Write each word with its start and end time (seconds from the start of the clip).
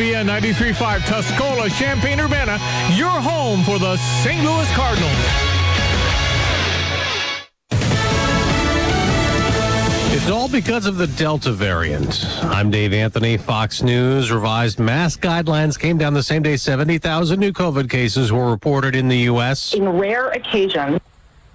Via 0.00 0.24
93.5 0.24 1.00
Tuscola, 1.00 1.68
Champaign, 1.78 2.20
Urbana, 2.20 2.52
your 2.94 3.10
home 3.10 3.62
for 3.64 3.78
the 3.78 3.98
St. 4.24 4.42
Louis 4.42 4.72
Cardinals. 4.72 5.12
It's 10.14 10.30
all 10.30 10.48
because 10.48 10.86
of 10.86 10.96
the 10.96 11.06
Delta 11.06 11.52
variant. 11.52 12.24
I'm 12.44 12.70
Dave 12.70 12.94
Anthony, 12.94 13.36
Fox 13.36 13.82
News. 13.82 14.32
Revised 14.32 14.78
mask 14.78 15.20
guidelines 15.20 15.78
came 15.78 15.98
down 15.98 16.14
the 16.14 16.22
same 16.22 16.42
day 16.42 16.56
70,000 16.56 17.38
new 17.38 17.52
COVID 17.52 17.90
cases 17.90 18.32
were 18.32 18.50
reported 18.50 18.96
in 18.96 19.06
the 19.06 19.18
U.S. 19.18 19.74
In 19.74 19.86
rare 19.86 20.30
occasions, 20.30 20.98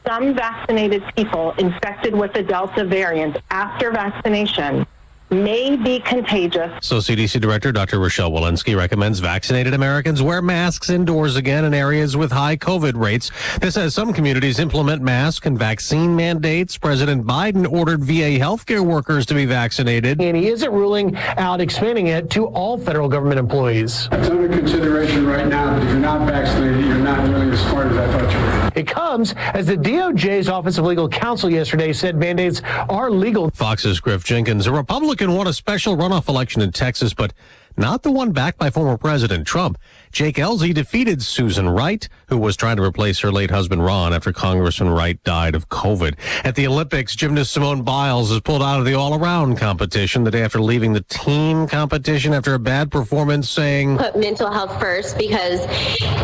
some 0.05 0.36
vaccinated 0.36 1.04
people 1.16 1.54
infected 1.54 2.14
with 2.14 2.32
the 2.34 2.43
Delta 2.43 2.84
variant 2.84 3.38
after 3.50 3.89
vaccination 3.89 4.86
may 5.29 5.75
be 5.75 5.99
contagious. 5.99 6.71
So 6.81 6.97
CDC 6.97 7.39
Director 7.41 7.71
Dr. 7.71 7.99
Rochelle 7.99 8.31
Walensky 8.31 8.77
recommends 8.77 9.19
vaccinated 9.19 9.73
Americans 9.73 10.21
wear 10.21 10.41
masks 10.41 10.89
indoors 10.89 11.35
again 11.35 11.66
in 11.66 11.73
areas 11.73 12.16
with 12.16 12.31
high 12.31 12.57
COVID 12.57 12.95
rates. 12.95 13.31
This 13.59 13.77
as 13.77 13.93
some 13.93 14.13
communities 14.13 14.59
implement 14.59 15.02
mask 15.02 15.45
and 15.45 15.57
vaccine 15.57 16.16
mandates. 16.16 16.77
President 16.77 17.25
Biden 17.25 17.71
ordered 17.71 18.03
VA 18.03 18.38
healthcare 18.39 18.81
workers 18.81 19.25
to 19.27 19.33
be 19.33 19.45
vaccinated. 19.45 20.21
And 20.21 20.38
he 20.38 20.47
isn't 20.47 20.71
ruling 20.71 21.16
out 21.17 21.61
expanding 21.61 22.07
it 22.07 22.30
to 22.31 22.45
all 22.47 22.77
federal 22.77 23.09
government 23.09 23.39
employees. 23.39 24.07
It's 24.11 24.30
under 24.30 24.47
consideration 24.47 25.25
right 25.25 25.47
now, 25.47 25.73
but 25.73 25.83
if 25.83 25.89
you're 25.89 25.99
not 25.99 26.27
vaccinated, 26.27 26.85
you're 26.85 26.97
not 26.97 27.27
really 27.27 27.52
as 27.52 27.59
smart 27.61 27.88
as 27.88 27.97
I 27.97 28.11
thought 28.11 28.31
you 28.33 28.39
were. 28.39 28.64
It 28.75 28.88
comes 28.88 29.34
as 29.53 29.67
the 29.67 29.77
DOJ's 29.77 30.49
Office 30.49 30.77
of 30.77 30.85
Legal 30.85 31.07
Counsel 31.07 31.49
yesterday 31.49 31.93
said 31.93 32.17
mandates 32.17 32.61
are 32.89 33.09
legal. 33.09 33.49
Fox's 33.52 33.99
Griff 33.99 34.23
Jenkins, 34.23 34.67
a 34.67 34.71
Republican, 34.71 35.33
won 35.33 35.47
a 35.47 35.53
special 35.53 35.95
runoff 35.95 36.27
election 36.27 36.61
in 36.61 36.71
Texas, 36.71 37.13
but 37.13 37.33
not 37.77 38.03
the 38.03 38.11
one 38.11 38.31
backed 38.31 38.57
by 38.57 38.69
former 38.69 38.97
President 38.97 39.47
Trump. 39.47 39.77
Jake 40.15 40.37
Ellzey 40.37 40.73
defeated 40.73 41.21
Susan 41.21 41.67
Wright, 41.67 42.07
who 42.29 42.38
was 42.38 42.55
trying 42.55 42.77
to 42.77 42.81
replace 42.81 43.19
her 43.19 43.33
late 43.33 43.52
husband 43.52 43.83
Ron 43.83 44.13
after 44.13 44.31
Congressman 44.31 44.89
Wright 44.89 45.22
died 45.25 45.55
of 45.55 45.67
COVID. 45.67 46.16
At 46.45 46.55
the 46.55 46.67
Olympics, 46.67 47.17
gymnast 47.17 47.52
Simone 47.52 47.81
Biles 47.81 48.31
is 48.31 48.39
pulled 48.39 48.63
out 48.63 48.80
of 48.80 48.85
the 48.85 48.94
all-around 48.94 49.57
competition 49.57 50.23
the 50.23 50.31
day 50.31 50.41
after 50.41 50.61
leaving 50.61 50.94
the 50.94 51.02
team 51.02 51.67
competition 51.67 52.33
after 52.33 52.53
a 52.53 52.59
bad 52.59 52.91
performance, 52.91 53.49
saying, 53.49 53.97
Put 53.97 54.17
mental 54.17 54.49
health 54.49 54.80
first 54.80 55.17
because 55.17 55.59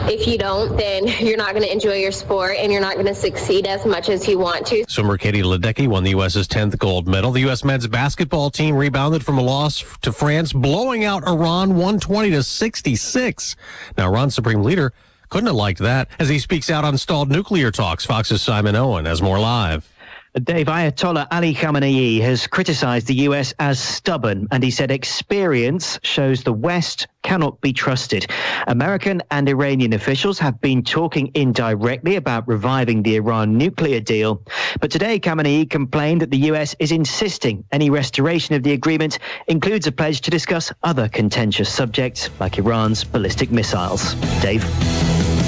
if 0.10 0.26
you 0.26 0.38
don't, 0.38 0.78
then 0.78 1.08
you're 1.20 1.36
not 1.36 1.50
going 1.50 1.64
to 1.64 1.72
enjoy 1.74 1.96
your 1.96 2.14
sport 2.14 2.56
and 2.56 2.72
you're 2.72 2.80
not 2.80 2.94
going 2.94 3.08
to 3.08 3.14
succeed 3.14 3.68
as 3.68 3.86
much 3.86 4.08
as 4.08 4.26
you 4.26 4.40
want 4.40 4.66
to. 4.68 4.86
Swimmer 4.88 5.18
Katie 5.18 5.44
Ledecky 5.44 5.90
won 5.90 6.06
the 6.06 6.12
U.S.'s 6.12 6.48
10th 6.48 6.78
gold 6.78 7.10
medal. 7.10 7.32
The 7.32 7.42
U.S. 7.42 7.66
men's 7.66 7.88
basketball 7.88 8.52
team 8.52 8.78
rebounded 8.78 9.26
from 9.26 9.38
a 9.38 9.42
loss 9.42 9.84
to 10.00 10.14
France, 10.14 10.54
blowing 10.54 11.04
out 11.04 11.28
Iran 11.28 11.72
120 11.72 12.30
to 12.32 12.42
66. 12.42 13.58
Now, 13.98 14.08
Iran's 14.12 14.36
supreme 14.36 14.64
leader 14.64 14.94
couldn't 15.30 15.48
have 15.48 15.56
liked 15.56 15.80
that 15.80 16.10
as 16.20 16.30
he 16.30 16.40
speaks 16.40 16.70
out 16.70 16.84
on 16.84 16.98
stalled 16.98 17.30
nuclear 17.32 17.72
talks. 17.72 18.06
Fox's 18.06 18.42
Simon 18.42 18.76
Owen 18.76 19.06
has 19.06 19.22
more 19.22 19.40
live. 19.40 19.92
Dave, 20.40 20.68
Ayatollah 20.68 21.28
Ali 21.30 21.54
Khamenei 21.54 22.22
has 22.22 22.48
criticized 22.48 23.08
the 23.08 23.16
US 23.28 23.54
as 23.60 23.78
stubborn, 23.78 24.48
and 24.52 24.64
he 24.64 24.72
said 24.72 24.90
experience 24.90 26.00
shows 26.04 26.42
the 26.42 26.54
West 26.54 27.08
cannot 27.22 27.60
be 27.60 27.74
trusted. 27.74 28.28
American 28.68 29.22
and 29.32 29.50
Iranian 29.50 29.92
officials 29.92 30.40
have 30.40 30.62
been 30.62 30.84
talking 30.84 31.32
indirectly 31.34 32.16
about 32.16 32.48
reviving 32.48 33.04
the 33.04 33.18
Iran 33.18 33.58
nuclear 33.58 34.00
deal. 34.00 34.42
But 34.80 34.90
today, 34.90 35.20
Khamenei 35.20 35.70
complained 35.70 36.22
that 36.22 36.32
the 36.32 36.50
US 36.52 36.78
is 36.80 36.94
insisting 36.94 37.66
any 37.74 37.90
restoration 37.90 38.56
of 38.56 38.64
the 38.64 38.72
agreement 38.72 39.20
includes 39.48 39.86
a 39.86 39.92
pledge 39.92 40.22
to 40.22 40.32
discuss 40.32 40.72
other 40.84 41.10
contentious 41.10 41.70
subjects 41.70 42.30
like 42.40 42.58
Iran's 42.58 43.04
ballistic 43.04 43.52
missiles. 43.52 44.14
Dave? 44.42 44.64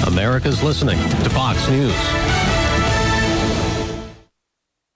America's 0.06 0.62
listening 0.62 0.98
to 0.98 1.30
Fox 1.30 1.66
News. 1.70 2.53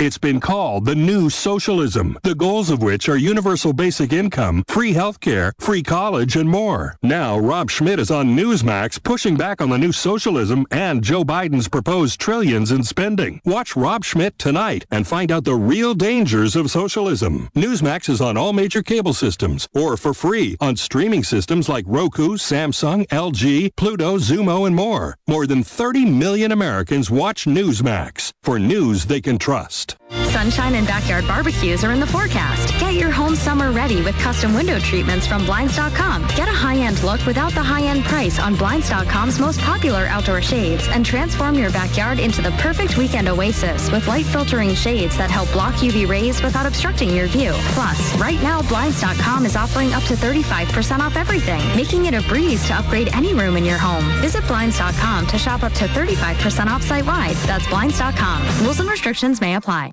It's 0.00 0.16
been 0.16 0.38
called 0.38 0.84
the 0.84 0.94
new 0.94 1.28
socialism, 1.28 2.16
the 2.22 2.36
goals 2.36 2.70
of 2.70 2.80
which 2.80 3.08
are 3.08 3.16
universal 3.16 3.72
basic 3.72 4.12
income, 4.12 4.62
free 4.68 4.94
healthcare, 4.94 5.50
free 5.58 5.82
college, 5.82 6.36
and 6.36 6.48
more. 6.48 6.96
Now, 7.02 7.36
Rob 7.36 7.68
Schmitt 7.68 7.98
is 7.98 8.08
on 8.08 8.36
Newsmax 8.36 9.02
pushing 9.02 9.36
back 9.36 9.60
on 9.60 9.70
the 9.70 9.76
new 9.76 9.90
socialism 9.90 10.66
and 10.70 11.02
Joe 11.02 11.24
Biden's 11.24 11.66
proposed 11.66 12.20
trillions 12.20 12.70
in 12.70 12.84
spending. 12.84 13.40
Watch 13.44 13.74
Rob 13.74 14.04
Schmitt 14.04 14.38
tonight 14.38 14.86
and 14.92 15.04
find 15.04 15.32
out 15.32 15.42
the 15.42 15.56
real 15.56 15.94
dangers 15.94 16.54
of 16.54 16.70
socialism. 16.70 17.48
Newsmax 17.56 18.08
is 18.08 18.20
on 18.20 18.36
all 18.36 18.52
major 18.52 18.84
cable 18.84 19.14
systems 19.14 19.66
or 19.74 19.96
for 19.96 20.14
free 20.14 20.56
on 20.60 20.76
streaming 20.76 21.24
systems 21.24 21.68
like 21.68 21.84
Roku, 21.88 22.36
Samsung, 22.36 23.04
LG, 23.08 23.74
Pluto, 23.74 24.18
Xumo, 24.18 24.64
and 24.64 24.76
more. 24.76 25.16
More 25.26 25.48
than 25.48 25.64
30 25.64 26.04
million 26.04 26.52
Americans 26.52 27.10
watch 27.10 27.46
Newsmax 27.46 28.30
for 28.44 28.60
news 28.60 29.06
they 29.06 29.20
can 29.20 29.38
trust. 29.38 29.87
Podcast. 29.88 30.27
Sunshine 30.28 30.74
and 30.74 30.86
backyard 30.86 31.26
barbecues 31.26 31.84
are 31.84 31.92
in 31.92 32.00
the 32.00 32.06
forecast. 32.06 32.78
Get 32.78 32.94
your 32.94 33.10
home 33.10 33.34
summer 33.34 33.72
ready 33.72 34.02
with 34.02 34.16
custom 34.18 34.54
window 34.54 34.78
treatments 34.78 35.26
from 35.26 35.44
Blinds.com. 35.46 36.22
Get 36.36 36.48
a 36.48 36.52
high-end 36.52 37.02
look 37.02 37.24
without 37.26 37.52
the 37.52 37.62
high-end 37.62 38.04
price 38.04 38.38
on 38.38 38.54
Blinds.com's 38.54 39.40
most 39.40 39.60
popular 39.60 40.06
outdoor 40.06 40.42
shades 40.42 40.86
and 40.88 41.04
transform 41.04 41.54
your 41.54 41.70
backyard 41.70 42.20
into 42.20 42.42
the 42.42 42.50
perfect 42.52 42.96
weekend 42.98 43.28
oasis 43.28 43.90
with 43.90 44.06
light 44.06 44.26
filtering 44.26 44.74
shades 44.74 45.16
that 45.16 45.30
help 45.30 45.50
block 45.52 45.74
UV 45.76 46.06
rays 46.06 46.42
without 46.42 46.66
obstructing 46.66 47.14
your 47.14 47.26
view. 47.26 47.52
Plus, 47.72 48.16
right 48.18 48.40
now 48.42 48.62
Blinds.com 48.62 49.46
is 49.46 49.56
offering 49.56 49.92
up 49.92 50.02
to 50.04 50.14
35% 50.14 51.00
off 51.00 51.16
everything, 51.16 51.60
making 51.76 52.06
it 52.06 52.14
a 52.14 52.22
breeze 52.28 52.66
to 52.66 52.74
upgrade 52.74 53.08
any 53.14 53.34
room 53.34 53.56
in 53.56 53.64
your 53.64 53.78
home. 53.78 54.04
Visit 54.20 54.46
Blinds.com 54.46 55.26
to 55.26 55.38
shop 55.38 55.62
up 55.62 55.72
to 55.72 55.86
35% 55.86 56.66
off 56.66 56.82
site-wide. 56.82 57.36
That's 57.46 57.66
Blinds.com. 57.68 58.42
Rules 58.62 58.80
and 58.80 58.90
restrictions 58.90 59.40
may 59.40 59.56
apply. 59.56 59.92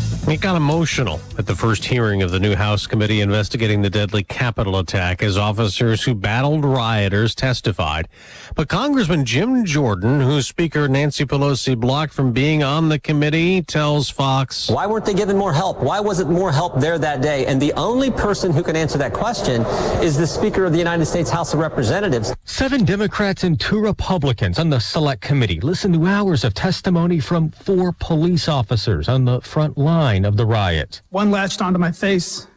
It 0.31 0.39
got 0.39 0.55
emotional 0.55 1.19
at 1.37 1.45
the 1.45 1.57
first 1.57 1.83
hearing 1.83 2.21
of 2.21 2.31
the 2.31 2.39
new 2.39 2.55
House 2.55 2.87
committee 2.87 3.19
investigating 3.19 3.81
the 3.81 3.89
deadly 3.89 4.23
Capitol 4.23 4.77
attack 4.77 5.21
as 5.21 5.37
officers 5.37 6.03
who 6.03 6.15
battled 6.15 6.63
rioters 6.63 7.35
testified. 7.35 8.07
But 8.55 8.69
Congressman 8.69 9.25
Jim 9.25 9.65
Jordan, 9.65 10.21
who 10.21 10.41
Speaker 10.41 10.87
Nancy 10.87 11.25
Pelosi 11.25 11.77
blocked 11.77 12.13
from 12.13 12.31
being 12.31 12.63
on 12.63 12.87
the 12.87 12.97
committee, 12.97 13.61
tells 13.61 14.09
Fox. 14.09 14.69
Why 14.69 14.87
weren't 14.87 15.03
they 15.03 15.13
given 15.13 15.37
more 15.37 15.51
help? 15.51 15.79
Why 15.81 15.99
wasn't 15.99 16.29
more 16.29 16.53
help 16.53 16.79
there 16.79 16.97
that 16.97 17.21
day? 17.21 17.45
And 17.45 17.61
the 17.61 17.73
only 17.73 18.09
person 18.09 18.53
who 18.53 18.63
can 18.63 18.77
answer 18.77 18.97
that 18.99 19.11
question 19.11 19.63
is 20.01 20.17
the 20.17 20.27
Speaker 20.27 20.63
of 20.63 20.71
the 20.71 20.79
United 20.79 21.07
States 21.07 21.29
House 21.29 21.53
of 21.53 21.59
Representatives. 21.59 22.33
Seven 22.45 22.85
Democrats 22.85 23.43
and 23.43 23.59
two 23.59 23.81
Republicans 23.81 24.59
on 24.59 24.69
the 24.69 24.79
Select 24.79 25.21
Committee 25.21 25.59
listened 25.59 25.93
to 25.95 26.05
hours 26.05 26.45
of 26.45 26.53
testimony 26.53 27.19
from 27.19 27.51
four 27.51 27.91
police 27.91 28.47
officers 28.47 29.09
on 29.09 29.25
the 29.25 29.41
front 29.41 29.77
line 29.77 30.20
of 30.25 30.37
the 30.37 30.45
riot. 30.45 31.01
One 31.09 31.31
latched 31.31 31.61
onto 31.61 31.79
my 31.79 31.91
face 31.91 32.47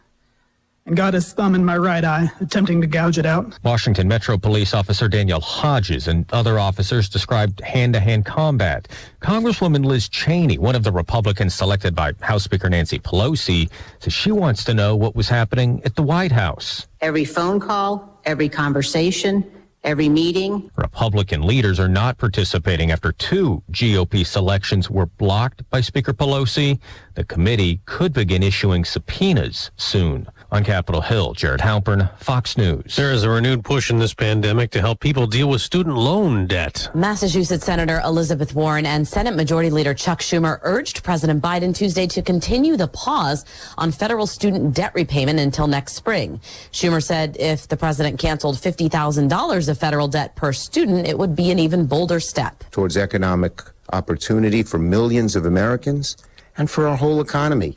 and 0.87 0.97
got 0.97 1.15
his 1.15 1.33
thumb 1.33 1.55
in 1.55 1.65
my 1.65 1.79
right 1.79 2.05
eye, 2.05 2.31
attempting 2.41 2.83
to 2.83 2.87
gouge 2.87 3.17
it 3.17 3.25
out. 3.25 3.59
Washington 3.63 4.07
Metro 4.07 4.37
Police 4.37 4.75
Officer 4.75 5.09
Daniel 5.09 5.41
Hodges 5.41 6.09
and 6.09 6.31
other 6.31 6.59
officers 6.59 7.09
described 7.09 7.63
hand-to-hand 7.63 8.27
combat. 8.27 8.87
Congresswoman 9.23 9.87
Liz 9.87 10.11
Cheney, 10.11 10.59
one 10.59 10.77
of 10.77 10.83
the 10.83 10.93
Republicans 10.93 11.55
selected 11.55 11.95
by 11.95 12.13
House 12.21 12.45
Speaker 12.45 12.69
Nancy 12.69 12.99
Pelosi, 12.99 13.71
says 14.01 14.13
she 14.13 14.31
wants 14.31 14.63
to 14.65 14.75
know 14.75 14.95
what 14.95 15.17
was 15.17 15.31
happening 15.31 15.81
at 15.87 15.97
the 15.97 16.03
White 16.03 16.33
House. 16.33 16.87
Every 17.01 17.25
phone 17.25 17.61
call, 17.61 18.21
every 18.27 18.51
conversation, 18.51 19.51
every 19.85 20.09
meeting. 20.09 20.71
Republican 20.77 21.47
leaders 21.47 21.79
are 21.79 21.89
not 21.89 22.19
participating 22.19 22.91
after 22.91 23.13
two 23.13 23.63
GOP 23.71 24.27
selections 24.27 24.91
were 24.91 25.07
blocked 25.07 25.69
by 25.71 25.81
Speaker 25.81 26.13
Pelosi. 26.13 26.81
The 27.15 27.25
committee 27.25 27.81
could 27.85 28.13
begin 28.13 28.43
issuing 28.43 28.85
subpoenas 28.85 29.71
soon. 29.77 30.27
On 30.53 30.63
Capitol 30.63 31.01
Hill, 31.01 31.33
Jared 31.33 31.61
Halpern, 31.61 32.17
Fox 32.19 32.57
News. 32.57 32.95
There 32.95 33.11
is 33.11 33.25
a 33.25 33.31
renewed 33.31 33.65
push 33.65 33.91
in 33.91 33.99
this 33.99 34.15
pandemic 34.15 34.71
to 34.73 34.81
help 34.81 35.01
people 35.01 35.27
deal 35.27 35.49
with 35.49 35.61
student 35.61 35.97
loan 35.97 36.47
debt. 36.47 36.89
Massachusetts 36.95 37.65
Senator 37.65 38.01
Elizabeth 38.05 38.55
Warren 38.55 38.87
and 38.87 39.09
Senate 39.09 39.35
Majority 39.35 39.71
Leader 39.71 39.95
Chuck 39.95 40.21
Schumer 40.21 40.61
urged 40.63 41.03
President 41.03 41.43
Biden 41.43 41.75
Tuesday 41.75 42.07
to 42.07 42.23
continue 42.23 42.77
the 42.77 42.87
pause 42.87 43.45
on 43.79 43.91
federal 43.91 44.29
student 44.29 44.75
debt 44.75 44.95
repayment 44.95 45.41
until 45.41 45.67
next 45.67 45.95
spring. 45.95 46.41
Schumer 46.71 47.03
said 47.03 47.37
if 47.41 47.67
the 47.67 47.77
president 47.77 48.21
canceled 48.21 48.57
$50,000 48.57 49.69
of 49.69 49.79
federal 49.79 50.07
debt 50.07 50.37
per 50.37 50.53
student, 50.53 51.09
it 51.09 51.19
would 51.19 51.35
be 51.35 51.51
an 51.51 51.59
even 51.59 51.87
bolder 51.87 52.21
step 52.21 52.63
towards 52.71 52.97
economic 52.97 53.61
opportunity 53.93 54.63
for 54.63 54.79
millions 54.79 55.35
of 55.35 55.47
Americans 55.47 56.17
and 56.57 56.71
for 56.71 56.87
our 56.87 56.97
whole 56.97 57.21
economy. 57.21 57.77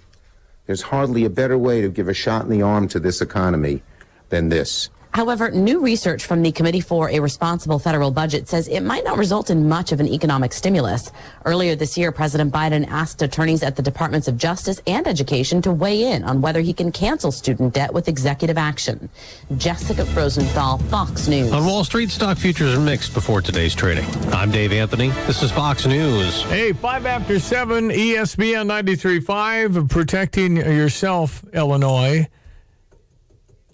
There's 0.68 0.84
hardly 0.84 1.25
a 1.25 1.30
better 1.30 1.58
way 1.58 1.81
to 1.81 1.90
give 1.90 2.08
a 2.08 2.14
shot 2.14 2.44
in 2.44 2.52
the 2.52 2.62
arm 2.62 2.88
to 2.90 3.00
this 3.00 3.22
economy 3.22 3.81
than 4.30 4.50
this. 4.50 4.90
However, 5.18 5.50
new 5.50 5.80
research 5.80 6.25
from 6.25 6.44
the 6.44 6.52
Committee 6.52 6.80
for 6.80 7.10
a 7.10 7.19
Responsible 7.19 7.80
Federal 7.80 8.12
Budget 8.12 8.48
says 8.48 8.68
it 8.68 8.81
might 8.81 9.04
not 9.04 9.18
result 9.18 9.50
in 9.50 9.68
much 9.68 9.92
of 9.92 10.00
an 10.00 10.08
economic 10.08 10.54
stimulus. 10.54 11.12
Earlier 11.44 11.75
this 11.75 11.98
year, 11.98 12.12
President 12.12 12.54
Biden 12.54 12.88
asked 12.88 13.24
attorneys 13.24 13.64
at 13.64 13.75
the 13.75 13.81
Departments 13.81 14.28
of 14.28 14.38
Justice 14.38 14.80
and 14.86 15.08
Education 15.08 15.60
to 15.64 15.72
weigh 15.72 16.04
in 16.04 16.24
on 16.24 16.40
whether 16.40 16.62
he 16.62 16.72
can 16.72 16.92
cancel 16.92 17.31
student 17.31 17.74
debt 17.74 17.92
with 17.92 18.08
executive 18.08 18.60
action. 18.60 19.10
Jessica 19.58 20.06
Rosenthal, 20.14 20.78
Fox 20.78 21.28
News. 21.28 21.52
On 21.52 21.66
Wall 21.66 21.84
Street, 21.84 22.12
stock 22.12 22.38
futures 22.38 22.75
are 22.75 22.80
mixed 22.80 23.16
before 23.16 23.42
today's 23.42 23.74
trading. 23.74 24.06
I'm 24.31 24.52
Dave 24.52 24.72
Anthony. 24.72 25.10
This 25.25 25.42
is 25.42 25.50
Fox 25.50 25.88
News. 25.88 26.44
Hey, 26.44 26.74
five 26.74 27.08
after 27.08 27.40
seven, 27.40 27.90
ESPN 27.90 28.68
93.5, 28.68 29.90
protecting 29.90 30.58
yourself, 30.58 31.44
Illinois. 31.54 32.28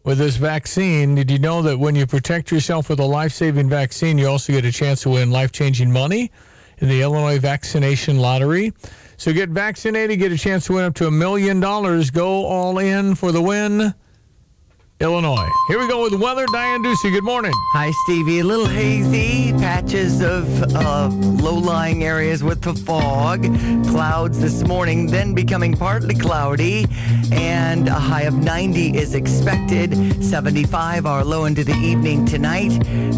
With 0.06 0.18
this 0.18 0.36
vaccine, 0.36 1.16
did 1.16 1.32
you 1.32 1.40
know 1.40 1.62
that 1.62 1.80
when 1.80 1.96
you 1.96 2.06
protect 2.06 2.52
yourself 2.52 2.90
with 2.90 3.00
a 3.00 3.06
life 3.06 3.32
saving 3.32 3.70
vaccine, 3.70 4.18
you 4.18 4.28
also 4.28 4.52
get 4.52 4.66
a 4.66 4.72
chance 4.72 5.04
to 5.04 5.12
win 5.12 5.32
life 5.32 5.54
changing 5.54 5.94
money 5.94 6.30
in 6.80 6.90
the 6.90 7.02
Illinois 7.02 7.40
Vaccination 7.40 8.20
Lottery? 8.20 8.74
So 9.16 9.32
get 9.32 9.48
vaccinated, 9.48 10.20
get 10.20 10.34
a 10.34 10.38
chance 10.38 10.66
to 10.66 10.74
win 10.74 10.84
up 10.84 10.94
to 10.96 11.08
a 11.08 11.12
million 11.12 11.62
dollars. 11.62 12.12
Go 12.12 12.46
all 12.46 12.80
in 12.80 13.16
for 13.16 13.32
the 13.32 13.42
win. 13.42 13.94
Illinois. 15.00 15.50
Here 15.68 15.80
we 15.80 15.88
go 15.88 16.04
with 16.04 16.14
weather. 16.14 16.46
Diane 16.54 16.82
Ducey, 16.82 17.12
good 17.12 17.24
morning. 17.24 17.52
Hi, 17.74 17.92
Stevie. 18.04 18.40
A 18.40 18.44
little 18.44 18.68
hazy, 18.68 19.52
patches 19.54 20.22
of 20.22 20.48
uh, 20.76 21.10
low 21.10 21.56
lying 21.56 22.04
areas 22.04 22.42
with 22.44 22.62
the 22.62 22.74
fog, 22.74 23.44
clouds 23.90 24.40
this 24.40 24.64
morning, 24.64 25.08
then 25.08 25.34
becoming 25.34 25.76
partly 25.76 26.16
cloudy, 26.16 26.86
and 27.32 27.90
a 27.90 27.94
high 27.94 28.22
of 28.22 28.36
90 28.36 28.98
is 28.98 29.14
expected. 29.14 30.24
75 30.24 31.06
our 31.06 31.24
low 31.26 31.46
into 31.46 31.64
the 31.66 31.76
evening 31.76 32.26
tonight. 32.26 32.72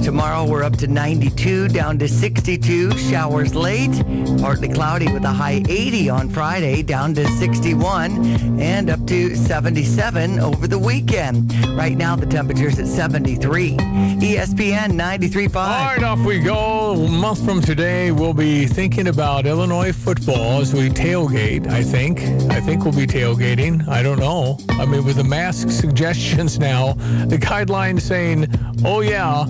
Tomorrow 0.04 0.46
we're 0.46 0.64
up 0.64 0.78
to 0.78 0.88
92, 0.88 1.68
down 1.68 2.00
to 2.00 2.08
62, 2.08 2.98
showers 2.98 3.54
late, 3.54 3.94
partly 4.40 4.70
cloudy 4.70 5.12
with 5.12 5.24
a 5.24 5.32
high 5.32 5.62
80 5.70 6.10
on 6.10 6.30
Friday, 6.30 6.82
down 6.82 7.14
to 7.14 7.28
61, 7.28 8.60
and 8.60 8.90
up 8.90 9.06
to 9.08 9.36
77 9.36 10.40
over 10.40 10.68
the 10.68 10.80
weekend. 10.80 11.52
Right 11.74 11.98
now, 11.98 12.16
the 12.16 12.26
temperature's 12.26 12.80
at 12.80 12.88
73. 12.88 13.78
ESPN 13.78 14.92
93.5. 14.94 15.56
All 15.56 15.64
right, 15.64 16.04
off 16.04 16.20
we 16.20 16.40
go. 16.40 16.94
A 16.94 17.10
month 17.10 17.44
from 17.44 17.62
today, 17.62 18.12
we'll 18.12 18.34
be 18.34 18.66
thinking 18.66 19.08
about 19.08 19.46
Illinois 19.46 19.92
football 19.92 20.62
as 20.62 20.74
we 20.74 20.90
tailgate, 20.90 21.68
I 21.68 21.84
think. 21.84 22.22
I 22.52 22.62
think 22.62 22.84
we'll 22.84 22.96
be 22.96 23.08
tailgating. 23.08 23.88
I 23.88 24.02
don't 24.04 24.20
know. 24.20 24.58
I 24.72 24.86
mean, 24.86 25.04
with 25.04 25.18
the 25.18 25.24
mask 25.24 25.70
suggestions 25.70 26.60
now, 26.72 26.94
the 27.28 27.38
guidelines 27.38 28.02
saying, 28.02 28.48
oh, 28.86 29.02
yeah, 29.02 29.46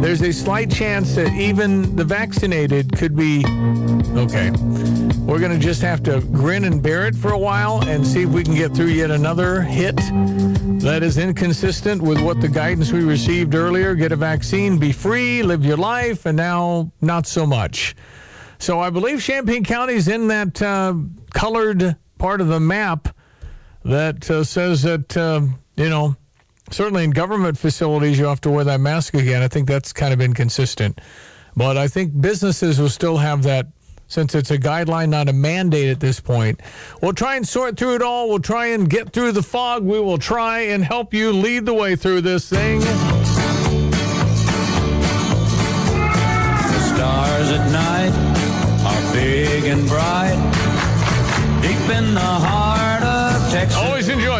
there's 0.00 0.22
a 0.22 0.32
slight 0.32 0.70
chance 0.70 1.14
that 1.14 1.32
even 1.34 1.94
the 1.96 2.04
vaccinated 2.04 2.96
could 2.96 3.16
be. 3.16 3.44
Okay. 4.16 4.50
We're 5.28 5.40
going 5.40 5.52
to 5.52 5.58
just 5.58 5.82
have 5.82 6.02
to 6.04 6.22
grin 6.22 6.64
and 6.64 6.82
bear 6.82 7.06
it 7.06 7.14
for 7.14 7.32
a 7.32 7.38
while 7.38 7.86
and 7.86 8.04
see 8.04 8.22
if 8.22 8.30
we 8.30 8.42
can 8.42 8.54
get 8.54 8.74
through 8.74 8.86
yet 8.86 9.10
another 9.10 9.60
hit 9.60 9.96
that 10.80 11.02
is 11.02 11.18
inconsistent 11.18 12.00
with 12.00 12.18
what 12.22 12.40
the 12.40 12.48
guidance 12.48 12.92
we 12.92 13.04
received 13.04 13.54
earlier. 13.54 13.94
Get 13.94 14.10
a 14.10 14.16
vaccine, 14.16 14.78
be 14.78 14.90
free, 14.90 15.42
live 15.42 15.66
your 15.66 15.76
life, 15.76 16.24
and 16.24 16.34
now 16.34 16.90
not 17.02 17.26
so 17.26 17.44
much. 17.44 17.94
So 18.58 18.80
I 18.80 18.88
believe 18.88 19.22
Champaign 19.22 19.64
County 19.64 19.92
is 19.92 20.08
in 20.08 20.28
that 20.28 20.62
uh, 20.62 20.94
colored 21.34 21.96
part 22.16 22.40
of 22.40 22.48
the 22.48 22.58
map 22.58 23.14
that 23.84 24.30
uh, 24.30 24.44
says 24.44 24.80
that, 24.84 25.14
uh, 25.14 25.42
you 25.76 25.90
know, 25.90 26.16
certainly 26.70 27.04
in 27.04 27.10
government 27.10 27.58
facilities, 27.58 28.18
you 28.18 28.24
have 28.24 28.40
to 28.40 28.50
wear 28.50 28.64
that 28.64 28.80
mask 28.80 29.12
again. 29.12 29.42
I 29.42 29.48
think 29.48 29.68
that's 29.68 29.92
kind 29.92 30.14
of 30.14 30.22
inconsistent. 30.22 31.02
But 31.54 31.76
I 31.76 31.86
think 31.86 32.18
businesses 32.18 32.80
will 32.80 32.88
still 32.88 33.18
have 33.18 33.42
that 33.42 33.66
since 34.08 34.34
it's 34.34 34.50
a 34.50 34.58
guideline, 34.58 35.10
not 35.10 35.28
a 35.28 35.32
mandate 35.32 35.90
at 35.90 36.00
this 36.00 36.18
point. 36.18 36.60
We'll 37.00 37.12
try 37.12 37.36
and 37.36 37.46
sort 37.46 37.76
through 37.76 37.94
it 37.96 38.02
all. 38.02 38.28
We'll 38.28 38.40
try 38.40 38.66
and 38.68 38.90
get 38.90 39.12
through 39.12 39.32
the 39.32 39.42
fog. 39.42 39.84
We 39.84 40.00
will 40.00 40.18
try 40.18 40.60
and 40.60 40.82
help 40.82 41.14
you 41.14 41.30
lead 41.32 41.66
the 41.66 41.74
way 41.74 41.94
through 41.94 42.22
this 42.22 42.48
thing. 42.48 42.80
The 42.80 42.86
stars 46.94 47.50
at 47.50 47.70
night 47.70 48.12
are 48.84 49.12
big 49.12 49.64
and 49.64 49.86
bright. 49.86 50.36
Deep 51.62 51.90
in 51.96 52.14
the 52.14 52.20
heart 52.20 53.02
of 53.02 53.52
Texas. 53.52 53.78
Enjoy 53.78 53.97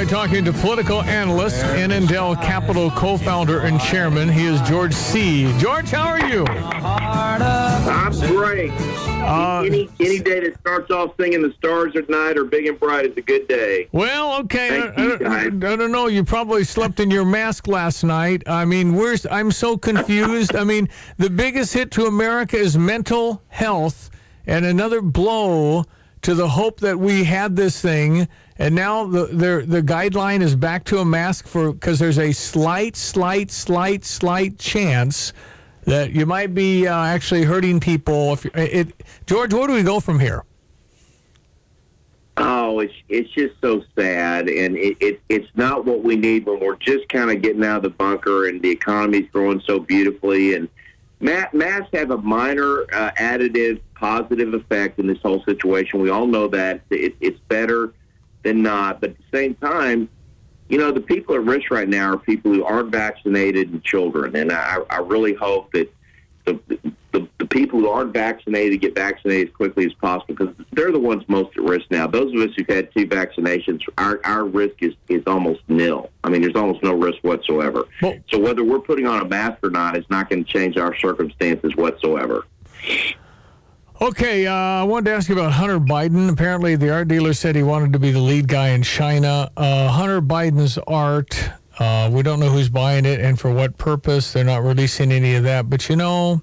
talking 0.09 0.43
to 0.45 0.53
political 0.55 1.03
analyst, 1.03 1.63
Annandale 1.65 2.35
Capital 2.37 2.91
co-founder 2.93 3.61
and 3.61 3.79
chairman. 3.81 4.29
He 4.29 4.47
is 4.47 4.61
George 4.63 4.95
Seay. 4.95 5.53
George, 5.59 5.91
how 5.91 6.09
are 6.09 6.27
you? 6.27 6.47
I'm 6.47 8.13
great. 8.35 8.71
Uh, 8.73 9.63
any 9.67 9.91
any 10.01 10.19
day 10.21 10.41
that 10.41 10.59
starts 10.61 10.91
off 10.91 11.13
singing 11.21 11.43
the 11.43 11.53
stars 11.59 11.95
at 11.97 12.09
night 12.09 12.39
or 12.39 12.45
big 12.45 12.67
and 12.67 12.81
bright 12.81 13.05
is 13.05 13.17
a 13.19 13.21
good 13.21 13.47
day. 13.47 13.87
Well, 13.93 14.39
okay. 14.41 14.81
I, 14.81 14.87
I 14.87 15.07
don't- 15.51 15.65
I 15.65 15.77
don't 15.77 15.93
know. 15.93 16.07
You 16.07 16.25
probably 16.25 16.65
slept 16.65 16.99
in 17.01 17.11
your 17.11 17.27
mask 17.27 17.67
last 17.69 18.03
night. 18.05 18.43
I 18.47 18.65
mean, 18.65 18.95
where's? 18.95 19.27
I'm 19.31 19.51
so 19.53 19.77
confused. 19.77 20.57
I 20.57 20.65
mean, 20.65 20.89
the 21.19 21.29
biggest 21.29 21.75
hit 21.75 21.91
to 21.93 22.07
America 22.07 22.57
is 22.57 22.79
mental 22.79 23.43
health, 23.49 24.09
and 24.47 24.65
another 24.65 25.03
blow 25.03 25.85
to 26.23 26.35
the 26.35 26.49
hope 26.49 26.81
that 26.81 26.99
we 26.99 27.25
had 27.25 27.57
this 27.57 27.81
thing. 27.81 28.29
And 28.59 28.75
now 28.75 29.07
the 29.07 29.27
the, 29.27 29.65
the 29.67 29.83
guideline 29.83 30.43
is 30.43 30.57
back 30.57 30.85
to 30.85 30.99
a 30.99 31.05
mask 31.05 31.47
for 31.47 31.73
because 31.73 31.99
there's 31.99 32.19
a 32.19 32.33
slight, 32.33 32.97
slight, 32.97 33.51
slight, 33.51 34.05
slight 34.05 34.59
chance 34.59 35.33
that 35.85 36.13
you 36.13 36.27
might 36.27 36.55
be 36.55 36.87
uh, 36.87 37.05
actually 37.05 37.45
hurting 37.45 37.81
people. 37.81 38.35
If 38.35 38.47
it, 38.55 39.03
George, 39.27 39.55
where 39.55 39.67
do 39.67 39.75
we 39.75 39.83
go 39.83 40.01
from 40.01 40.21
here? 40.21 40.45
Oh, 42.41 42.79
it's 42.79 42.95
it's 43.09 43.31
just 43.31 43.55
so 43.61 43.83
sad, 43.97 44.49
and 44.49 44.77
it, 44.77 44.97
it 45.01 45.21
it's 45.29 45.49
not 45.57 45.85
what 45.85 46.05
we 46.05 46.15
need 46.15 46.47
when 46.47 46.61
we're 46.61 46.77
just 46.77 47.09
kind 47.09 47.31
of 47.31 47.43
getting 47.43 47.65
out 47.65 47.79
of 47.79 47.83
the 47.83 47.91
bunker 47.91 48.47
and 48.47 48.63
the 48.63 48.71
economy's 48.71 49.29
growing 49.33 49.61
so 49.67 49.81
beautifully. 49.81 50.55
And 50.55 50.69
masks 51.21 51.89
have 51.93 52.13
a 52.13 52.19
minor 52.19 52.83
uh, 52.93 53.11
additive 53.19 53.81
positive 53.99 54.55
effect 54.55 54.99
in 54.99 55.07
this 55.07 55.19
whole 55.23 55.43
situation. 55.45 56.01
We 56.01 56.11
all 56.11 56.27
know 56.27 56.49
that 56.49 56.83
it, 56.91 57.17
it's 57.21 57.39
better 57.49 57.93
than 58.45 58.63
not, 58.63 59.01
but 59.01 59.11
at 59.11 59.17
the 59.19 59.37
same 59.37 59.55
time, 59.57 60.09
you 60.69 60.79
know, 60.79 60.93
the 60.93 61.01
people 61.01 61.35
at 61.35 61.43
risk 61.43 61.71
right 61.71 61.89
now 61.89 62.13
are 62.13 62.19
people 62.19 62.53
who 62.53 62.65
aren't 62.65 62.91
vaccinated 62.91 63.71
and 63.71 63.83
children, 63.83 64.37
and 64.37 64.53
I, 64.53 64.79
I 64.91 64.99
really 64.99 65.35
hope 65.35 65.73
that 65.73 65.93
the, 66.45 66.61
the 67.13 67.29
the 67.39 67.47
people 67.47 67.81
who 67.81 67.89
aren't 67.89 68.13
vaccinated 68.13 68.81
get 68.81 68.95
vaccinated 68.95 69.49
as 69.49 69.55
quickly 69.55 69.87
as 69.87 69.93
possible 69.95 70.35
because 70.35 70.55
they're 70.73 70.93
the 70.93 70.99
ones 70.99 71.23
most 71.29 71.57
at 71.57 71.63
risk 71.63 71.87
now. 71.91 72.07
Those 72.07 72.35
of 72.35 72.41
us 72.41 72.55
who've 72.57 72.69
had 72.69 72.93
two 72.93 73.07
vaccinations, 73.07 73.83
our 73.97 74.21
our 74.25 74.45
risk 74.45 74.83
is 74.83 74.95
is 75.09 75.23
almost 75.27 75.61
nil. 75.69 76.11
I 76.25 76.29
mean, 76.29 76.43
there's 76.43 76.57
almost 76.57 76.83
no 76.83 76.95
risk 76.95 77.19
whatsoever. 77.23 77.85
so 78.31 78.39
whether 78.39 78.65
we're 78.65 78.81
putting 78.81 79.07
on 79.07 79.21
a 79.21 79.25
mask 79.25 79.59
or 79.63 79.71
not 79.71 79.97
is 79.97 80.05
not 80.11 80.29
going 80.29 80.45
to 80.45 80.51
change 80.51 80.77
our 80.77 80.97
circumstances 80.97 81.75
whatsoever. 81.77 82.47
Okay, 84.01 84.47
uh, 84.47 84.53
I 84.55 84.85
wanted 84.85 85.07
to 85.07 85.17
ask 85.17 85.29
you 85.29 85.35
about 85.35 85.51
Hunter 85.51 85.81
Biden. 85.81 86.31
Apparently, 86.31 86.77
the 86.77 86.89
art 86.93 87.09
dealer 87.09 87.33
said 87.33 87.57
he 87.57 87.65
wanted 87.65 87.93
to 87.95 87.99
be 87.99 88.13
the 88.13 88.21
lead 88.21 88.47
guy 88.47 88.69
in 88.69 88.85
China. 88.85 89.51
Uh, 89.57 89.89
Hunter 89.89 90.23
Biden's 90.23 90.79
art, 90.87 91.51
uh, 91.81 92.09
we 92.13 92.23
don't 92.23 92.39
know 92.39 92.49
who's 92.49 92.69
buying 92.69 93.05
it 93.05 93.19
and 93.19 93.41
for 93.41 93.51
what 93.51 93.77
purpose. 93.77 94.33
They're 94.33 94.45
not 94.45 94.63
releasing 94.63 95.11
any 95.11 95.35
of 95.35 95.43
that. 95.43 95.69
But 95.69 95.89
you 95.89 95.97
know, 95.97 96.41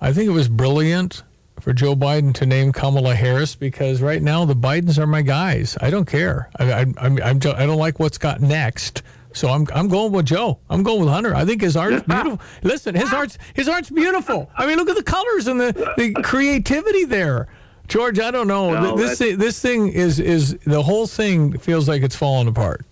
I 0.00 0.12
think 0.12 0.26
it 0.26 0.32
was 0.32 0.48
brilliant 0.48 1.22
for 1.60 1.72
Joe 1.72 1.94
Biden 1.94 2.34
to 2.34 2.46
name 2.46 2.72
Kamala 2.72 3.14
Harris 3.14 3.54
because 3.54 4.02
right 4.02 4.20
now 4.20 4.44
the 4.44 4.56
Bidens 4.56 4.98
are 4.98 5.06
my 5.06 5.22
guys. 5.22 5.78
I 5.80 5.90
don't 5.90 6.06
care. 6.06 6.50
I, 6.58 6.72
I, 6.72 6.80
I'm, 6.80 6.96
I'm, 6.98 7.36
I 7.36 7.66
don't 7.66 7.78
like 7.78 8.00
what's 8.00 8.18
got 8.18 8.40
next. 8.40 9.04
So 9.32 9.48
I'm 9.48 9.66
I'm 9.74 9.88
going 9.88 10.12
with 10.12 10.26
Joe. 10.26 10.58
I'm 10.68 10.82
going 10.82 11.00
with 11.00 11.08
Hunter. 11.08 11.34
I 11.34 11.44
think 11.44 11.62
his 11.62 11.76
art's 11.76 12.02
beautiful. 12.02 12.40
Listen, 12.62 12.94
his 12.94 13.12
art's 13.12 13.38
his 13.54 13.68
art's 13.68 13.90
beautiful. 13.90 14.50
I 14.56 14.66
mean, 14.66 14.76
look 14.76 14.88
at 14.88 14.96
the 14.96 15.02
colors 15.02 15.46
and 15.46 15.60
the, 15.60 15.72
the 15.96 16.12
creativity 16.22 17.04
there. 17.04 17.48
George, 17.88 18.20
I 18.20 18.30
don't 18.30 18.46
know. 18.46 18.72
No, 18.80 18.96
this 18.96 19.18
thing, 19.18 19.36
this 19.38 19.60
thing 19.60 19.88
is 19.88 20.20
is 20.20 20.56
the 20.64 20.82
whole 20.82 21.06
thing 21.06 21.58
feels 21.58 21.88
like 21.88 22.02
it's 22.02 22.14
falling 22.16 22.46
apart. 22.48 22.86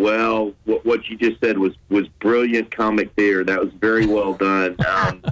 Well, 0.00 0.54
what, 0.64 0.86
what 0.86 1.08
you 1.08 1.16
just 1.18 1.40
said 1.40 1.58
was 1.58 1.74
was 1.90 2.08
brilliant 2.20 2.74
comic 2.74 3.12
theater. 3.16 3.44
That 3.44 3.60
was 3.60 3.72
very 3.74 4.06
well 4.06 4.34
done. 4.34 4.76
Um, 4.90 5.22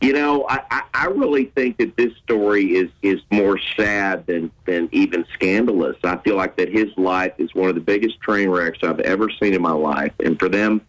you 0.00 0.12
know, 0.12 0.46
I, 0.48 0.60
I, 0.70 0.82
I 0.94 1.06
really 1.06 1.46
think 1.46 1.78
that 1.78 1.96
this 1.96 2.12
story 2.22 2.76
is 2.76 2.90
is 3.02 3.20
more 3.30 3.58
sad 3.76 4.26
than 4.26 4.50
than 4.66 4.88
even 4.92 5.24
scandalous. 5.32 5.96
I 6.04 6.16
feel 6.18 6.36
like 6.36 6.56
that 6.56 6.68
his 6.68 6.88
life 6.96 7.32
is 7.38 7.54
one 7.54 7.68
of 7.68 7.74
the 7.74 7.80
biggest 7.80 8.20
train 8.20 8.48
wrecks 8.48 8.78
I've 8.82 9.00
ever 9.00 9.30
seen 9.30 9.54
in 9.54 9.62
my 9.62 9.72
life, 9.72 10.12
and 10.22 10.38
for 10.38 10.48
them 10.48 10.82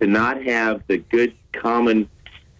to 0.00 0.06
not 0.06 0.42
have 0.42 0.82
the 0.88 0.98
good 0.98 1.34
common 1.52 2.08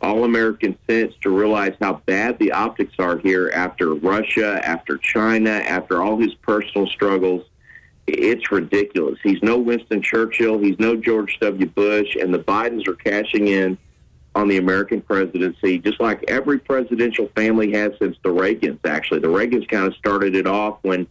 all 0.01 0.25
American 0.25 0.79
sense 0.89 1.15
to 1.23 1.31
realize 1.31 1.75
how 1.81 1.95
bad 2.07 2.39
the 2.39 2.53
optics 2.53 2.95
are 2.99 3.19
here 3.19 3.51
after 3.55 3.95
Russia, 3.95 4.61
after 4.65 4.99
China, 4.99 5.51
after 5.51 6.03
all 6.03 6.19
his 6.19 6.35
personal 6.35 6.87
struggles 6.87 7.45
it's 8.07 8.51
ridiculous. 8.53 9.19
He's 9.23 9.43
no 9.43 9.59
Winston 9.59 10.03
Churchill. 10.03 10.59
He's 10.59 10.79
no 10.79 10.97
George 10.97 11.39
W. 11.41 11.67
Bush, 11.67 12.17
and 12.17 12.33
the 12.33 12.39
Bidens 12.39 12.87
are 12.89 12.95
cashing 12.95 13.49
in 13.49 13.77
on 14.35 14.49
the 14.49 14.59
American 14.59 15.01
presidency, 15.01 15.79
just 15.79 15.99
like 15.99 16.23
every 16.29 16.59
presidential 16.59 17.29
family 17.35 17.73
has 17.73 17.93
since 17.99 18.17
the 18.23 18.29
Reagans. 18.29 18.79
Actually, 18.85 19.21
the 19.21 19.29
Reagans 19.29 19.67
kind 19.69 19.87
of 19.87 19.95
started 19.95 20.37
it 20.37 20.47
off 20.47 20.79
when 20.83 21.07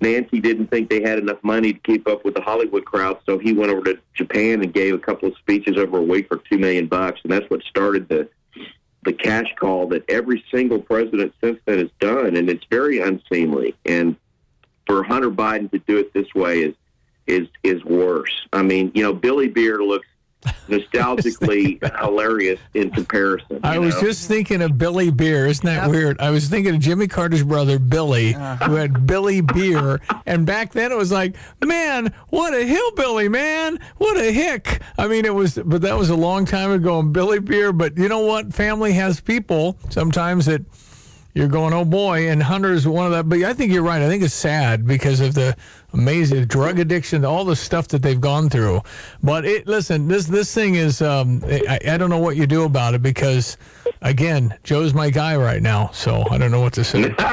Nancy 0.00 0.40
didn't 0.40 0.68
think 0.68 0.90
they 0.90 1.00
had 1.00 1.18
enough 1.18 1.38
money 1.42 1.72
to 1.74 1.78
keep 1.80 2.08
up 2.08 2.24
with 2.24 2.34
the 2.34 2.40
Hollywood 2.40 2.84
crowd, 2.84 3.18
so 3.24 3.38
he 3.38 3.52
went 3.52 3.70
over 3.70 3.84
to 3.84 3.98
Japan 4.14 4.62
and 4.62 4.72
gave 4.72 4.94
a 4.94 4.98
couple 4.98 5.28
of 5.28 5.36
speeches 5.36 5.76
over 5.76 5.98
a 5.98 6.02
week 6.02 6.28
for 6.28 6.38
two 6.50 6.58
million 6.58 6.86
bucks, 6.86 7.20
and 7.22 7.32
that's 7.32 7.48
what 7.50 7.62
started 7.62 8.08
the 8.08 8.28
the 9.02 9.12
cash 9.14 9.46
call 9.58 9.86
that 9.88 10.04
every 10.10 10.44
single 10.50 10.78
president 10.78 11.32
since 11.42 11.58
then 11.64 11.78
has 11.78 11.88
done, 12.00 12.36
and 12.36 12.50
it's 12.50 12.66
very 12.70 13.00
unseemly. 13.00 13.74
And 13.86 14.14
for 14.90 15.04
Hunter 15.04 15.30
Biden 15.30 15.70
to 15.70 15.78
do 15.78 15.98
it 15.98 16.12
this 16.12 16.34
way 16.34 16.62
is 16.62 16.74
is 17.28 17.46
is 17.62 17.84
worse. 17.84 18.48
I 18.52 18.62
mean, 18.62 18.90
you 18.92 19.04
know, 19.04 19.12
Billy 19.12 19.46
Beer 19.46 19.84
looks 19.84 20.08
nostalgically 20.68 21.78
hilarious 22.00 22.58
in 22.74 22.90
comparison. 22.90 23.60
I 23.62 23.78
was 23.78 23.94
know? 23.94 24.08
just 24.08 24.26
thinking 24.26 24.62
of 24.62 24.78
Billy 24.78 25.12
Beer. 25.12 25.46
Isn't 25.46 25.64
that 25.64 25.88
weird? 25.88 26.20
I 26.20 26.30
was 26.30 26.48
thinking 26.48 26.74
of 26.74 26.80
Jimmy 26.80 27.06
Carter's 27.06 27.44
brother, 27.44 27.78
Billy, 27.78 28.34
uh-huh. 28.34 28.66
who 28.66 28.74
had 28.74 29.06
Billy 29.06 29.42
Beer. 29.42 30.00
And 30.26 30.44
back 30.44 30.72
then 30.72 30.90
it 30.90 30.96
was 30.96 31.12
like, 31.12 31.36
man, 31.64 32.12
what 32.30 32.52
a 32.52 32.64
hillbilly, 32.64 33.28
man. 33.28 33.78
What 33.98 34.16
a 34.16 34.32
hick. 34.32 34.82
I 34.98 35.06
mean, 35.06 35.24
it 35.24 35.34
was, 35.34 35.56
but 35.64 35.82
that 35.82 35.96
was 35.96 36.10
a 36.10 36.16
long 36.16 36.46
time 36.46 36.72
ago. 36.72 36.98
And 36.98 37.12
Billy 37.12 37.38
Beer, 37.38 37.72
but 37.72 37.96
you 37.96 38.08
know 38.08 38.26
what? 38.26 38.52
Family 38.52 38.94
has 38.94 39.20
people 39.20 39.76
sometimes 39.90 40.46
that 40.46 40.62
you're 41.34 41.48
going, 41.48 41.72
oh 41.72 41.84
boy. 41.84 42.28
And 42.28 42.42
Hunter's 42.42 42.86
one 42.86 43.06
of 43.06 43.12
that. 43.12 43.28
But 43.28 43.42
I 43.42 43.52
think 43.52 43.72
you're 43.72 43.82
right. 43.82 44.02
I 44.02 44.08
think 44.08 44.22
it's 44.22 44.34
sad 44.34 44.86
because 44.86 45.20
of 45.20 45.34
the 45.34 45.56
amazing 45.92 46.46
drug 46.46 46.78
addiction, 46.78 47.24
all 47.24 47.44
the 47.44 47.56
stuff 47.56 47.88
that 47.88 48.02
they've 48.02 48.20
gone 48.20 48.48
through. 48.48 48.80
But 49.22 49.44
it, 49.44 49.66
listen, 49.66 50.08
this 50.08 50.26
this 50.26 50.52
thing 50.54 50.74
is, 50.74 51.02
um, 51.02 51.42
I, 51.46 51.78
I 51.88 51.96
don't 51.96 52.10
know 52.10 52.18
what 52.18 52.36
you 52.36 52.46
do 52.46 52.64
about 52.64 52.94
it 52.94 53.02
because, 53.02 53.56
again, 54.02 54.56
Joe's 54.64 54.94
my 54.94 55.10
guy 55.10 55.36
right 55.36 55.62
now. 55.62 55.90
So 55.92 56.24
I 56.30 56.38
don't 56.38 56.50
know 56.50 56.60
what 56.60 56.72
to 56.74 56.84
say. 56.84 57.14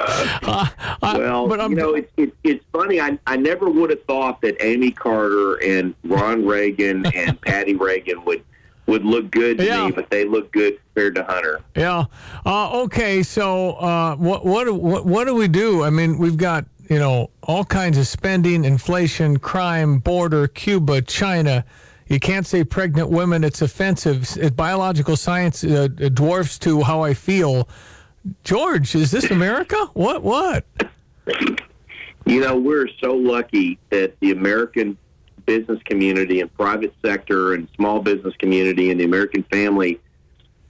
well, 1.02 1.48
but 1.48 1.60
I'm- 1.60 1.70
you 1.72 1.76
know, 1.76 1.94
it's 1.94 2.12
it's 2.16 2.36
it's 2.44 2.64
funny. 2.72 3.00
I 3.00 3.18
I 3.26 3.36
never 3.36 3.68
would 3.70 3.90
have 3.90 4.02
thought 4.04 4.40
that 4.42 4.56
Amy 4.64 4.90
Carter 4.90 5.54
and 5.56 5.94
Ron 6.04 6.44
Reagan 6.44 7.06
and 7.06 7.40
Patti 7.42 7.74
Reagan 7.74 8.24
would 8.24 8.42
would 8.90 9.04
look 9.04 9.30
good 9.30 9.58
to 9.58 9.64
Yeah. 9.64 9.86
me, 9.86 9.92
but 9.92 10.10
they 10.10 10.24
look 10.24 10.50
good 10.52 10.78
compared 10.86 11.14
to 11.14 11.24
Hunter. 11.24 11.60
Yeah. 11.76 12.04
Uh, 12.44 12.80
okay. 12.82 13.22
So 13.22 13.72
uh, 13.74 14.16
what 14.16 14.44
what 14.44 14.64
do- 14.64 14.74
what 14.74 15.06
what 15.06 15.24
do 15.26 15.34
we 15.34 15.48
do? 15.48 15.82
I 15.84 15.90
mean, 15.90 16.18
we've 16.18 16.36
got 16.36 16.64
you 16.88 16.98
know 16.98 17.30
all 17.44 17.64
kinds 17.64 17.96
of 17.98 18.06
spending, 18.08 18.64
inflation, 18.64 19.38
crime, 19.38 19.98
border, 20.00 20.48
Cuba, 20.48 21.02
China. 21.02 21.64
You 22.08 22.18
can't 22.18 22.44
say 22.46 22.64
pregnant 22.64 23.08
women; 23.10 23.44
it's 23.44 23.62
offensive. 23.62 24.36
It, 24.36 24.56
biological 24.56 25.16
science 25.16 25.62
uh, 25.62 25.86
dwarfs 26.12 26.58
to 26.60 26.82
how 26.82 27.02
I 27.02 27.14
feel. 27.14 27.68
George, 28.44 28.94
is 28.96 29.10
this 29.12 29.30
America? 29.30 29.76
What? 29.94 30.22
What? 30.24 30.64
You 32.26 32.40
know, 32.40 32.56
we're 32.56 32.88
so 33.00 33.14
lucky 33.14 33.78
that 33.90 34.18
the 34.20 34.32
American 34.32 34.96
business 35.50 35.82
community 35.84 36.40
and 36.40 36.54
private 36.54 36.94
sector 37.04 37.54
and 37.54 37.66
small 37.74 37.98
business 37.98 38.32
community 38.38 38.92
and 38.92 39.00
the 39.00 39.04
American 39.04 39.42
family 39.50 39.98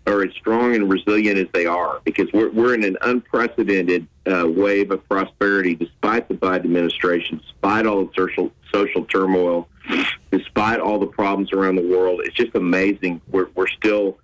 are 0.07 0.23
as 0.23 0.33
strong 0.33 0.75
and 0.75 0.91
resilient 0.91 1.37
as 1.37 1.47
they 1.53 1.67
are 1.67 2.01
because 2.03 2.33
we're, 2.33 2.49
we're 2.49 2.73
in 2.73 2.83
an 2.85 2.97
unprecedented 3.03 4.07
uh, 4.27 4.49
wave 4.49 4.91
of 4.91 5.07
prosperity 5.07 5.75
despite 5.75 6.27
the 6.29 6.35
Biden 6.35 6.65
administration, 6.65 7.43
despite 7.43 7.85
all 7.85 8.07
the 8.07 8.11
social, 8.17 8.51
social 8.73 9.05
turmoil, 9.05 9.69
despite 10.33 10.81
all 10.81 10.99
the 10.99 11.07
problems 11.07 11.53
around 11.53 11.77
the 11.77 11.87
world. 11.87 12.23
It's 12.25 12.35
just 12.35 12.55
amazing. 12.55 13.21
We're, 13.29 13.49
we're 13.55 13.69
still 13.69 14.17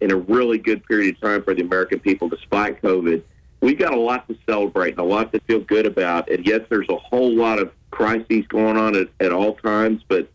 in 0.00 0.10
a 0.10 0.16
really 0.16 0.58
good 0.58 0.84
period 0.86 1.14
of 1.14 1.20
time 1.20 1.44
for 1.44 1.54
the 1.54 1.62
American 1.62 2.00
people 2.00 2.28
despite 2.28 2.82
COVID 2.82 3.22
we've 3.60 3.78
got 3.78 3.92
a 3.92 4.00
lot 4.00 4.26
to 4.28 4.36
celebrate 4.48 4.92
and 4.92 5.00
a 5.00 5.04
lot 5.04 5.32
to 5.32 5.40
feel 5.40 5.60
good 5.60 5.86
about. 5.86 6.30
And 6.30 6.46
yes, 6.46 6.62
there's 6.68 6.88
a 6.88 6.96
whole 6.96 7.34
lot 7.34 7.58
of 7.58 7.70
crises 7.90 8.46
going 8.48 8.76
on 8.76 8.96
at, 8.96 9.08
at 9.20 9.32
all 9.32 9.54
times, 9.56 10.02
but 10.08 10.28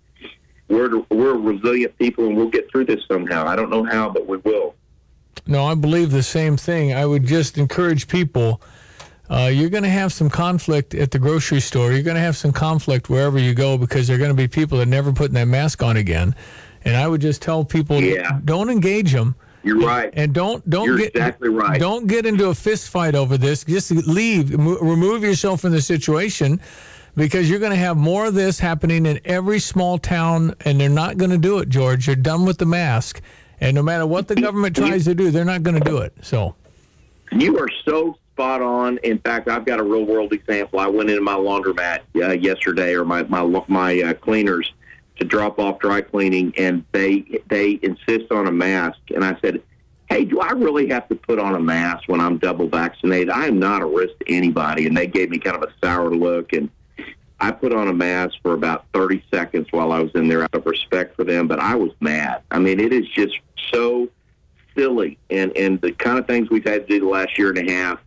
we're 0.68 1.00
we're 1.10 1.34
resilient 1.36 1.98
people 1.98 2.26
and 2.28 2.36
we'll 2.36 2.50
get 2.50 2.70
through 2.72 2.86
this 2.86 3.02
somehow. 3.08 3.46
I 3.48 3.56
don't 3.56 3.70
know 3.70 3.84
how, 3.84 4.10
but 4.10 4.28
we 4.28 4.38
will. 4.38 4.76
No, 5.48 5.66
I 5.66 5.76
believe 5.76 6.12
the 6.12 6.24
same 6.24 6.58
thing. 6.58 6.94
I 6.94 7.06
would 7.06 7.26
just 7.26 7.58
encourage 7.58 8.08
people. 8.08 8.62
Uh, 9.30 9.50
you're 9.52 9.70
going 9.70 9.84
to 9.84 9.90
have 9.90 10.14
some 10.14 10.30
conflict 10.30 10.94
at 10.94 11.12
the 11.12 11.20
grocery 11.20 11.60
store. 11.60 11.92
You're 11.92 12.04
going 12.04 12.16
to 12.16 12.22
have 12.22 12.38
some 12.38 12.52
conflict 12.52 13.10
wherever 13.10 13.38
you 13.40 13.54
go 13.54 13.78
because 13.78 14.08
there 14.08 14.16
are 14.16 14.20
going 14.20 14.30
to 14.30 14.36
be 14.36 14.48
people 14.48 14.78
that 14.80 14.88
never 14.88 15.12
putting 15.12 15.34
that 15.34 15.48
mask 15.48 15.82
on 15.84 15.98
again. 15.98 16.36
And 16.84 16.96
I 16.96 17.08
would 17.08 17.22
just 17.22 17.42
tell 17.42 17.66
people, 17.66 18.02
Yeah. 18.02 18.40
don't 18.46 18.70
engage 18.70 19.12
them. 19.12 19.36
You're 19.64 19.80
right. 19.80 20.12
And 20.14 20.32
don't 20.32 20.68
don't 20.70 20.86
You're 20.86 20.98
get 21.00 21.08
exactly 21.16 21.50
right. 21.50 21.80
Don't 21.80 22.06
get 22.06 22.28
into 22.28 22.50
a 22.50 22.56
fist 22.56 22.90
fight 22.90 23.16
over 23.16 23.36
this. 23.36 23.64
Just 23.64 23.90
leave. 23.90 24.56
Mo- 24.60 24.78
remove 24.78 25.24
yourself 25.24 25.62
from 25.62 25.72
the 25.72 25.82
situation 25.82 26.62
because 27.16 27.50
you're 27.50 27.60
going 27.60 27.72
to 27.72 27.78
have 27.78 27.98
more 27.98 28.26
of 28.26 28.34
this 28.34 28.60
happening 28.60 29.06
in 29.06 29.20
every 29.26 29.60
small 29.60 29.98
town, 29.98 30.56
and 30.66 30.80
they're 30.80 30.90
not 30.90 31.18
going 31.18 31.32
to 31.32 31.38
do 31.38 31.60
it, 31.60 31.70
George. 31.70 32.08
You're 32.08 32.16
done 32.16 32.46
with 32.46 32.58
the 32.58 32.66
mask, 32.66 33.22
and 33.62 33.76
no 33.76 33.84
matter 33.84 34.06
what 34.06 34.28
the 34.28 34.36
government 34.36 34.76
tries 34.76 35.06
to 35.06 35.16
do, 35.16 35.32
they're 35.32 35.46
not 35.46 35.64
going 35.64 35.80
to 35.80 35.90
do 35.90 35.98
it. 35.98 36.14
So. 36.22 36.56
You 37.32 37.58
are 37.60 37.70
so 37.86 38.18
spot 38.36 38.62
on. 38.62 38.98
In 39.00 39.18
fact, 39.20 39.48
I've 39.48 39.66
got 39.66 39.80
a 39.80 39.84
real 39.84 40.04
world 40.04 40.34
example. 40.34 40.80
I 40.80 40.88
went 40.88 41.10
into 41.10 41.22
my 41.22 41.36
laundromat 41.36 42.02
uh, 42.18 42.32
yesterday, 42.34 42.94
or 42.94 43.06
my 43.06 43.24
my 43.24 43.64
my 43.68 44.02
uh, 44.02 44.14
cleaners, 44.14 44.74
to 45.20 45.26
drop 45.26 45.58
off 45.58 45.80
dry 45.80 46.02
cleaning, 46.02 46.54
and 46.58 46.84
they 46.92 47.42
they 47.48 47.80
insist 47.82 48.32
on 48.32 48.48
a 48.48 48.52
mask. 48.52 49.00
And 49.16 49.24
I 49.24 49.38
said, 49.40 49.62
"Hey, 50.10 50.26
do 50.26 50.42
I 50.42 50.52
really 50.52 50.90
have 50.90 51.08
to 51.08 51.16
put 51.16 51.40
on 51.40 51.56
a 51.56 51.60
mask 51.60 52.04
when 52.08 52.20
I'm 52.20 52.38
double 52.38 52.68
vaccinated? 52.68 53.30
I 53.30 53.48
am 53.48 53.58
not 53.58 53.82
a 53.82 53.86
risk 53.86 54.20
to 54.20 54.34
anybody." 54.34 54.86
And 54.86 54.96
they 54.98 55.08
gave 55.08 55.30
me 55.30 55.40
kind 55.40 55.56
of 55.56 55.64
a 55.64 55.74
sour 55.82 56.14
look, 56.14 56.52
and 56.52 56.70
I 57.40 57.52
put 57.52 57.74
on 57.74 57.88
a 57.88 57.94
mask 57.94 58.36
for 58.42 58.54
about 58.54 58.86
30 58.94 59.24
seconds 59.32 59.68
while 59.72 59.92
I 59.92 60.00
was 60.00 60.12
in 60.16 60.28
there 60.28 60.44
out 60.44 60.54
of 60.54 60.66
respect 60.66 61.16
for 61.16 61.24
them. 61.24 61.48
But 61.48 61.60
I 61.60 61.76
was 61.76 61.92
mad. 62.00 62.42
I 62.52 62.60
mean, 62.60 62.80
it 62.80 62.94
is 62.94 63.08
just 63.10 63.40
so 63.74 64.10
silly, 64.76 65.18
and 65.30 65.56
and 65.58 65.80
the 65.82 65.92
kind 65.92 66.18
of 66.18 66.28
things 66.28 66.50
we've 66.50 66.66
had 66.66 66.88
to 66.88 66.94
do 66.94 67.00
the 67.02 67.10
last 67.10 67.38
year 67.38 67.50
and 67.50 67.70
a 67.70 67.72
half 67.72 68.00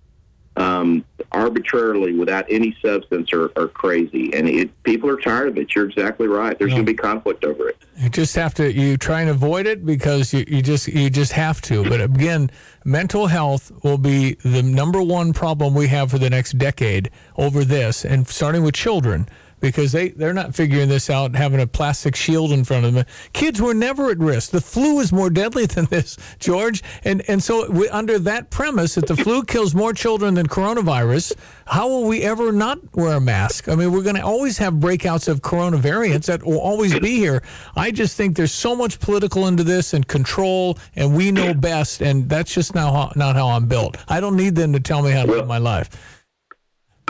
um, 0.58 1.04
arbitrarily 1.32 2.14
without 2.14 2.44
any 2.50 2.76
substance 2.84 3.32
are, 3.32 3.52
are 3.56 3.68
crazy, 3.68 4.34
and 4.34 4.48
it, 4.48 4.82
people 4.82 5.08
are 5.08 5.16
tired 5.16 5.48
of 5.48 5.56
it. 5.56 5.74
You're 5.74 5.88
exactly 5.88 6.26
right. 6.26 6.58
There's 6.58 6.72
going 6.72 6.84
to 6.84 6.92
be 6.92 6.96
conflict 6.96 7.44
over 7.44 7.68
it. 7.68 7.76
You 7.96 8.08
just 8.08 8.34
have 8.34 8.54
to 8.54 8.72
you 8.72 8.96
try 8.96 9.20
and 9.20 9.30
avoid 9.30 9.66
it 9.66 9.86
because 9.86 10.34
you, 10.34 10.44
you 10.48 10.60
just 10.60 10.88
you 10.88 11.10
just 11.10 11.32
have 11.32 11.60
to. 11.62 11.84
But 11.84 12.00
again, 12.00 12.50
mental 12.84 13.28
health 13.28 13.70
will 13.84 13.98
be 13.98 14.34
the 14.44 14.62
number 14.62 15.00
one 15.00 15.32
problem 15.32 15.74
we 15.74 15.86
have 15.88 16.10
for 16.10 16.18
the 16.18 16.30
next 16.30 16.58
decade 16.58 17.10
over 17.36 17.64
this, 17.64 18.04
and 18.04 18.26
starting 18.26 18.64
with 18.64 18.74
children 18.74 19.28
because 19.60 19.92
they 19.92 20.08
they're 20.08 20.34
not 20.34 20.54
figuring 20.54 20.88
this 20.88 21.10
out 21.10 21.34
having 21.34 21.60
a 21.60 21.66
plastic 21.66 22.16
shield 22.16 22.52
in 22.52 22.64
front 22.64 22.86
of 22.86 22.94
them. 22.94 23.04
Kids 23.32 23.60
were 23.60 23.74
never 23.74 24.10
at 24.10 24.18
risk. 24.18 24.50
The 24.50 24.60
flu 24.60 25.00
is 25.00 25.12
more 25.12 25.30
deadly 25.30 25.66
than 25.66 25.86
this, 25.86 26.16
George, 26.38 26.82
and 27.04 27.22
and 27.28 27.42
so 27.42 27.70
we, 27.70 27.88
under 27.88 28.18
that 28.20 28.50
premise 28.50 28.94
that 28.94 29.06
the 29.06 29.16
flu 29.16 29.42
kills 29.46 29.74
more 29.74 29.92
children 29.92 30.34
than 30.34 30.46
coronavirus, 30.46 31.34
how 31.66 31.88
will 31.88 32.04
we 32.04 32.22
ever 32.22 32.52
not 32.52 32.78
wear 32.94 33.16
a 33.16 33.20
mask? 33.20 33.68
I 33.68 33.74
mean, 33.74 33.92
we're 33.92 34.02
going 34.02 34.16
to 34.16 34.22
always 34.22 34.58
have 34.58 34.74
breakouts 34.74 35.28
of 35.28 35.42
corona 35.42 35.76
variants 35.76 36.26
that 36.26 36.44
will 36.44 36.60
always 36.60 36.98
be 36.98 37.16
here. 37.16 37.42
I 37.76 37.90
just 37.90 38.16
think 38.16 38.36
there's 38.36 38.52
so 38.52 38.74
much 38.74 39.00
political 39.00 39.46
into 39.46 39.64
this 39.64 39.94
and 39.94 40.06
control, 40.06 40.78
and 40.96 41.14
we 41.16 41.30
know 41.30 41.54
best, 41.54 42.02
and 42.02 42.28
that's 42.28 42.52
just 42.52 42.74
not 42.74 42.92
how, 42.92 43.12
not 43.16 43.36
how 43.36 43.48
I'm 43.48 43.66
built. 43.66 43.96
I 44.08 44.20
don't 44.20 44.36
need 44.36 44.54
them 44.54 44.72
to 44.72 44.80
tell 44.80 45.02
me 45.02 45.10
how 45.10 45.24
to 45.24 45.30
live 45.30 45.46
my 45.46 45.58
life. 45.58 46.17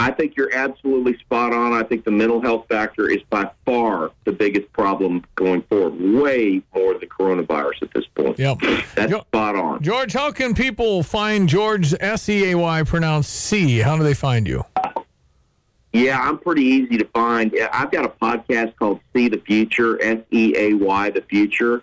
I 0.00 0.12
think 0.12 0.36
you're 0.36 0.54
absolutely 0.54 1.18
spot 1.18 1.52
on. 1.52 1.72
I 1.72 1.82
think 1.82 2.04
the 2.04 2.10
mental 2.12 2.40
health 2.40 2.66
factor 2.68 3.10
is 3.10 3.20
by 3.30 3.50
far 3.66 4.12
the 4.24 4.32
biggest 4.32 4.72
problem 4.72 5.24
going 5.34 5.62
forward, 5.62 6.00
way 6.00 6.62
more 6.72 6.94
than 6.94 7.08
coronavirus 7.08 7.82
at 7.82 7.92
this 7.92 8.06
point. 8.14 8.38
Yep. 8.38 8.58
That's 8.94 9.12
spot 9.12 9.56
on. 9.56 9.82
George, 9.82 10.12
how 10.12 10.30
can 10.30 10.54
people 10.54 11.02
find 11.02 11.48
George 11.48 11.92
S 12.00 12.28
E 12.28 12.52
A 12.52 12.54
Y 12.54 12.82
pronounced 12.84 13.30
C? 13.30 13.78
How 13.78 13.96
do 13.96 14.04
they 14.04 14.14
find 14.14 14.46
you? 14.46 14.64
Yeah, 15.92 16.20
I'm 16.20 16.38
pretty 16.38 16.62
easy 16.62 16.96
to 16.98 17.04
find. 17.06 17.52
I've 17.72 17.90
got 17.90 18.04
a 18.04 18.08
podcast 18.08 18.76
called 18.76 19.00
See 19.12 19.28
the 19.28 19.38
Future, 19.38 20.00
S 20.00 20.18
E 20.30 20.54
A 20.56 20.74
Y, 20.74 21.10
the 21.10 21.22
future. 21.22 21.82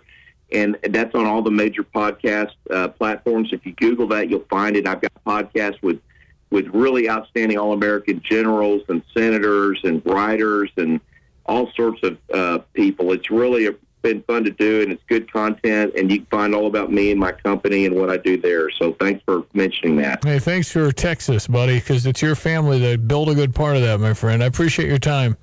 And 0.52 0.78
that's 0.90 1.12
on 1.14 1.26
all 1.26 1.42
the 1.42 1.50
major 1.50 1.82
podcast 1.82 2.52
uh, 2.70 2.88
platforms. 2.88 3.52
If 3.52 3.66
you 3.66 3.72
Google 3.72 4.06
that, 4.08 4.30
you'll 4.30 4.46
find 4.48 4.76
it. 4.76 4.86
I've 4.86 5.00
got 5.00 5.12
podcasts 5.26 5.82
with, 5.82 6.00
with 6.50 6.66
really 6.68 7.08
outstanding 7.08 7.58
All 7.58 7.72
American 7.72 8.20
generals 8.22 8.82
and 8.88 9.02
senators 9.12 9.80
and 9.84 10.02
writers 10.06 10.70
and 10.76 11.00
all 11.46 11.70
sorts 11.72 12.02
of 12.02 12.18
uh, 12.32 12.58
people. 12.74 13.12
It's 13.12 13.30
really 13.30 13.66
a, 13.66 13.74
been 14.02 14.22
fun 14.22 14.44
to 14.44 14.50
do, 14.50 14.82
and 14.82 14.92
it's 14.92 15.02
good 15.08 15.32
content. 15.32 15.94
And 15.96 16.10
you 16.10 16.18
can 16.18 16.26
find 16.26 16.54
all 16.54 16.66
about 16.66 16.92
me 16.92 17.10
and 17.10 17.18
my 17.18 17.32
company 17.32 17.86
and 17.86 17.96
what 17.96 18.10
I 18.10 18.16
do 18.16 18.36
there. 18.36 18.70
So 18.70 18.92
thanks 19.00 19.22
for 19.24 19.44
mentioning 19.52 19.96
that. 19.96 20.24
Hey, 20.24 20.38
thanks 20.38 20.70
for 20.70 20.92
Texas, 20.92 21.46
buddy, 21.46 21.78
because 21.78 22.06
it's 22.06 22.22
your 22.22 22.36
family 22.36 22.78
that 22.80 23.08
built 23.08 23.28
a 23.28 23.34
good 23.34 23.54
part 23.54 23.76
of 23.76 23.82
that, 23.82 23.98
my 23.98 24.14
friend. 24.14 24.42
I 24.42 24.46
appreciate 24.46 24.88
your 24.88 24.98
time. 24.98 25.36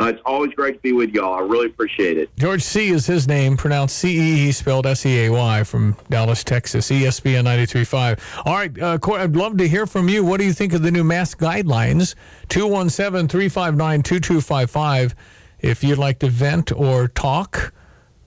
Uh, 0.00 0.06
it's 0.06 0.20
always 0.26 0.52
great 0.54 0.74
to 0.74 0.80
be 0.80 0.92
with 0.92 1.10
y'all. 1.10 1.34
I 1.34 1.40
really 1.40 1.66
appreciate 1.66 2.18
it. 2.18 2.28
George 2.36 2.62
Seay 2.62 2.88
is 2.88 3.06
his 3.06 3.28
name, 3.28 3.56
pronounced 3.56 3.96
C 3.96 4.16
E. 4.18 4.36
He 4.36 4.52
spelled 4.52 4.86
S 4.86 5.06
E 5.06 5.26
A 5.26 5.30
Y 5.30 5.62
from 5.62 5.96
Dallas, 6.10 6.42
Texas. 6.42 6.90
E 6.90 7.02
ESPN 7.02 7.44
93.5. 7.44 8.20
All 8.44 8.54
right, 8.54 8.82
uh, 8.82 8.98
Coy, 8.98 9.18
I'd 9.18 9.36
love 9.36 9.56
to 9.58 9.68
hear 9.68 9.86
from 9.86 10.08
you. 10.08 10.24
What 10.24 10.40
do 10.40 10.46
you 10.46 10.52
think 10.52 10.72
of 10.72 10.82
the 10.82 10.90
new 10.90 11.04
mask 11.04 11.38
guidelines? 11.38 12.16
217 12.48 13.28
359 13.28 14.02
2255. 14.02 15.14
If 15.60 15.84
you'd 15.84 15.98
like 15.98 16.18
to 16.18 16.28
vent 16.28 16.72
or 16.72 17.08
talk 17.08 17.72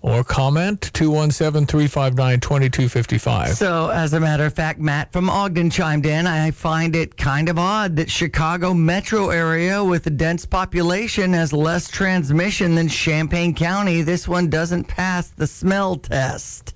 or 0.07 0.23
comment, 0.23 0.89
217 0.93 1.65
359 1.67 2.39
2255. 2.39 3.49
So, 3.49 3.89
as 3.89 4.13
a 4.13 4.19
matter 4.19 4.45
of 4.45 4.53
fact, 4.53 4.79
Matt 4.79 5.11
from 5.11 5.29
Ogden 5.29 5.69
chimed 5.69 6.05
in. 6.05 6.25
I 6.25 6.51
find 6.51 6.95
it 6.95 7.17
kind 7.17 7.49
of 7.49 7.59
odd 7.59 7.97
that 7.97 8.09
Chicago 8.09 8.73
metro 8.73 9.29
area 9.29 9.83
with 9.83 10.07
a 10.07 10.09
dense 10.09 10.45
population 10.45 11.33
has 11.33 11.51
less 11.51 11.89
transmission 11.89 12.75
than 12.75 12.87
Champaign 12.87 13.53
County. 13.53 14.01
This 14.01 14.27
one 14.27 14.49
doesn't 14.49 14.85
pass 14.85 15.29
the 15.29 15.47
smell 15.47 15.97
test. 15.97 16.73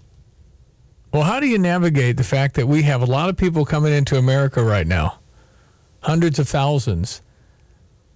Well, 1.14 1.24
how 1.24 1.40
do 1.40 1.48
you 1.48 1.58
navigate 1.58 2.18
the 2.18 2.24
fact 2.24 2.56
that 2.56 2.68
we 2.68 2.84
have 2.84 3.02
a 3.02 3.06
lot 3.06 3.30
of 3.30 3.38
people 3.38 3.66
coming 3.66 3.94
into 3.94 4.18
America 4.18 4.64
right 4.64 4.88
now? 4.88 5.20
Hundreds 6.02 6.40
of 6.40 6.50
thousands. 6.50 7.22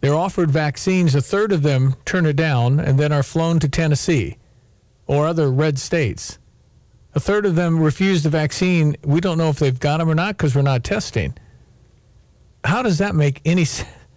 They're 0.01 0.15
offered 0.15 0.51
vaccines, 0.51 1.15
a 1.15 1.22
third 1.22 1.51
of 1.51 1.62
them 1.62 1.95
turn 2.05 2.25
it 2.25 2.36
down 2.36 2.79
and 2.79 3.00
then 3.00 3.12
are 3.12 3.24
flown 3.24 3.60
to 3.60 3.69
Tennessee 3.69 4.38
or 5.07 5.27
other 5.27 5.51
red 5.51 5.77
states. 5.79 6.38
A 7.13 7.19
third 7.19 7.45
of 7.45 7.55
them 7.55 7.79
refuse 7.79 8.24
the 8.24 8.29
vaccine. 8.29 8.95
We 9.03 9.21
don't 9.21 9.38
know 9.38 9.50
if 9.50 9.59
they've 9.59 9.79
got 9.79 9.97
them 10.00 10.09
or 10.09 10.15
not 10.15 10.38
because 10.38 10.55
we're 10.55 10.62
not 10.63 10.83
testing. 10.83 11.33
How 12.63 12.81
does 12.81 12.97
that 12.97 13.15
make 13.15 13.41
any 13.45 13.65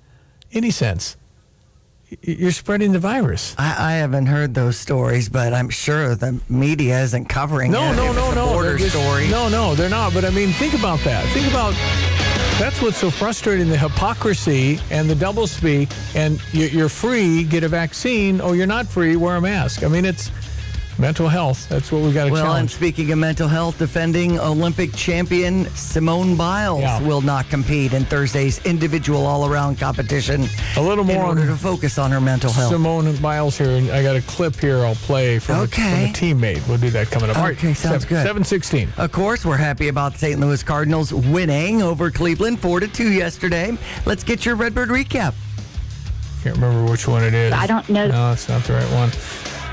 any 0.52 0.70
sense? 0.70 1.16
You're 2.22 2.52
spreading 2.52 2.92
the 2.92 2.98
virus. 2.98 3.54
I, 3.58 3.76
I 3.78 3.92
haven't 3.96 4.26
heard 4.26 4.54
those 4.54 4.78
stories, 4.78 5.28
but 5.28 5.52
I'm 5.52 5.68
sure 5.68 6.14
the 6.14 6.40
media 6.48 7.02
isn't 7.02 7.26
covering 7.26 7.70
No, 7.70 7.92
it. 7.92 7.96
no, 7.96 8.12
no, 8.14 8.32
no. 8.32 8.46
Border 8.46 8.78
just- 8.78 8.96
story. 8.96 9.28
No, 9.28 9.50
no, 9.50 9.74
they're 9.74 9.90
not. 9.90 10.14
But 10.14 10.24
I 10.24 10.30
mean, 10.30 10.48
think 10.52 10.72
about 10.72 11.00
that. 11.00 11.26
Think 11.34 11.46
about 11.48 11.74
that's 12.58 12.80
what's 12.80 12.96
so 12.96 13.10
frustrating: 13.10 13.68
the 13.68 13.76
hypocrisy 13.76 14.80
and 14.90 15.08
the 15.08 15.14
doublespeak. 15.14 15.92
And 16.16 16.40
you- 16.52 16.66
you're 16.68 16.88
free, 16.88 17.44
get 17.44 17.62
a 17.62 17.68
vaccine, 17.68 18.40
or 18.40 18.56
you're 18.56 18.66
not 18.66 18.86
free, 18.88 19.14
wear 19.16 19.36
a 19.36 19.40
mask. 19.42 19.84
I 19.84 19.88
mean, 19.88 20.06
it's 20.06 20.30
mental 20.98 21.28
health. 21.28 21.68
That's 21.68 21.92
what 21.92 22.02
we 22.02 22.12
got 22.12 22.26
to 22.26 22.32
Well, 22.32 22.42
and 22.42 22.48
challenge. 22.48 22.74
speaking 22.74 23.12
of 23.12 23.18
mental 23.18 23.46
health, 23.48 23.78
defending 23.78 24.38
Olympic 24.40 24.94
champion 24.94 25.68
Simone 25.76 26.34
Biles 26.34 26.80
Yeah. 26.80 27.00
will 27.00 27.20
not 27.20 27.48
compete 27.48 27.92
in 27.92 28.04
Thursday's 28.04 28.58
individual 28.64 29.24
all-around 29.26 29.78
competition. 29.78 30.48
A 30.76 30.82
little 30.82 31.04
more 31.04 31.16
in 31.16 31.22
order 31.22 31.40
on 31.42 31.46
to 31.48 31.56
focus 31.56 31.98
on 31.98 32.10
her 32.10 32.20
mental 32.20 32.50
health. 32.52 32.72
Simone 32.72 33.14
Biles 33.16 33.56
here, 33.56 33.70
and 33.70 33.90
I 33.90 34.02
got 34.02 34.16
a 34.16 34.22
clip 34.22 34.58
here 34.58 34.84
I'll 34.84 34.94
play 34.96 35.38
from, 35.38 35.60
Okay. 35.60 35.82
a, 35.82 35.94
from 35.94 36.04
a 36.04 36.12
teammate. 36.34 36.66
We'll 36.68 36.78
do 36.78 36.90
that 36.90 37.10
coming 37.10 37.30
up. 37.30 37.36
All 37.36 37.44
right, 37.44 37.56
Okay, 37.56 37.74
sounds 37.74 38.02
seven- 38.02 38.08
good. 38.08 38.22
716. 38.26 38.92
Of 38.96 39.12
course, 39.12 39.44
we're 39.44 39.56
happy 39.56 39.88
about 39.88 40.14
the 40.14 40.18
St. 40.18 40.40
Louis 40.40 40.62
Cardinals 40.62 41.12
winning 41.14 41.80
over 41.82 42.10
Cleveland 42.10 42.60
4 42.60 42.80
to 42.80 42.88
2 42.88 43.12
yesterday. 43.12 43.76
Let's 44.04 44.24
get 44.24 44.44
your 44.44 44.56
Redbird 44.56 44.88
recap. 44.88 45.34
Can't 46.42 46.56
remember 46.56 46.90
which 46.90 47.06
one 47.08 47.22
it 47.24 47.34
is. 47.34 47.52
I 47.52 47.66
don't 47.66 47.88
know. 47.88 48.06
No, 48.08 48.32
it's 48.32 48.48
not 48.48 48.62
the 48.64 48.72
right 48.74 48.90
one. 48.92 49.10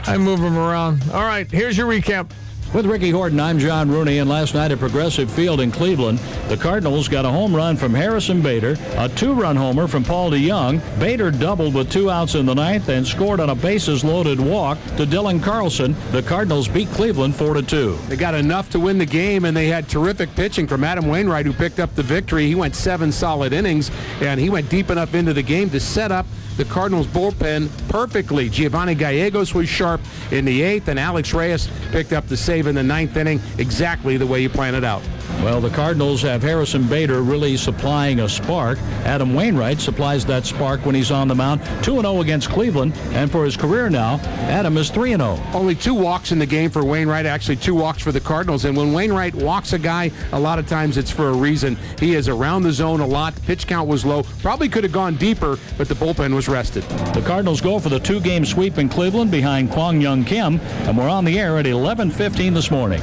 I 0.07 0.17
move 0.17 0.39
them 0.39 0.57
around. 0.57 1.01
All 1.11 1.23
right, 1.23 1.49
here's 1.49 1.77
your 1.77 1.87
recap. 1.87 2.29
With 2.73 2.85
Ricky 2.85 3.09
Horton, 3.09 3.39
I'm 3.39 3.57
John 3.57 3.89
Rooney, 3.89 4.17
and 4.17 4.29
last 4.29 4.53
night 4.53 4.71
at 4.71 4.79
Progressive 4.79 5.31
Field 5.31 5.61
in 5.61 5.71
Cleveland, 5.71 6.19
the 6.49 6.57
Cardinals 6.57 7.07
got 7.07 7.23
a 7.23 7.29
home 7.29 7.55
run 7.55 7.77
from 7.77 7.93
Harrison 7.93 8.41
Bader, 8.41 8.75
a 8.97 9.07
two-run 9.07 9.55
homer 9.55 9.87
from 9.87 10.03
Paul 10.03 10.31
DeJong. 10.31 10.81
Bader 10.99 11.31
doubled 11.31 11.73
with 11.73 11.89
two 11.89 12.11
outs 12.11 12.35
in 12.35 12.45
the 12.45 12.53
ninth 12.53 12.89
and 12.89 13.07
scored 13.07 13.39
on 13.39 13.49
a 13.49 13.55
bases-loaded 13.55 14.41
walk 14.41 14.77
to 14.97 15.05
Dylan 15.05 15.41
Carlson. 15.41 15.95
The 16.11 16.21
Cardinals 16.21 16.67
beat 16.67 16.89
Cleveland 16.89 17.35
4-2. 17.35 18.07
They 18.07 18.17
got 18.17 18.35
enough 18.35 18.69
to 18.71 18.79
win 18.79 18.97
the 18.97 19.05
game, 19.05 19.45
and 19.45 19.55
they 19.55 19.67
had 19.67 19.87
terrific 19.87 20.35
pitching 20.35 20.67
from 20.67 20.83
Adam 20.83 21.07
Wainwright, 21.07 21.45
who 21.45 21.53
picked 21.53 21.79
up 21.79 21.95
the 21.95 22.03
victory. 22.03 22.45
He 22.45 22.55
went 22.55 22.75
seven 22.75 23.11
solid 23.11 23.53
innings, 23.53 23.89
and 24.19 24.37
he 24.37 24.49
went 24.49 24.69
deep 24.69 24.89
enough 24.89 25.15
into 25.15 25.33
the 25.33 25.43
game 25.43 25.69
to 25.69 25.79
set 25.79 26.11
up 26.11 26.25
the 26.57 26.65
Cardinals 26.65 27.07
bullpen 27.07 27.69
perfectly. 27.89 28.49
Giovanni 28.49 28.95
Gallegos 28.95 29.53
was 29.53 29.67
sharp 29.67 30.01
in 30.31 30.45
the 30.45 30.61
eighth, 30.61 30.87
and 30.87 30.99
Alex 30.99 31.33
Reyes 31.33 31.69
picked 31.91 32.13
up 32.13 32.27
the 32.27 32.37
save 32.37 32.67
in 32.67 32.75
the 32.75 32.83
ninth 32.83 33.17
inning, 33.17 33.41
exactly 33.57 34.17
the 34.17 34.27
way 34.27 34.41
you 34.41 34.49
planned 34.49 34.75
it 34.75 34.83
out. 34.83 35.01
Well, 35.43 35.61
the 35.61 35.69
Cardinals 35.69 36.23
have 36.23 36.41
Harrison 36.41 36.87
Bader 36.87 37.21
really 37.21 37.55
supplying 37.55 38.21
a 38.21 38.29
spark. 38.29 38.79
Adam 39.03 39.35
Wainwright 39.35 39.79
supplies 39.79 40.25
that 40.25 40.45
spark 40.45 40.83
when 40.85 40.95
he's 40.95 41.11
on 41.11 41.27
the 41.27 41.35
mound. 41.35 41.61
2-0 41.83 42.21
against 42.21 42.49
Cleveland, 42.49 42.93
and 43.11 43.31
for 43.31 43.45
his 43.45 43.55
career 43.55 43.89
now, 43.89 44.19
Adam 44.49 44.75
is 44.77 44.89
3-0. 44.89 45.53
Only 45.53 45.75
two 45.75 45.93
walks 45.93 46.31
in 46.31 46.39
the 46.39 46.45
game 46.47 46.71
for 46.71 46.83
Wainwright, 46.83 47.27
actually 47.27 47.57
two 47.57 47.75
walks 47.75 48.01
for 48.01 48.11
the 48.11 48.19
Cardinals. 48.19 48.65
And 48.65 48.75
when 48.75 48.91
Wainwright 48.91 49.35
walks 49.35 49.73
a 49.73 49.79
guy, 49.79 50.11
a 50.31 50.39
lot 50.39 50.57
of 50.57 50.67
times 50.67 50.97
it's 50.97 51.11
for 51.11 51.29
a 51.29 51.33
reason. 51.33 51.77
He 51.99 52.15
is 52.15 52.27
around 52.27 52.63
the 52.63 52.71
zone 52.71 53.01
a 53.01 53.05
lot. 53.05 53.39
Pitch 53.43 53.67
count 53.67 53.87
was 53.87 54.03
low. 54.03 54.23
Probably 54.41 54.67
could 54.67 54.83
have 54.83 54.93
gone 54.93 55.15
deeper, 55.15 55.59
but 55.77 55.87
the 55.87 55.95
bullpen 55.95 56.33
was 56.33 56.47
rested. 56.49 56.83
The 57.13 57.23
Cardinals 57.23 57.61
go 57.61 57.77
for 57.77 57.89
the 57.89 57.99
two-game 57.99 58.45
sweep 58.45 58.79
in 58.79 58.89
Cleveland 58.89 59.29
behind 59.29 59.71
Kwang 59.71 60.01
Hyun 60.01 60.25
Kim, 60.25 60.59
and 60.59 60.97
we're 60.97 61.09
on 61.09 61.23
the 61.23 61.39
air 61.39 61.59
at 61.59 61.65
11:15 61.67 62.53
this 62.55 62.71
morning. 62.71 63.01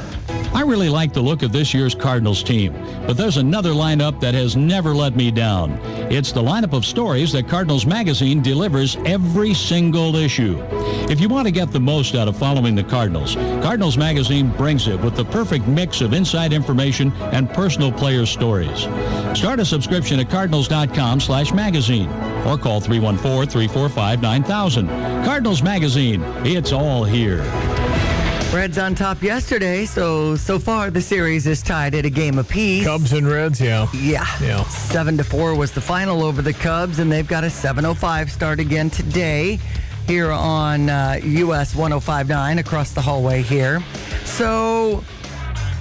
I 0.53 0.61
really 0.61 0.87
like 0.87 1.11
the 1.13 1.21
look 1.21 1.41
of 1.41 1.51
this 1.51 1.73
year's 1.73 1.95
Cardinals 1.95 2.43
team, 2.43 2.73
but 3.07 3.17
there's 3.17 3.37
another 3.37 3.71
lineup 3.71 4.19
that 4.19 4.35
has 4.35 4.55
never 4.55 4.93
let 4.93 5.15
me 5.15 5.31
down. 5.31 5.71
It's 6.11 6.31
the 6.31 6.43
lineup 6.43 6.73
of 6.73 6.85
stories 6.85 7.31
that 7.31 7.47
Cardinals 7.47 7.87
Magazine 7.87 8.39
delivers 8.41 8.97
every 9.05 9.55
single 9.55 10.15
issue. 10.15 10.63
If 11.09 11.19
you 11.19 11.27
want 11.27 11.47
to 11.47 11.51
get 11.51 11.71
the 11.71 11.79
most 11.79 12.13
out 12.13 12.27
of 12.27 12.37
following 12.37 12.75
the 12.75 12.83
Cardinals, 12.83 13.33
Cardinals 13.63 13.97
Magazine 13.97 14.51
brings 14.51 14.87
it 14.87 15.01
with 15.01 15.15
the 15.15 15.25
perfect 15.25 15.67
mix 15.67 16.01
of 16.01 16.13
inside 16.13 16.53
information 16.53 17.11
and 17.33 17.49
personal 17.49 17.91
player 17.91 18.27
stories. 18.27 18.81
Start 19.35 19.59
a 19.59 19.65
subscription 19.65 20.19
at 20.19 20.29
cardinals.com 20.29 21.19
slash 21.19 21.51
magazine 21.51 22.09
or 22.45 22.59
call 22.59 22.79
314-345-9000. 22.79 25.25
Cardinals 25.25 25.63
Magazine, 25.63 26.21
it's 26.45 26.71
all 26.71 27.03
here. 27.03 27.41
Reds 28.53 28.77
on 28.77 28.93
top 28.93 29.23
yesterday, 29.23 29.83
so 29.83 30.35
so 30.35 30.59
far 30.59 30.91
the 30.91 31.01
series 31.01 31.47
is 31.47 31.63
tied 31.63 31.95
at 31.95 32.05
a 32.05 32.09
game 32.09 32.37
apiece. 32.37 32.85
Cubs 32.85 33.11
and 33.11 33.27
Reds, 33.27 33.59
yeah. 33.59 33.87
Yeah. 33.93 34.27
Yeah. 34.39 34.63
Seven 34.65 35.17
to 35.17 35.23
four 35.23 35.55
was 35.55 35.71
the 35.71 35.81
final 35.81 36.23
over 36.23 36.43
the 36.43 36.53
Cubs, 36.53 36.99
and 36.99 37.11
they've 37.11 37.27
got 37.27 37.43
a 37.43 37.47
7:05 37.47 38.29
start 38.29 38.59
again 38.59 38.91
today 38.91 39.59
here 40.05 40.31
on 40.31 40.87
uh, 40.87 41.19
US 41.23 41.73
105.9 41.73 42.59
across 42.59 42.91
the 42.91 43.01
hallway 43.01 43.41
here. 43.41 43.83
So 44.23 45.03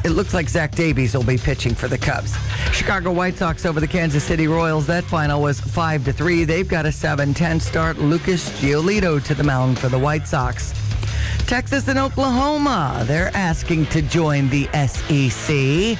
it 0.02 0.10
looks 0.10 0.32
like 0.32 0.48
Zach 0.48 0.74
Davies 0.74 1.14
will 1.14 1.24
be 1.24 1.36
pitching 1.36 1.74
for 1.74 1.88
the 1.88 1.98
Cubs. 1.98 2.34
Chicago 2.72 3.12
White 3.12 3.36
Sox 3.36 3.66
over 3.66 3.80
the 3.80 3.86
Kansas 3.86 4.24
City 4.24 4.48
Royals. 4.48 4.86
That 4.86 5.04
final 5.04 5.42
was 5.42 5.60
five 5.60 6.06
to 6.06 6.12
three. 6.12 6.44
They've 6.44 6.68
got 6.68 6.86
a 6.86 6.90
7-10 6.90 7.60
start. 7.60 7.98
Lucas 7.98 8.48
Giolito 8.62 9.22
to 9.24 9.34
the 9.34 9.44
mound 9.44 9.78
for 9.78 9.88
the 9.88 9.98
White 9.98 10.26
Sox. 10.26 10.72
Texas 11.46 11.88
and 11.88 11.98
Oklahoma. 11.98 13.04
They're 13.06 13.30
asking 13.34 13.86
to 13.86 14.02
join 14.02 14.48
the 14.48 14.68
SEC. 14.72 15.98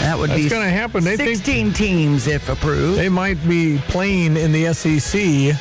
That 0.00 0.16
would 0.18 0.30
That's 0.30 0.42
be 0.42 0.48
gonna 0.48 0.68
happen. 0.70 1.04
They 1.04 1.16
think- 1.16 1.30
16 1.36 1.72
teams 1.72 2.26
if 2.26 2.48
approved. 2.48 2.98
They 2.98 3.08
might 3.08 3.38
be 3.48 3.78
playing 3.88 4.36
in 4.36 4.52
the 4.52 4.66
SEC 4.66 5.54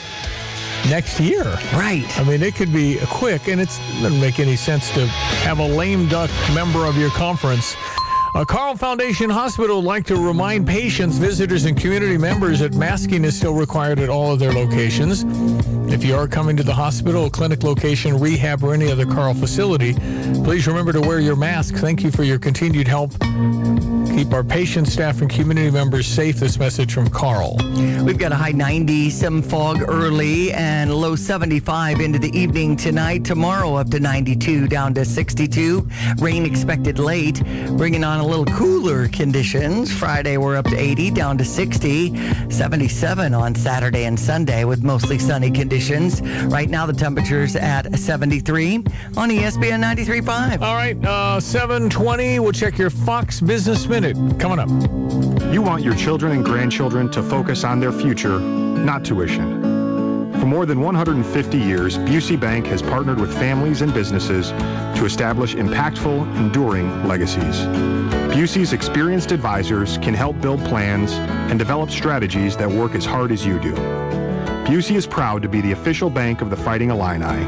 next 0.90 1.20
year. 1.20 1.44
Right. 1.74 2.06
I 2.20 2.24
mean, 2.24 2.42
it 2.44 2.56
could 2.56 2.72
be 2.74 3.00
quick, 3.08 3.48
and 3.48 3.60
it's, 3.60 3.78
it 3.80 4.04
doesn't 4.04 4.20
make 4.22 4.40
any 4.40 4.56
sense 4.56 4.90
to 4.92 5.08
have 5.08 5.60
a 5.60 5.68
lame 5.68 6.08
duck 6.08 6.30
member 6.54 6.86
of 6.86 6.98
your 6.98 7.10
conference. 7.12 7.76
A 8.36 8.46
Carle 8.46 8.76
Foundation 8.76 9.30
Hospital 9.30 9.78
would 9.78 9.86
like 9.86 10.06
to 10.08 10.16
remind 10.16 10.68
patients, 10.68 11.18
visitors, 11.18 11.66
and 11.66 11.80
community 11.80 12.18
members 12.18 12.60
that 12.60 12.76
masking 12.76 13.24
is 13.24 13.36
still 13.36 13.54
required 13.54 14.00
at 14.00 14.10
all 14.10 14.32
of 14.32 14.40
their 14.40 14.52
locations. 14.52 15.24
If 15.92 16.04
you 16.04 16.16
are 16.16 16.28
coming 16.28 16.58
to 16.58 16.64
the 16.64 16.74
hospital, 16.74 17.30
clinic 17.30 17.64
location, 17.64 18.20
rehab, 18.20 18.64
or 18.64 18.74
any 18.74 18.92
other 18.92 19.06
Carle 19.06 19.34
facility, 19.34 19.94
please 20.44 20.68
remember 20.68 20.94
to 20.94 21.02
wear 21.02 21.20
your 21.20 21.36
mask. 21.36 21.76
Thank 21.76 22.04
you 22.04 22.12
for 22.12 22.24
your 22.24 22.38
continued 22.38 22.88
help 22.88 23.14
keep 24.18 24.34
our 24.34 24.44
patients, 24.44 24.92
staff, 24.92 25.22
and 25.22 25.30
community 25.30 25.70
members 25.70 26.08
safe. 26.08 26.38
This 26.38 26.58
message 26.58 26.92
from 26.92 27.08
Carle. 27.08 27.56
We've 28.04 28.18
got 28.18 28.32
a 28.32 28.36
high 28.36 28.52
90, 28.52 29.12
some 29.12 29.44
fog 29.44 29.84
early, 29.88 30.52
and 30.54 30.92
low 30.92 31.16
75 31.16 32.00
into 32.00 32.18
the 32.18 32.36
evening 32.36 32.76
tonight. 32.76 33.24
Tomorrow 33.24 33.76
up 33.76 33.92
to 33.92 34.00
92, 34.00 34.68
down 34.70 34.96
to 34.96 35.06
62. 35.06 35.88
Rain 36.18 36.48
expected 36.48 36.98
late, 36.98 37.44
bringing 37.78 38.04
on 38.04 38.20
a 38.20 38.26
little 38.26 38.46
cooler 38.46 39.08
conditions. 39.10 39.96
Friday 39.96 40.38
we're 40.38 40.56
up 40.56 40.66
to 40.66 40.76
80, 40.76 41.12
down 41.12 41.38
to 41.38 41.46
60. 41.46 42.50
77 42.50 43.36
on 43.36 43.54
Saturday 43.54 44.06
and 44.06 44.20
Sunday 44.20 44.64
with 44.64 44.82
mostly 44.82 45.20
sunny 45.20 45.52
conditions. 45.52 46.24
Right 46.46 46.72
now 46.72 46.88
the 46.88 46.94
temperature's 46.94 47.56
at 47.56 48.00
73 48.00 48.78
on 49.16 49.30
ESPN 49.30 49.84
93.5. 49.84 50.62
All 50.64 50.74
right, 50.74 50.98
uh, 51.06 51.40
720. 51.40 52.40
We'll 52.40 52.52
check 52.52 52.80
your 52.80 52.90
Fox 52.90 53.40
Business 53.40 53.86
Minute 53.86 54.07
coming 54.14 54.60
up. 54.60 54.70
You 55.54 55.62
want 55.62 55.84
your 55.84 55.96
children 55.96 56.32
and 56.34 56.44
grandchildren 56.44 57.10
to 57.12 57.24
focus 57.24 57.64
on 57.64 57.80
their 57.80 57.92
future, 57.92 58.40
not 58.40 59.04
tuition. 59.04 59.78
For 60.40 60.46
more 60.46 60.66
than 60.66 60.80
150 60.82 61.58
years, 61.58 61.98
Busey 61.98 62.40
Bank 62.40 62.68
has 62.68 62.82
partnered 62.82 63.20
with 63.20 63.34
families 63.34 63.82
and 63.82 63.94
businesses 63.94 64.50
to 64.98 65.06
establish 65.06 65.56
impactful, 65.56 66.36
enduring 66.38 67.08
legacies. 67.08 67.62
Busey's 68.32 68.72
experienced 68.72 69.32
advisors 69.32 69.98
can 69.98 70.14
help 70.14 70.40
build 70.42 70.60
plans 70.66 71.14
and 71.50 71.58
develop 71.58 71.90
strategies 71.90 72.56
that 72.58 72.70
work 72.70 72.94
as 72.94 73.04
hard 73.06 73.32
as 73.32 73.46
you 73.46 73.60
do. 73.60 73.74
Busey 74.68 74.96
is 74.96 75.08
proud 75.08 75.42
to 75.42 75.50
be 75.50 75.62
the 75.62 75.72
official 75.72 76.10
bank 76.10 76.42
of 76.42 76.50
the 76.50 76.58
Fighting 76.58 76.92
Illini, 76.92 77.44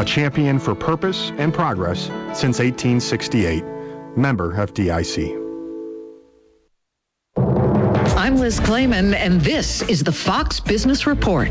a 0.00 0.04
champion 0.04 0.58
for 0.58 0.74
purpose 0.74 1.30
and 1.38 1.54
progress 1.54 2.06
since 2.32 2.58
1868. 2.58 3.64
Member 4.16 4.58
of 4.58 4.72
FDIC. 4.72 5.43
Liz 8.44 8.60
Claman, 8.60 9.14
and 9.14 9.40
this 9.40 9.80
is 9.88 10.04
the 10.04 10.12
Fox 10.12 10.60
Business 10.60 11.06
Report. 11.06 11.48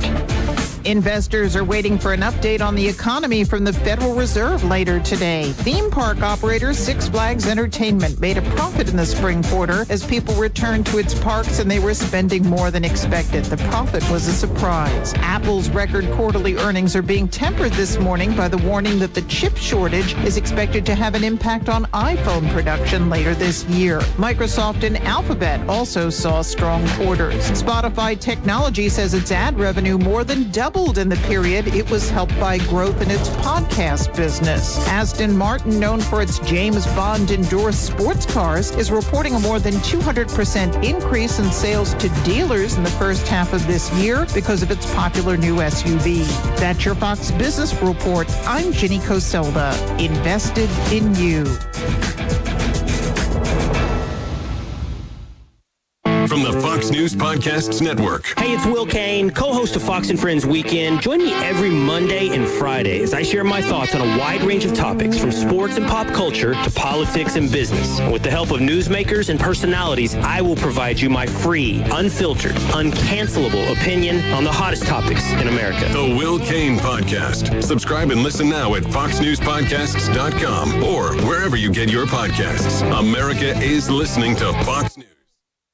Investors 0.86 1.56
are 1.56 1.64
waiting 1.64 1.98
for 1.98 2.12
an 2.12 2.20
update 2.22 2.60
on 2.60 2.76
the 2.76 2.86
economy 2.86 3.46
from 3.46 3.64
the 3.64 3.72
Federal 3.72 4.16
Reserve 4.16 4.66
later 4.66 5.00
today. 5.00 5.54
Theme 5.54 5.90
park 5.90 6.22
operator 6.22 6.74
Six 6.74 7.08
Flags 7.08 7.48
Entertainment 7.48 8.20
made 8.20 8.38
a 8.38 8.42
profit 8.42 8.90
in 8.90 8.98
the 8.98 9.06
spring 9.06 9.42
quarter 9.44 9.86
as 9.90 10.06
people 10.06 10.36
returned 10.36 10.86
to 10.88 10.98
its 10.98 11.18
parks 11.18 11.60
and 11.60 11.72
they 11.72 11.80
were 11.80 11.94
spending 11.94 12.46
more 12.46 12.70
than 12.70 12.84
expected. 12.84 13.46
The 13.46 13.58
profit 13.70 14.04
was 14.10 14.28
a 14.28 14.34
surprise. 14.34 15.14
Apple's 15.20 15.70
record 15.70 16.10
quarterly 16.16 16.58
earnings 16.58 16.98
are 16.98 17.02
being 17.02 17.30
tempered 17.30 17.72
this 17.74 17.98
morning 17.98 18.36
by 18.36 18.50
the 18.50 18.58
warning 18.58 19.00
that 19.00 19.14
the 19.14 19.22
chip 19.24 19.56
shortage 19.56 20.16
is 20.26 20.36
expected 20.36 20.86
to 20.88 20.96
have 20.96 21.16
an 21.16 21.24
impact 21.24 21.70
on 21.70 21.86
iPhone 21.94 22.52
production 22.52 23.10
later 23.10 23.34
this 23.34 23.64
year. 23.66 24.00
Microsoft 24.18 24.84
and 24.84 24.98
Alphabet 25.04 25.66
also 25.70 26.10
saw 26.10 26.42
strong 26.42 26.86
quarters. 26.90 27.50
Spotify 27.52 28.20
Technology 28.20 28.90
says 28.90 29.14
its 29.14 29.32
ad 29.32 29.58
revenue 29.58 29.98
more 29.98 30.26
than 30.26 30.52
doubled 30.52 30.73
in 30.74 31.08
the 31.08 31.20
period. 31.28 31.68
It 31.68 31.90
was 31.92 32.10
helped 32.10 32.38
by 32.40 32.58
growth 32.58 33.00
in 33.02 33.12
its 33.12 33.30
podcast 33.30 34.16
business. 34.16 34.78
Aston 34.88 35.38
Martin, 35.38 35.80
known 35.80 36.02
for 36.02 36.22
its 36.22 36.40
James 36.40 36.86
Bond 36.88 37.30
endorsed 37.30 37.86
sports 37.86 38.26
cars, 38.26 38.72
is 38.72 38.90
reporting 38.90 39.36
a 39.36 39.40
more 39.40 39.60
than 39.60 39.76
200% 39.76 40.84
increase 40.84 41.38
in 41.38 41.52
sales 41.52 41.94
to 41.96 42.10
dealers 42.24 42.76
in 42.76 42.84
the 42.84 42.90
first 42.92 43.28
half 43.28 43.54
of 43.54 43.66
this 43.68 43.94
year 43.94 44.26
because 44.34 44.64
of 44.64 44.72
its 44.72 44.92
popular 44.96 45.38
new 45.38 45.58
SUV. 45.58 46.26
That's 46.58 46.84
your 46.84 46.96
Fox 46.96 47.30
Business 47.32 47.74
Report. 47.82 48.28
I'm 48.48 48.72
Ginny 48.72 49.00
Coselda. 49.00 49.74
Invested 50.00 50.70
in 50.92 51.14
you. 51.16 51.46
From 56.34 56.42
the 56.42 56.60
Fox 56.62 56.90
News 56.90 57.14
Podcasts 57.14 57.80
Network. 57.80 58.26
Hey, 58.40 58.56
it's 58.56 58.66
Will 58.66 58.88
Cain, 58.88 59.30
co-host 59.30 59.76
of 59.76 59.84
Fox 59.84 60.10
and 60.10 60.20
Friends 60.20 60.48
Weekend. 60.48 61.00
Join 61.00 61.20
me 61.20 61.32
every 61.32 61.70
Monday 61.70 62.30
and 62.30 62.48
Friday 62.48 63.04
as 63.04 63.14
I 63.14 63.22
share 63.22 63.44
my 63.44 63.62
thoughts 63.62 63.94
on 63.94 64.02
a 64.02 64.18
wide 64.18 64.42
range 64.42 64.66
of 64.66 64.74
topics 64.74 65.20
from 65.20 65.32
sports 65.32 65.78
and 65.78 65.86
pop 65.86 66.08
culture 66.08 66.56
to 66.56 66.72
politics 66.72 67.36
and 67.36 67.52
business. 67.52 68.00
And 68.00 68.12
with 68.12 68.24
the 68.24 68.32
help 68.32 68.50
of 68.50 68.62
newsmakers 68.62 69.30
and 69.30 69.40
personalities, 69.40 70.16
I 70.16 70.42
will 70.42 70.56
provide 70.56 71.00
you 71.00 71.08
my 71.08 71.28
free, 71.28 71.84
unfiltered, 71.92 72.56
uncancelable 72.74 73.72
opinion 73.72 74.20
on 74.34 74.44
the 74.44 74.52
hottest 74.52 74.88
topics 74.88 75.32
in 75.34 75.48
America. 75.48 75.88
The 75.94 76.16
Will 76.18 76.40
Cain 76.40 76.80
Podcast. 76.80 77.64
Subscribe 77.64 78.10
and 78.10 78.24
listen 78.24 78.50
now 78.50 78.74
at 78.74 78.82
foxnewspodcasts.com 78.82 80.84
or 80.84 81.14
wherever 81.28 81.56
you 81.56 81.72
get 81.72 81.92
your 81.92 82.08
podcasts. 82.08 82.82
America 83.00 83.56
is 83.60 83.88
listening 83.88 84.36
to 84.38 84.52
Fox 84.64 84.98
News. 84.98 85.13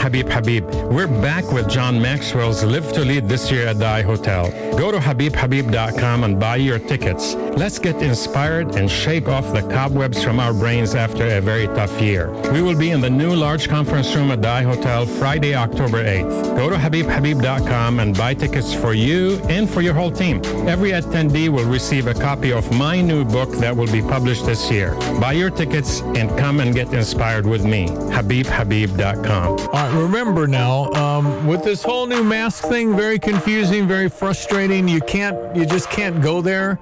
Habib 0.00 0.30
Habib. 0.30 0.64
We're 0.90 1.06
back 1.06 1.52
with 1.52 1.68
John 1.68 2.00
Maxwell's 2.00 2.64
Live 2.64 2.90
to 2.94 3.04
Lead 3.04 3.28
this 3.28 3.50
year 3.50 3.66
at 3.66 3.78
the 3.78 3.86
I 3.86 4.00
Hotel. 4.00 4.50
Go 4.78 4.90
to 4.90 4.96
habibhabib.com 4.96 6.24
and 6.24 6.40
buy 6.40 6.56
your 6.56 6.78
tickets. 6.78 7.34
Let's 7.34 7.78
get 7.78 8.00
inspired 8.00 8.76
and 8.76 8.90
shake 8.90 9.28
off 9.28 9.52
the 9.52 9.60
cobwebs 9.60 10.24
from 10.24 10.40
our 10.40 10.54
brains 10.54 10.94
after 10.94 11.26
a 11.36 11.40
very 11.42 11.66
tough 11.66 12.00
year. 12.00 12.30
We 12.50 12.62
will 12.62 12.78
be 12.78 12.92
in 12.92 13.02
the 13.02 13.10
new 13.10 13.34
large 13.34 13.68
conference 13.68 14.14
room 14.14 14.30
at 14.30 14.40
the 14.40 14.48
I 14.48 14.62
Hotel 14.62 15.04
Friday, 15.04 15.54
October 15.54 16.02
8th. 16.02 16.56
Go 16.56 16.70
to 16.70 16.76
habibhabib.com 16.76 18.00
and 18.00 18.16
buy 18.16 18.32
tickets 18.32 18.72
for 18.72 18.94
you 18.94 19.38
and 19.50 19.68
for 19.68 19.82
your 19.82 19.92
whole 19.92 20.10
team. 20.10 20.40
Every 20.66 20.92
attendee 20.92 21.50
will 21.50 21.68
receive 21.68 22.06
a 22.06 22.14
copy 22.14 22.52
of 22.52 22.72
my 22.74 23.02
new 23.02 23.22
book 23.22 23.50
that 23.58 23.76
will 23.76 23.92
be 23.92 24.00
published 24.00 24.46
this 24.46 24.70
year. 24.70 24.94
Buy 25.20 25.32
your 25.32 25.50
tickets 25.50 26.00
and 26.00 26.30
come 26.38 26.60
and 26.60 26.74
get 26.74 26.90
inspired 26.94 27.44
with 27.44 27.66
me. 27.66 27.88
habibhabib.com. 27.88 29.58
remember 29.92 30.46
now, 30.46 30.90
um, 30.92 31.46
with 31.46 31.64
this 31.64 31.82
whole 31.82 32.06
new 32.06 32.22
mask 32.22 32.64
thing, 32.64 32.96
very 32.96 33.18
confusing, 33.18 33.86
very 33.86 34.08
frustrating. 34.08 34.88
You 34.88 35.00
can't, 35.00 35.56
you 35.56 35.66
just 35.66 35.90
can't 35.90 36.22
go 36.22 36.40
there. 36.40 36.78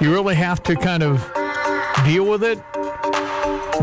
You 0.00 0.12
really 0.12 0.34
have 0.34 0.62
to 0.64 0.74
kind 0.74 1.02
of 1.02 1.24
deal 2.04 2.24
with 2.24 2.42
it. 2.42 2.58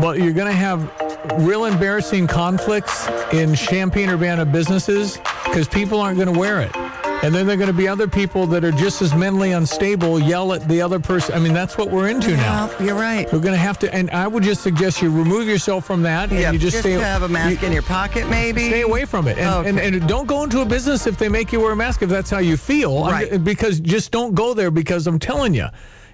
But 0.00 0.18
you're 0.18 0.32
going 0.32 0.50
to 0.50 0.52
have 0.52 0.92
real 1.38 1.64
embarrassing 1.64 2.26
conflicts 2.26 3.08
in 3.32 3.54
Champaign 3.54 4.10
Urbana 4.10 4.44
businesses 4.44 5.18
because 5.44 5.68
people 5.68 6.00
aren't 6.00 6.18
going 6.18 6.32
to 6.32 6.38
wear 6.38 6.60
it. 6.60 6.85
And 7.22 7.34
then 7.34 7.46
there 7.46 7.54
are 7.54 7.58
going 7.58 7.70
to 7.70 7.76
be 7.76 7.88
other 7.88 8.06
people 8.06 8.46
that 8.48 8.62
are 8.64 8.70
just 8.70 9.02
as 9.02 9.14
mentally 9.14 9.52
unstable 9.52 10.20
yell 10.20 10.52
at 10.52 10.68
the 10.68 10.80
other 10.80 11.00
person. 11.00 11.34
I 11.34 11.38
mean, 11.40 11.54
that's 11.54 11.76
what 11.76 11.90
we're 11.90 12.08
into 12.08 12.36
now. 12.36 12.70
You're 12.78 12.94
right. 12.94 13.24
We're 13.32 13.40
going 13.40 13.54
to 13.54 13.58
have 13.58 13.78
to, 13.80 13.92
and 13.92 14.10
I 14.10 14.28
would 14.28 14.42
just 14.44 14.62
suggest 14.62 15.02
you 15.02 15.10
remove 15.10 15.48
yourself 15.48 15.86
from 15.86 16.02
that 16.02 16.30
and 16.30 16.38
Yeah, 16.40 16.52
you 16.52 16.58
just, 16.58 16.72
just 16.76 16.82
stay. 16.84 16.92
have 16.92 17.22
a 17.22 17.28
mask 17.28 17.62
you- 17.62 17.66
in 17.66 17.72
your 17.72 17.82
pocket, 17.82 18.28
maybe. 18.28 18.68
Stay 18.68 18.82
away 18.82 19.04
from 19.06 19.26
it, 19.26 19.38
and, 19.38 19.66
and, 19.78 19.94
and 19.96 20.06
don't 20.08 20.26
go 20.28 20.44
into 20.44 20.60
a 20.60 20.64
business 20.64 21.06
if 21.06 21.16
they 21.18 21.28
make 21.28 21.52
you 21.52 21.60
wear 21.60 21.72
a 21.72 21.76
mask 21.76 22.02
if 22.02 22.10
that's 22.10 22.30
how 22.30 22.38
you 22.38 22.56
feel. 22.56 22.98
I'm- 22.98 23.12
Right. 23.12 23.42
because 23.44 23.80
just 23.80 24.12
don't 24.12 24.34
go 24.34 24.54
there 24.54 24.70
because 24.70 25.06
I'm 25.06 25.18
telling 25.18 25.52
you, 25.54 25.66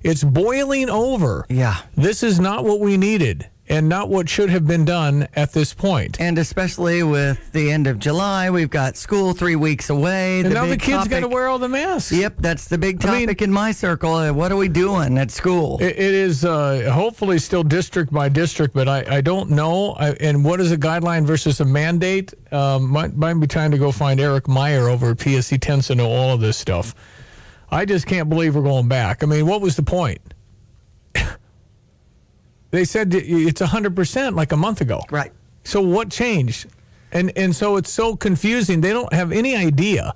it's 0.02 0.24
boiling 0.24 0.88
over. 0.88 1.44
Yeah. 1.48 1.76
This 1.96 2.22
is 2.22 2.40
not 2.40 2.64
what 2.64 2.80
we 2.80 2.96
needed, 2.96 3.48
and 3.72 3.88
not 3.88 4.10
what 4.10 4.28
should 4.28 4.50
have 4.50 4.66
been 4.66 4.84
done 4.84 5.26
at 5.34 5.52
this 5.54 5.72
point. 5.72 6.20
And 6.20 6.36
especially 6.36 7.02
with 7.02 7.52
the 7.52 7.70
end 7.70 7.86
of 7.86 7.98
July, 7.98 8.50
we've 8.50 8.68
got 8.68 8.98
school 8.98 9.32
three 9.32 9.56
weeks 9.56 9.88
away. 9.88 10.40
And 10.40 10.52
now 10.52 10.66
the 10.66 10.76
kids 10.76 11.08
got 11.08 11.20
to 11.20 11.28
wear 11.28 11.48
all 11.48 11.58
the 11.58 11.70
masks. 11.70 12.12
Yep, 12.12 12.34
that's 12.38 12.68
the 12.68 12.76
big 12.76 13.02
I 13.06 13.10
mean- 13.10 13.26
topic 13.28 13.40
in 13.40 13.50
my 13.50 13.72
circle. 13.72 14.12
Uh, 14.14 14.30
What 14.32 14.52
are 14.52 14.56
we 14.56 14.68
doing 14.68 15.16
at 15.16 15.30
school? 15.30 15.78
It, 15.80 15.96
it 15.98 15.98
is 16.14 16.44
uh, 16.44 16.90
hopefully 16.92 17.38
still 17.38 17.64
district 17.64 18.12
by 18.12 18.28
district, 18.28 18.74
but 18.74 18.88
I, 18.88 19.04
I 19.08 19.20
don't 19.22 19.48
know. 19.48 19.92
I, 19.92 20.10
and 20.12 20.44
what 20.44 20.60
is 20.60 20.70
a 20.70 20.76
guideline 20.76 21.24
versus 21.24 21.58
a 21.60 21.64
mandate? 21.64 22.34
Um, 22.52 22.90
might, 22.90 23.16
might 23.16 23.32
be 23.34 23.46
time 23.46 23.70
to 23.70 23.78
go 23.78 23.90
find 23.90 24.20
Eric 24.20 24.48
Meyer 24.48 24.90
over 24.90 25.12
at 25.12 25.16
PSC 25.16 25.58
tends 25.58 25.86
to 25.86 25.94
know 25.94 26.10
all 26.10 26.34
of 26.34 26.42
this 26.42 26.58
stuff. 26.58 26.94
I 27.70 27.86
just 27.86 28.06
can't 28.06 28.28
believe 28.28 28.54
we're 28.54 28.62
going 28.64 28.88
back. 28.88 29.22
I 29.22 29.26
mean, 29.26 29.46
what 29.46 29.62
was 29.62 29.76
the 29.76 29.82
point? 29.82 30.20
they 32.72 32.84
said 32.84 33.14
it's 33.14 33.60
100% 33.62 34.34
like 34.34 34.50
a 34.50 34.56
month 34.56 34.80
ago. 34.80 35.00
Right. 35.10 35.30
So 35.62 35.80
what 35.80 36.10
changed? 36.10 36.66
And 37.12 37.30
and 37.36 37.54
so 37.54 37.76
it's 37.76 37.92
so 37.92 38.16
confusing. 38.16 38.80
They 38.80 38.90
don't 38.90 39.12
have 39.12 39.30
any 39.30 39.54
idea. 39.54 40.14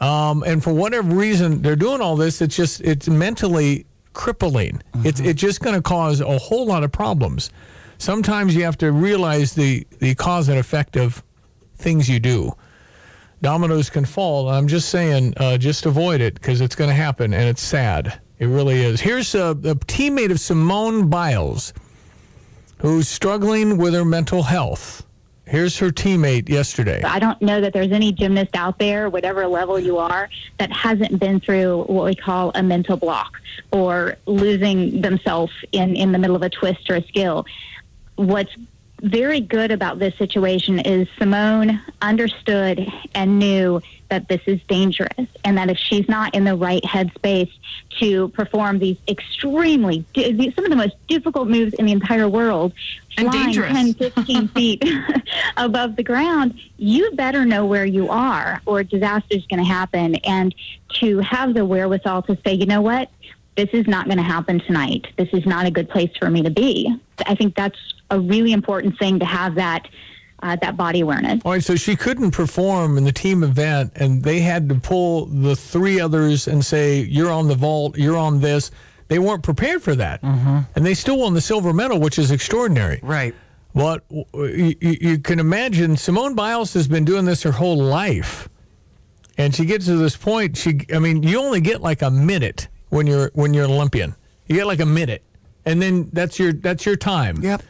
Um, 0.00 0.42
and 0.44 0.62
for 0.62 0.72
whatever 0.72 1.14
reason 1.14 1.62
they're 1.62 1.76
doing 1.76 2.00
all 2.00 2.16
this, 2.16 2.40
it's 2.40 2.56
just 2.56 2.80
it's 2.82 3.08
mentally 3.08 3.84
crippling. 4.14 4.82
It's 5.04 5.20
it's 5.20 5.40
just 5.40 5.60
going 5.60 5.74
to 5.74 5.82
cause 5.82 6.20
a 6.20 6.38
whole 6.38 6.64
lot 6.66 6.84
of 6.84 6.92
problems. 6.92 7.50
sometimes 7.98 8.54
you 8.54 8.64
have 8.64 8.78
to 8.78 8.92
realize 8.92 9.54
the, 9.54 9.86
the 10.00 10.14
cause 10.14 10.48
and 10.48 10.58
effect 10.58 10.96
of 10.96 11.22
things 11.76 12.08
you 12.08 12.20
do. 12.20 12.52
Dominoes 13.42 13.90
can 13.90 14.04
fall. 14.04 14.48
I'm 14.48 14.66
just 14.66 14.88
saying, 14.88 15.34
uh, 15.36 15.58
just 15.58 15.86
avoid 15.86 16.20
it 16.20 16.34
because 16.34 16.60
it's 16.60 16.74
going 16.74 16.90
to 16.90 16.94
happen 16.96 17.34
and 17.34 17.44
it's 17.44 17.62
sad. 17.62 18.20
It 18.38 18.46
really 18.46 18.82
is. 18.82 19.00
Here's 19.00 19.34
a, 19.34 19.50
a 19.50 19.74
teammate 19.74 20.30
of 20.30 20.38
Simone 20.40 21.08
Biles 21.08 21.72
who's 22.78 23.08
struggling 23.08 23.78
with 23.78 23.94
her 23.94 24.04
mental 24.04 24.42
health. 24.42 25.06
Here's 25.46 25.78
her 25.78 25.90
teammate 25.90 26.48
yesterday. 26.48 27.02
I 27.02 27.18
don't 27.20 27.40
know 27.40 27.60
that 27.60 27.72
there's 27.72 27.92
any 27.92 28.12
gymnast 28.12 28.56
out 28.56 28.78
there, 28.78 29.08
whatever 29.08 29.46
level 29.46 29.78
you 29.78 29.96
are, 29.96 30.28
that 30.58 30.72
hasn't 30.72 31.20
been 31.20 31.40
through 31.40 31.84
what 31.84 32.04
we 32.04 32.14
call 32.16 32.50
a 32.56 32.62
mental 32.62 32.96
block 32.96 33.32
or 33.70 34.16
losing 34.26 35.00
themselves 35.00 35.52
in, 35.72 35.94
in 35.94 36.10
the 36.10 36.18
middle 36.18 36.34
of 36.34 36.42
a 36.42 36.50
twist 36.50 36.90
or 36.90 36.96
a 36.96 37.02
skill. 37.04 37.46
What's 38.16 38.50
very 39.02 39.40
good 39.40 39.70
about 39.70 39.98
this 39.98 40.16
situation 40.16 40.78
is 40.78 41.06
Simone 41.18 41.82
understood 42.00 42.86
and 43.14 43.38
knew 43.38 43.82
that 44.08 44.28
this 44.28 44.40
is 44.46 44.60
dangerous 44.68 45.26
and 45.44 45.58
that 45.58 45.68
if 45.68 45.76
she's 45.76 46.08
not 46.08 46.34
in 46.34 46.44
the 46.44 46.56
right 46.56 46.82
headspace 46.82 47.52
to 47.98 48.28
perform 48.28 48.78
these 48.78 48.96
extremely 49.08 50.04
some 50.14 50.64
of 50.64 50.70
the 50.70 50.76
most 50.76 50.94
difficult 51.08 51.48
moves 51.48 51.74
in 51.74 51.86
the 51.86 51.92
entire 51.92 52.28
world 52.28 52.72
And 53.18 53.28
flying 53.28 53.46
dangerous. 53.46 53.72
10 53.72 53.94
15 53.94 54.48
feet 54.54 54.84
above 55.56 55.96
the 55.96 56.02
ground 56.02 56.58
you 56.78 57.10
better 57.12 57.44
know 57.44 57.64
where 57.64 57.86
you 57.86 58.08
are 58.08 58.60
or 58.66 58.82
disaster 58.82 59.34
is 59.34 59.46
going 59.46 59.58
to 59.58 59.68
happen. 59.68 60.16
And 60.16 60.54
to 60.94 61.18
have 61.20 61.54
the 61.54 61.64
wherewithal 61.64 62.22
to 62.22 62.38
say 62.44 62.54
you 62.54 62.66
know 62.66 62.82
what? 62.82 63.10
This 63.56 63.70
is 63.72 63.86
not 63.86 64.06
going 64.06 64.18
to 64.18 64.22
happen 64.22 64.60
tonight. 64.60 65.06
This 65.16 65.28
is 65.32 65.46
not 65.46 65.64
a 65.66 65.70
good 65.70 65.88
place 65.88 66.10
for 66.18 66.28
me 66.28 66.42
to 66.42 66.50
be. 66.50 66.94
I 67.26 67.34
think 67.34 67.54
that's 67.54 67.78
a 68.10 68.20
really 68.20 68.52
important 68.52 68.98
thing 68.98 69.18
to 69.18 69.24
have 69.24 69.54
that 69.56 69.88
uh, 70.42 70.56
that 70.56 70.76
body 70.76 71.00
awareness 71.00 71.40
All 71.44 71.52
right, 71.52 71.64
so 71.64 71.76
she 71.76 71.96
couldn't 71.96 72.32
perform 72.32 72.98
in 72.98 73.04
the 73.04 73.12
team 73.12 73.42
event, 73.42 73.92
and 73.96 74.22
they 74.22 74.40
had 74.40 74.68
to 74.68 74.74
pull 74.74 75.26
the 75.26 75.56
three 75.56 75.98
others 75.98 76.46
and 76.46 76.64
say, 76.64 77.00
"You're 77.00 77.30
on 77.30 77.48
the 77.48 77.54
vault. 77.54 77.96
You're 77.96 78.18
on 78.18 78.40
this." 78.40 78.70
They 79.08 79.18
weren't 79.18 79.42
prepared 79.42 79.82
for 79.82 79.94
that, 79.94 80.22
and 80.22 80.84
they 80.84 80.94
still 80.94 81.18
won 81.18 81.32
the 81.34 81.40
silver 81.40 81.72
medal, 81.72 82.00
which 82.00 82.18
is 82.18 82.30
extraordinary. 82.30 83.00
Right. 83.02 83.34
But 83.74 84.04
you, 84.10 84.74
you 84.80 84.96
you 85.00 85.18
can 85.18 85.38
imagine 85.38 85.96
Simone 85.96 86.34
Biles 86.34 86.74
has 86.74 86.88
been 86.88 87.04
doing 87.04 87.24
this 87.24 87.42
her 87.42 87.52
whole 87.52 87.76
life, 87.76 88.48
and 89.38 89.54
she 89.54 89.64
gets 89.64 89.86
to 89.86 89.96
this 89.96 90.16
point. 90.16 90.56
She, 90.56 90.80
I 90.92 90.98
mean, 90.98 91.22
you 91.22 91.38
only 91.40 91.60
get 91.60 91.80
like 91.80 92.02
a 92.02 92.10
minute 92.10 92.68
when 92.88 93.06
you're 93.06 93.30
when 93.34 93.54
you're 93.54 93.64
an 93.64 93.70
Olympian. 93.70 94.14
You 94.48 94.56
get 94.56 94.66
like 94.66 94.80
a 94.80 94.86
minute, 94.86 95.22
and 95.64 95.80
then 95.80 96.08
that's 96.12 96.38
your 96.38 96.52
that's 96.52 96.84
your 96.84 96.96
time. 96.96 97.42
Yep. 97.42 97.62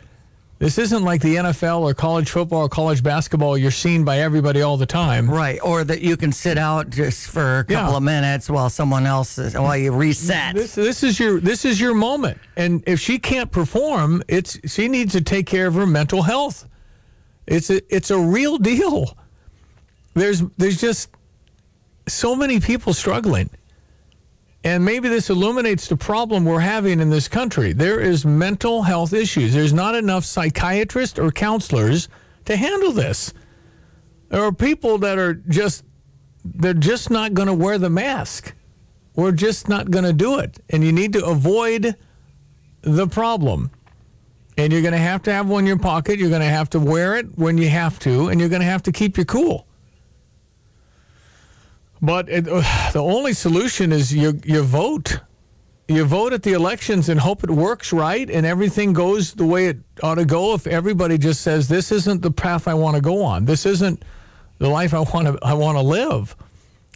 This 0.59 0.79
isn't 0.79 1.03
like 1.03 1.21
the 1.21 1.37
NFL 1.37 1.81
or 1.81 1.93
college 1.93 2.31
football 2.31 2.63
or 2.63 2.69
college 2.71 3.03
basketball. 3.03 3.59
You're 3.59 3.71
seen 3.71 4.05
by 4.07 4.21
everybody 4.21 4.63
all 4.63 4.79
the 4.79 4.87
time. 4.87 5.29
Right, 5.31 5.59
or 5.63 5.85
that 5.85 6.01
you 6.01 6.17
can 6.17 6.33
sit 6.33 6.57
out 6.57 6.89
just 6.89 7.27
for 7.29 7.59
a 7.59 7.65
couple 7.65 7.91
Yeah. 7.93 7.97
of 7.99 8.03
minutes 8.03 8.49
while 8.49 8.71
someone 8.71 9.05
else 9.05 9.37
is, 9.37 9.53
while 9.55 9.77
you 9.77 9.93
reset. 9.93 10.55
This, 10.55 10.75
this 10.75 11.03
is 11.03 11.21
your 11.21 11.41
this 11.41 11.67
is 11.67 11.79
your 11.79 11.93
moment, 11.95 12.39
and 12.57 12.83
if 12.87 12.99
she 13.01 13.19
can't 13.19 13.51
perform, 13.51 14.23
it's 14.29 14.59
she 14.67 14.89
needs 14.89 15.13
to 15.13 15.21
take 15.21 15.47
care 15.47 15.67
of 15.67 15.75
her 15.75 15.87
mental 15.87 16.23
health. 16.23 16.67
It's 17.47 17.69
a 17.69 17.83
it's 17.95 18.11
a 18.11 18.19
real 18.19 18.57
deal. 18.57 19.15
There's 20.15 20.43
there's 20.57 20.81
just 20.81 21.11
so 22.09 22.35
many 22.35 22.61
people 22.61 22.95
struggling, 22.95 23.51
and 24.67 24.85
maybe 24.85 25.09
this 25.09 25.31
illuminates 25.31 25.87
the 25.87 25.97
problem 25.97 26.45
we're 26.45 26.59
having 26.59 26.99
in 26.99 27.09
this 27.09 27.29
country. 27.29 27.73
There 27.73 28.01
is 28.01 28.27
mental 28.27 28.83
health 28.83 29.13
issues. 29.13 29.55
There's 29.55 29.73
not 29.73 29.95
enough 29.95 30.25
psychiatrists 30.25 31.21
or 31.21 31.31
counselors 31.31 32.09
to 32.47 32.57
handle 32.57 32.91
this. 32.91 33.33
There 34.29 34.43
are 34.43 34.51
people 34.51 34.99
that 34.99 35.19
are 35.19 35.35
just 35.35 35.85
they're 36.45 36.75
just 36.75 37.13
not 37.13 37.33
going 37.33 37.47
to 37.47 37.55
wear 37.55 37.79
the 37.79 37.91
mask. 37.91 38.55
We're 39.15 39.31
just 39.31 39.69
not 39.69 39.93
going 39.93 40.05
to 40.05 40.13
do 40.13 40.41
it. 40.41 40.59
And 40.71 40.83
you 40.83 40.91
need 40.91 41.13
to 41.13 41.25
avoid 41.25 41.95
the 42.83 43.07
problem. 43.07 43.71
And 44.59 44.73
you're 44.73 44.83
going 44.83 44.93
to 44.93 44.99
have 44.99 45.23
to 45.25 45.33
have 45.33 45.49
one 45.49 45.61
in 45.61 45.69
your 45.69 45.79
pocket. 45.79 46.19
You're 46.19 46.29
going 46.29 46.41
to 46.41 46.47
have 46.47 46.71
to 46.71 46.81
wear 46.81 47.15
it 47.15 47.39
when 47.39 47.57
you 47.57 47.69
have 47.69 48.01
to, 48.01 48.31
and 48.31 48.41
you're 48.41 48.49
going 48.49 48.63
to 48.63 48.67
have 48.67 48.83
to 48.85 48.93
keep 48.93 49.17
your 49.17 49.27
cool. 49.27 49.66
But 52.03 52.29
it, 52.29 52.47
uh, 52.49 52.63
the 52.93 53.03
only 53.03 53.33
solution 53.33 53.93
is 53.93 54.15
you, 54.15 54.41
you 54.45 54.63
vote. 54.63 55.21
You 55.89 56.05
vote 56.05 56.33
at 56.33 56.43
the 56.43 56.53
elections 56.53 57.09
and 57.09 57.21
hope 57.21 57.45
it 57.45 57.51
works 57.51 57.93
right 57.93 58.29
and 58.29 58.45
everything 58.45 58.93
goes 58.93 59.35
the 59.35 59.47
way 59.47 59.69
it 59.69 59.79
ought 60.03 60.17
to 60.17 60.25
go. 60.25 60.53
If 60.55 60.67
everybody 60.67 61.17
just 61.17 61.43
says, 61.43 61.69
this 61.69 61.93
isn't 61.93 62.23
the 62.23 62.31
path 62.31 62.67
I 62.67 62.75
want 62.75 62.97
to 62.97 63.01
go 63.01 63.23
on, 63.23 63.45
this 63.45 63.65
isn't 63.67 64.05
the 64.59 64.69
life 64.69 64.95
I 64.95 65.01
want 65.01 65.27
to 65.27 65.39
I 65.43 65.55
want 65.55 65.77
to 65.77 65.83
live, 65.83 66.35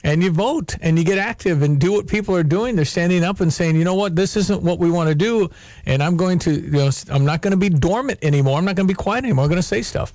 and 0.02 0.22
you 0.22 0.30
vote 0.30 0.76
and 0.80 0.98
you 0.98 1.04
get 1.04 1.18
active 1.18 1.62
and 1.62 1.78
do 1.78 1.92
what 1.92 2.06
people 2.06 2.34
are 2.34 2.42
doing. 2.42 2.74
They're 2.74 2.84
standing 2.84 3.22
up 3.22 3.40
and 3.40 3.52
saying, 3.52 3.76
you 3.76 3.84
know 3.84 3.94
what, 3.94 4.16
this 4.16 4.36
isn't 4.36 4.62
what 4.62 4.78
we 4.78 4.90
want 4.90 5.08
to 5.08 5.14
do, 5.14 5.50
and 5.86 6.02
I'm 6.02 6.16
going 6.16 6.38
to, 6.40 6.52
you 6.52 6.70
know, 6.70 6.90
I'm 7.10 7.24
not 7.24 7.42
going 7.42 7.52
to 7.52 7.56
be 7.56 7.68
dormant 7.68 8.18
anymore. 8.22 8.58
I'm 8.58 8.64
not 8.64 8.76
going 8.76 8.88
to 8.88 8.92
be 8.92 8.96
quiet 8.96 9.24
anymore. 9.24 9.44
I'm 9.44 9.50
going 9.50 9.62
to 9.62 9.66
say 9.66 9.82
stuff. 9.82 10.12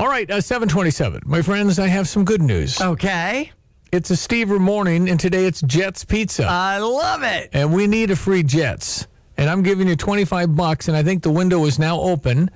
All 0.00 0.08
right, 0.08 0.30
uh, 0.30 0.40
727. 0.40 1.24
My 1.26 1.42
friends, 1.42 1.78
I 1.78 1.86
have 1.88 2.08
some 2.08 2.24
good 2.24 2.40
news. 2.40 2.80
Okay. 2.80 3.52
It's 3.92 4.10
a 4.10 4.14
Stever 4.14 4.58
morning, 4.58 5.10
and 5.10 5.20
today 5.20 5.44
it's 5.44 5.60
Jets 5.60 6.06
Pizza. 6.06 6.46
I 6.46 6.78
love 6.78 7.22
it. 7.22 7.50
And 7.52 7.74
we 7.74 7.86
need 7.86 8.10
a 8.10 8.16
free 8.16 8.42
Jets. 8.42 9.06
And 9.36 9.50
I'm 9.50 9.62
giving 9.62 9.86
you 9.88 9.96
25 9.96 10.56
bucks, 10.56 10.88
and 10.88 10.96
I 10.96 11.02
think 11.02 11.22
the 11.22 11.30
window 11.30 11.66
is 11.66 11.78
now 11.78 12.00
open 12.00 12.50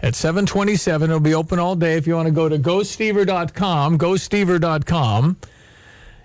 at 0.00 0.14
727. 0.14 1.10
It'll 1.10 1.18
be 1.18 1.34
open 1.34 1.58
all 1.58 1.74
day 1.74 1.94
if 1.96 2.06
you 2.06 2.14
want 2.14 2.26
to 2.26 2.32
go 2.32 2.48
to 2.48 2.56
gostever.com, 2.56 3.98
gostever.com. 3.98 5.36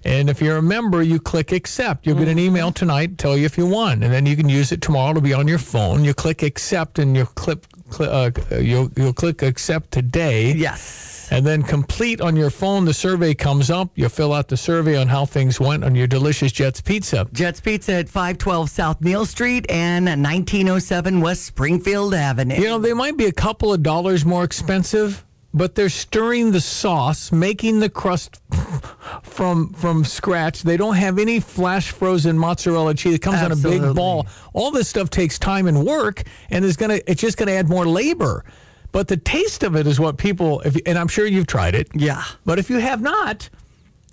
And 0.03 0.29
if 0.29 0.41
you're 0.41 0.57
a 0.57 0.61
member, 0.61 1.03
you 1.03 1.19
click 1.19 1.51
accept. 1.51 2.07
You'll 2.07 2.17
get 2.17 2.27
an 2.27 2.39
email 2.39 2.71
tonight, 2.71 3.17
tell 3.17 3.37
you 3.37 3.45
if 3.45 3.57
you 3.57 3.65
won, 3.65 4.01
and 4.03 4.11
then 4.11 4.25
you 4.25 4.35
can 4.35 4.49
use 4.49 4.71
it 4.71 4.81
tomorrow 4.81 5.13
to 5.13 5.21
be 5.21 5.33
on 5.33 5.47
your 5.47 5.59
phone. 5.59 6.03
You 6.03 6.13
click 6.13 6.41
accept, 6.41 6.97
and 6.99 7.15
you 7.15 7.25
click, 7.25 7.65
cl- 7.91 8.11
uh, 8.11 8.31
you'll 8.59 8.89
you'll 8.95 9.13
click 9.13 9.41
accept 9.41 9.91
today. 9.91 10.53
Yes. 10.53 11.29
And 11.31 11.45
then 11.45 11.63
complete 11.63 12.19
on 12.19 12.35
your 12.35 12.49
phone. 12.49 12.83
The 12.83 12.93
survey 12.93 13.33
comes 13.33 13.71
up. 13.71 13.91
You 13.95 14.09
fill 14.09 14.33
out 14.33 14.49
the 14.49 14.57
survey 14.57 14.97
on 14.97 15.07
how 15.07 15.25
things 15.25 15.61
went 15.61 15.85
on 15.85 15.95
your 15.95 16.07
delicious 16.07 16.51
Jets 16.51 16.81
Pizza. 16.81 17.25
Jets 17.31 17.61
Pizza 17.61 17.93
at 17.93 18.09
512 18.09 18.69
South 18.69 19.01
Neal 19.01 19.25
Street 19.25 19.65
and 19.69 20.05
1907 20.05 21.21
West 21.21 21.45
Springfield 21.45 22.13
Avenue. 22.13 22.55
You 22.55 22.65
know, 22.65 22.79
they 22.79 22.93
might 22.93 23.15
be 23.15 23.27
a 23.27 23.31
couple 23.31 23.71
of 23.71 23.81
dollars 23.81 24.25
more 24.25 24.43
expensive, 24.43 25.23
but 25.53 25.75
they're 25.75 25.89
stirring 25.89 26.51
the 26.51 26.61
sauce, 26.61 27.31
making 27.31 27.79
the 27.79 27.89
crust 27.89 28.41
from 29.23 29.73
from 29.73 30.05
scratch. 30.05 30.63
They 30.63 30.77
don't 30.77 30.95
have 30.95 31.19
any 31.19 31.39
flash 31.39 31.91
frozen 31.91 32.37
mozzarella 32.37 32.93
cheese. 32.93 33.15
It 33.15 33.21
comes 33.21 33.41
on 33.41 33.51
a 33.51 33.55
big 33.55 33.95
ball. 33.95 34.27
All 34.53 34.71
this 34.71 34.87
stuff 34.87 35.09
takes 35.09 35.37
time 35.37 35.67
and 35.67 35.85
work, 35.85 36.23
and 36.49 36.63
is 36.63 36.77
gonna 36.77 36.99
it's 37.07 37.21
just 37.21 37.37
gonna 37.37 37.51
add 37.51 37.69
more 37.69 37.85
labor. 37.85 38.45
But 38.91 39.07
the 39.07 39.17
taste 39.17 39.63
of 39.63 39.75
it 39.75 39.87
is 39.87 39.99
what 39.99 40.17
people, 40.17 40.61
if, 40.61 40.75
and 40.85 40.97
I'm 40.97 41.07
sure 41.07 41.25
you've 41.25 41.47
tried 41.47 41.75
it. 41.75 41.87
Yeah. 41.93 42.23
But 42.45 42.59
if 42.59 42.69
you 42.69 42.77
have 42.79 43.01
not, 43.01 43.49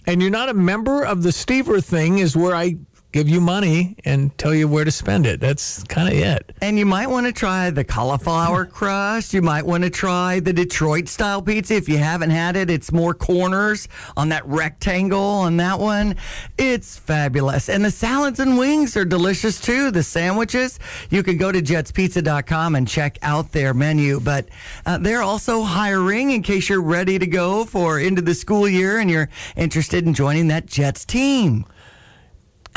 and 0.07 0.23
you're 0.23 0.31
not 0.31 0.49
a 0.49 0.55
member 0.55 1.05
of 1.05 1.25
the 1.25 1.31
Stever 1.31 1.83
thing, 1.83 2.19
is 2.19 2.37
where 2.37 2.55
I 2.55 2.77
give 3.13 3.29
you 3.29 3.41
money 3.41 3.97
and 4.05 4.37
tell 4.37 4.55
you 4.55 4.69
where 4.69 4.85
to 4.85 4.91
spend 4.91 5.27
it. 5.27 5.41
That's 5.41 5.83
kind 5.85 6.09
of 6.09 6.19
it. 6.19 6.55
And 6.61 6.79
you 6.79 6.85
might 6.85 7.09
want 7.09 7.27
to 7.27 7.33
try 7.33 7.71
the 7.71 7.85
cauliflower 7.85 8.67
crust. 8.79 9.33
You 9.33 9.41
might 9.41 9.65
want 9.65 9.85
to 9.85 9.91
try 9.91 10.41
the 10.41 10.53
Detroit 10.53 11.09
style 11.09 11.41
pizza. 11.41 11.75
If 11.75 11.89
you 11.89 11.99
haven't 11.99 12.31
had 12.31 12.57
it, 12.57 12.71
it's 12.71 12.93
more 12.93 13.15
corners 13.15 13.89
on 14.17 14.29
that 14.29 14.47
rectangle 14.47 15.21
on 15.21 15.57
that 15.57 15.79
one. 15.79 16.17
It's 16.59 16.99
fabulous. 16.99 17.69
And 17.69 17.85
the 17.85 17.91
salads 17.91 18.41
and 18.41 18.59
wings 18.59 18.97
are 18.97 19.05
delicious 19.05 19.61
too. 19.61 19.91
The 19.91 20.03
sandwiches, 20.03 20.79
you 21.09 21.23
can 21.23 21.39
go 21.39 21.51
to 21.51 21.63
jetspizza.com 21.63 22.75
and 22.75 22.87
check 22.87 23.19
out 23.23 23.53
their 23.53 23.73
menu. 23.73 24.21
But 24.21 24.49
uh, 24.85 24.99
they're 24.99 25.23
also 25.23 25.63
hiring 25.63 26.31
in 26.31 26.43
case 26.43 26.69
you're 26.69 26.83
ready 26.83 27.19
to 27.19 27.27
go 27.27 27.65
for 27.65 27.99
into 27.99 28.21
the 28.21 28.35
school 28.35 28.69
year 28.69 28.99
and 28.99 29.11
you're 29.11 29.31
interested 29.57 30.07
in 30.07 30.13
joining 30.13 30.49
that 30.49 30.67
Jets 30.67 31.05
team. 31.05 31.65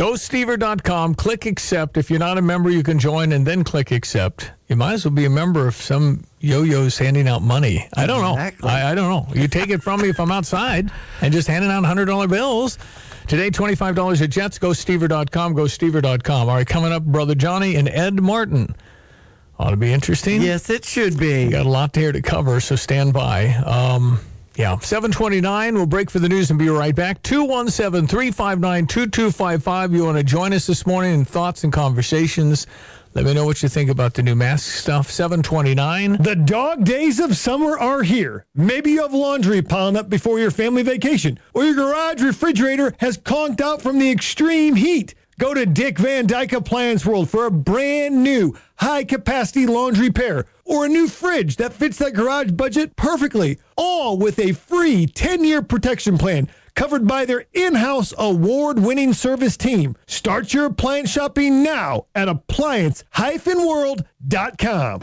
GoStever.com, 0.02 1.14
click 1.14 1.46
accept. 1.46 1.96
If 1.96 2.10
you're 2.10 2.18
not 2.18 2.40
a 2.40 2.42
member, 2.42 2.72
you 2.72 2.82
can 2.82 2.98
join 2.98 3.34
and 3.34 3.46
then 3.46 3.64
click 3.64 3.92
accept. 3.92 4.50
You 4.68 4.76
might 4.76 4.94
as 4.94 5.06
well 5.06 5.14
be 5.14 5.26
a 5.26 5.30
member 5.30 5.68
if 5.68 5.76
some 5.76 6.24
yo-yo's 6.40 6.98
handing 6.98 7.28
out 7.28 7.44
money. 7.44 7.88
I 7.96 8.08
don't 8.08 8.24
know. 8.24 8.68
I, 8.68 8.92
I 8.92 8.96
don't 8.96 9.12
know. 9.12 9.32
You 9.40 9.48
take 9.48 9.70
it 9.70 9.84
from 9.84 10.02
me 10.02 10.10
if 10.10 10.20
I'm 10.20 10.32
outside 10.32 10.90
and 11.22 11.32
just 11.32 11.48
handing 11.48 11.70
out 11.70 11.84
$100 11.84 12.28
bills. 12.32 12.80
Today, 13.28 13.52
$25 13.52 14.24
at 14.24 14.30
Jets. 14.32 14.58
GoStever.com, 14.58 15.54
GoStever.com. 15.54 16.50
All 16.50 16.56
right, 16.56 16.66
coming 16.66 16.92
up, 16.92 17.04
Brother 17.04 17.36
Johnny 17.36 17.76
and 17.76 17.88
Ed 17.88 18.20
Martin. 18.24 18.76
Ought 19.60 19.70
to 19.70 19.78
be 19.78 19.94
interesting. 19.94 20.42
Yes, 20.42 20.72
it 20.72 20.84
should 20.84 21.20
be. 21.20 21.52
got 21.52 21.68
a 21.68 21.70
lot 21.70 21.96
here 21.96 22.12
to 22.12 22.24
cover, 22.24 22.60
so 22.60 22.76
stand 22.76 23.14
by. 23.14 23.50
Um, 23.50 24.20
Yeah, 24.62 24.78
729. 24.78 25.74
We'll 25.74 25.88
break 25.88 26.12
for 26.12 26.19
the 26.19 26.30
news 26.30 26.52
and 26.52 26.60
be 26.60 26.69
right 26.69 26.93
back. 26.93 27.24
217 27.24 28.08
359 28.08 28.86
2255. 28.86 29.91
You 29.91 30.06
want 30.06 30.17
to 30.19 30.24
join 30.24 30.54
us 30.54 30.67
this 30.67 30.86
morning 30.86 31.15
in 31.15 31.26
thoughts 31.26 31.63
and 31.63 31.74
conversations? 31.74 32.67
Let 33.15 33.26
me 33.26 33.34
know 33.34 33.43
what 33.43 33.63
you 33.63 33.69
think 33.69 33.89
about 33.89 34.13
the 34.13 34.21
new 34.21 34.36
mask 34.36 34.71
stuff. 34.71 35.10
729. 35.10 36.21
The 36.21 36.36
dog 36.36 36.84
days 36.84 37.19
of 37.19 37.36
summer 37.36 37.76
are 37.76 38.04
here. 38.04 38.45
Maybe 38.54 38.91
you 38.91 39.02
have 39.02 39.15
laundry 39.15 39.63
piling 39.63 39.97
up 39.97 40.12
before 40.12 40.38
your 40.38 40.52
family 40.52 40.84
vacation, 40.84 41.39
or 41.56 41.65
your 41.65 41.74
garage 41.74 42.21
refrigerator 42.21 42.93
has 43.00 43.17
conked 43.17 43.62
out 43.62 43.82
from 43.82 43.97
the 43.97 44.12
extreme 44.12 44.76
heat. 44.76 45.15
Go 45.42 45.56
to 45.56 45.66
Dick 45.66 45.98
Van 45.98 46.28
Dyke 46.28 46.54
Appliance 46.54 47.04
World 47.04 47.28
for 47.28 47.48
a 47.48 47.52
brand 47.52 48.24
new 48.24 48.56
high 48.76 49.04
capacity 49.04 49.66
laundry 49.66 50.12
pair 50.12 50.46
or 50.66 50.86
a 50.86 50.88
new 50.88 51.08
fridge 51.08 51.56
that 51.56 51.74
fits 51.74 51.98
that 51.98 52.14
garage 52.14 52.52
budget 52.52 52.96
perfectly, 52.96 53.58
all 53.76 54.20
with 54.20 54.38
a 54.38 54.52
free 54.52 55.08
10 55.08 55.44
year 55.44 55.64
protection 55.64 56.20
plan 56.20 56.48
covered 56.76 57.08
by 57.08 57.26
their 57.26 57.46
in 57.54 57.74
house 57.74 58.14
award 58.20 58.78
winning 58.78 59.14
service 59.14 59.58
team. 59.58 59.96
Start 60.06 60.54
your 60.54 60.66
appliance 60.66 61.10
shopping 61.10 61.64
now 61.64 62.06
at 62.14 62.30
appliance 62.30 63.04
world.com. 63.18 65.00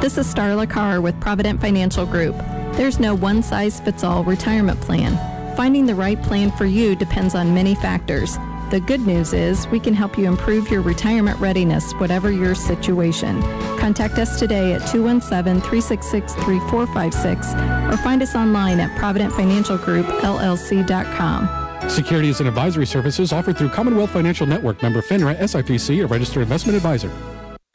This 0.00 0.18
is 0.18 0.26
Starla 0.34 0.68
Carr 0.68 1.00
with 1.00 1.20
Provident 1.20 1.60
Financial 1.60 2.04
Group. 2.04 2.34
There's 2.72 2.98
no 2.98 3.14
one 3.14 3.44
size 3.44 3.78
fits 3.78 4.02
all 4.02 4.24
retirement 4.24 4.80
plan. 4.80 5.16
Finding 5.56 5.86
the 5.86 5.94
right 5.94 6.20
plan 6.20 6.50
for 6.50 6.66
you 6.66 6.96
depends 6.96 7.36
on 7.36 7.54
many 7.54 7.76
factors. 7.76 8.36
The 8.70 8.80
good 8.80 9.06
news 9.06 9.32
is 9.32 9.68
we 9.68 9.78
can 9.78 9.94
help 9.94 10.18
you 10.18 10.26
improve 10.26 10.68
your 10.72 10.82
retirement 10.82 11.38
readiness, 11.38 11.92
whatever 11.94 12.32
your 12.32 12.56
situation. 12.56 13.40
Contact 13.78 14.18
us 14.18 14.40
today 14.40 14.72
at 14.72 14.84
217 14.88 15.60
366 15.60 16.34
3456 16.34 17.54
or 17.94 17.96
find 18.02 18.22
us 18.22 18.34
online 18.34 18.80
at 18.80 18.90
providentfinancialgroupllc.com. 18.98 21.88
Securities 21.88 22.40
and 22.40 22.48
advisory 22.48 22.86
services 22.86 23.32
offered 23.32 23.56
through 23.56 23.68
Commonwealth 23.68 24.10
Financial 24.10 24.48
Network 24.48 24.82
member 24.82 25.00
FINRA 25.00 25.38
SIPC, 25.38 26.02
a 26.02 26.08
registered 26.08 26.42
investment 26.42 26.74
advisor. 26.74 27.12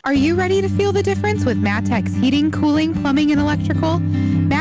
Are 0.04 0.16
you 0.16 0.36
ready 0.36 0.62
to 0.62 0.68
feel 0.68 0.92
the 0.92 1.04
difference 1.04 1.46
with 1.46 1.62
Matex 1.62 2.14
heating, 2.20 2.52
cooling, 2.52 2.94
plumbing, 2.94 3.32
and 3.32 3.40
electrical? 3.40 4.02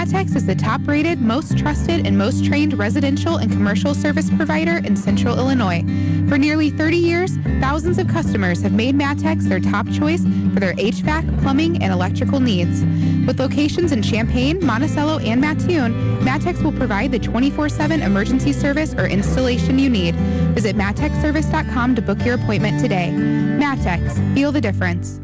Matex 0.00 0.34
is 0.34 0.46
the 0.46 0.54
top 0.54 0.80
rated, 0.86 1.20
most 1.20 1.58
trusted, 1.58 2.06
and 2.06 2.16
most 2.16 2.42
trained 2.42 2.72
residential 2.72 3.36
and 3.36 3.52
commercial 3.52 3.92
service 3.92 4.30
provider 4.30 4.78
in 4.78 4.96
central 4.96 5.36
Illinois. 5.36 5.82
For 6.26 6.38
nearly 6.38 6.70
30 6.70 6.96
years, 6.96 7.36
thousands 7.60 7.98
of 7.98 8.08
customers 8.08 8.62
have 8.62 8.72
made 8.72 8.94
Matex 8.94 9.42
their 9.42 9.60
top 9.60 9.86
choice 9.90 10.22
for 10.54 10.58
their 10.58 10.72
HVAC, 10.72 11.42
plumbing, 11.42 11.82
and 11.82 11.92
electrical 11.92 12.40
needs. 12.40 12.80
With 13.26 13.38
locations 13.38 13.92
in 13.92 14.00
Champaign, 14.02 14.64
Monticello, 14.64 15.18
and 15.18 15.38
Mattoon, 15.38 15.92
Matex 16.20 16.62
will 16.62 16.72
provide 16.72 17.12
the 17.12 17.20
24-7 17.20 18.02
emergency 18.02 18.54
service 18.54 18.94
or 18.94 19.04
installation 19.04 19.78
you 19.78 19.90
need. 19.90 20.14
Visit 20.54 20.76
matexservice.com 20.76 21.94
to 21.94 22.00
book 22.00 22.24
your 22.24 22.36
appointment 22.36 22.80
today. 22.80 23.10
Matex, 23.12 24.34
feel 24.34 24.50
the 24.50 24.62
difference. 24.62 25.20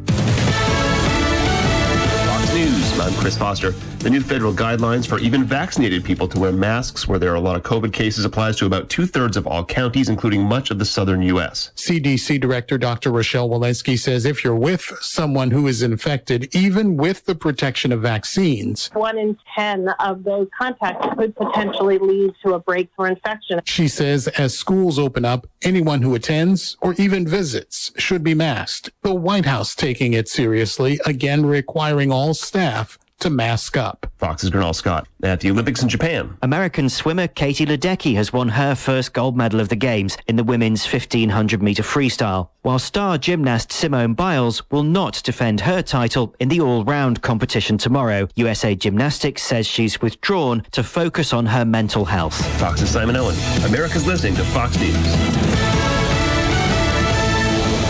Fox 2.27 2.53
News. 2.53 2.86
I'm 2.99 3.13
Chris 3.15 3.37
Foster. 3.37 3.73
The 3.99 4.09
new 4.09 4.23
federal 4.23 4.55
guidelines 4.55 5.07
for 5.07 5.19
even 5.19 5.45
vaccinated 5.45 6.03
people 6.03 6.27
to 6.29 6.39
wear 6.39 6.51
masks 6.53 7.07
where 7.07 7.19
there 7.19 7.31
are 7.33 7.37
a 7.37 7.41
lot 7.41 7.57
of 7.57 7.63
COVID 7.63 7.93
cases 7.93 8.25
applies 8.25 8.57
to 8.57 8.67
about 8.67 8.89
two 8.89 9.05
thirds 9.05 9.37
of 9.37 9.47
all 9.47 9.65
counties, 9.65 10.09
including 10.09 10.43
much 10.43 10.71
of 10.71 10.79
the 10.79 10.85
southern 10.85 11.21
U.S. 11.23 11.73
CDC 11.77 12.41
Director 12.41 12.79
Dr. 12.79 13.11
Rochelle 13.13 13.51
Walensky 13.51 13.99
says 13.99 14.25
if 14.25 14.43
you're 14.43 14.55
with 14.55 14.81
someone 15.01 15.51
who 15.51 15.67
is 15.67 15.83
infected, 15.83 16.55
even 16.55 16.97
with 16.97 17.27
the 17.27 17.35
protection 17.35 17.93
of 17.93 18.01
vaccines, 18.01 18.91
One 18.95 19.19
in 19.19 19.37
10 19.55 19.89
of 20.01 20.25
those 20.25 20.49
contacts 20.57 21.07
could 21.19 21.37
potentially 21.37 21.99
lead 21.99 22.33
to 22.45 22.55
a 22.55 22.59
breakthrough 22.61 23.11
infection. 23.11 23.61
she 23.65 23.89
says 23.89 24.27
as 24.29 24.57
schools 24.57 24.99
open 24.99 25.25
up, 25.25 25.47
anyone 25.63 26.01
who 26.01 26.15
attends 26.15 26.77
or 26.81 26.95
even 26.95 27.27
visits 27.27 27.93
should 27.99 28.23
be 28.23 28.35
masked. 28.35 28.91
The 29.03 29.15
White 29.15 29.45
House 29.47 29.75
taking 29.75 30.15
it 30.15 30.29
seriously, 30.29 30.99
again 31.05 31.45
requiring 31.45 32.11
all 32.11 32.33
staff 32.33 32.86
to 33.21 33.31
mask 33.31 33.77
up. 33.77 34.11
Fox's 34.19 34.51
Gernal 34.51 34.73
Scott 34.75 35.07
at 35.23 35.41
the 35.41 35.51
Olympics 35.51 35.83
in 35.83 35.89
Japan. 35.89 36.37
American 36.43 36.89
swimmer 36.89 37.27
Katie 37.27 37.67
Ledecky 37.67 38.15
has 38.15 38.33
won 38.33 38.49
her 38.51 38.75
first 38.75 39.13
gold 39.13 39.37
medal 39.37 39.61
of 39.61 39.69
the 39.69 39.77
Games 39.77 40.17
in 40.27 40.37
the 40.37 40.45
women's 40.45 40.91
1500 40.91 41.63
meter 41.63 41.83
freestyle, 41.83 42.49
while 42.63 42.79
star 42.79 43.19
gymnast 43.19 43.73
Simone 43.73 44.15
Biles 44.15 44.63
will 44.71 44.83
not 44.83 45.23
defend 45.23 45.61
her 45.61 45.83
title 45.83 46.35
in 46.41 46.49
the 46.49 46.61
all-round 46.61 47.23
competition 47.23 47.79
tomorrow. 47.79 48.29
USA 48.37 48.75
Gymnastics 48.75 49.43
says 49.43 49.67
she's 49.67 50.01
withdrawn 50.01 50.63
to 50.73 50.83
focus 50.83 51.33
on 51.33 51.47
her 51.47 51.65
mental 51.65 52.05
health. 52.05 52.35
Fox's 52.59 52.91
Simon 52.91 53.17
Owen. 53.17 53.37
America's 53.65 54.07
listening 54.07 54.35
to 54.35 54.45
Fox 54.45 54.79
News. 54.79 55.76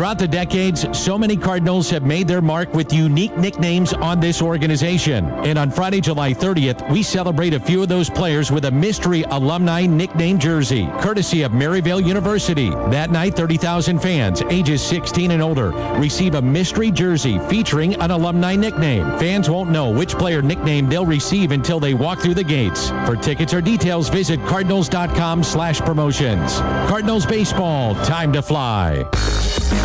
Throughout 0.00 0.18
the 0.18 0.28
decades, 0.28 0.86
so 0.98 1.18
many 1.18 1.36
Cardinals 1.36 1.90
have 1.90 2.04
made 2.04 2.26
their 2.26 2.40
mark 2.40 2.72
with 2.72 2.90
unique 2.90 3.36
nicknames 3.36 3.92
on 3.92 4.18
this 4.18 4.40
organization. 4.40 5.26
And 5.44 5.58
on 5.58 5.70
Friday, 5.70 6.00
July 6.00 6.32
30th, 6.32 6.90
we 6.90 7.02
celebrate 7.02 7.52
a 7.52 7.60
few 7.60 7.82
of 7.82 7.90
those 7.90 8.08
players 8.08 8.50
with 8.50 8.64
a 8.64 8.70
mystery 8.70 9.24
alumni 9.24 9.84
nickname 9.84 10.38
jersey, 10.38 10.88
courtesy 11.00 11.42
of 11.42 11.52
Maryville 11.52 12.02
University. 12.02 12.70
That 12.70 13.10
night, 13.10 13.34
30,000 13.34 13.98
fans 13.98 14.40
ages 14.48 14.80
16 14.80 15.32
and 15.32 15.42
older 15.42 15.68
receive 15.98 16.34
a 16.34 16.40
mystery 16.40 16.90
jersey 16.90 17.38
featuring 17.50 17.94
an 17.96 18.10
alumni 18.10 18.56
nickname. 18.56 19.04
Fans 19.18 19.50
won't 19.50 19.68
know 19.68 19.90
which 19.90 20.12
player 20.14 20.40
nickname 20.40 20.88
they'll 20.88 21.04
receive 21.04 21.52
until 21.52 21.78
they 21.78 21.92
walk 21.92 22.20
through 22.20 22.32
the 22.32 22.42
gates. 22.42 22.88
For 23.04 23.16
tickets 23.16 23.52
or 23.52 23.60
details, 23.60 24.08
visit 24.08 24.40
cardinals.com 24.46 25.44
slash 25.44 25.78
promotions. 25.80 26.56
Cardinals 26.88 27.26
baseball, 27.26 27.94
time 27.96 28.32
to 28.32 28.40
fly. 28.40 29.06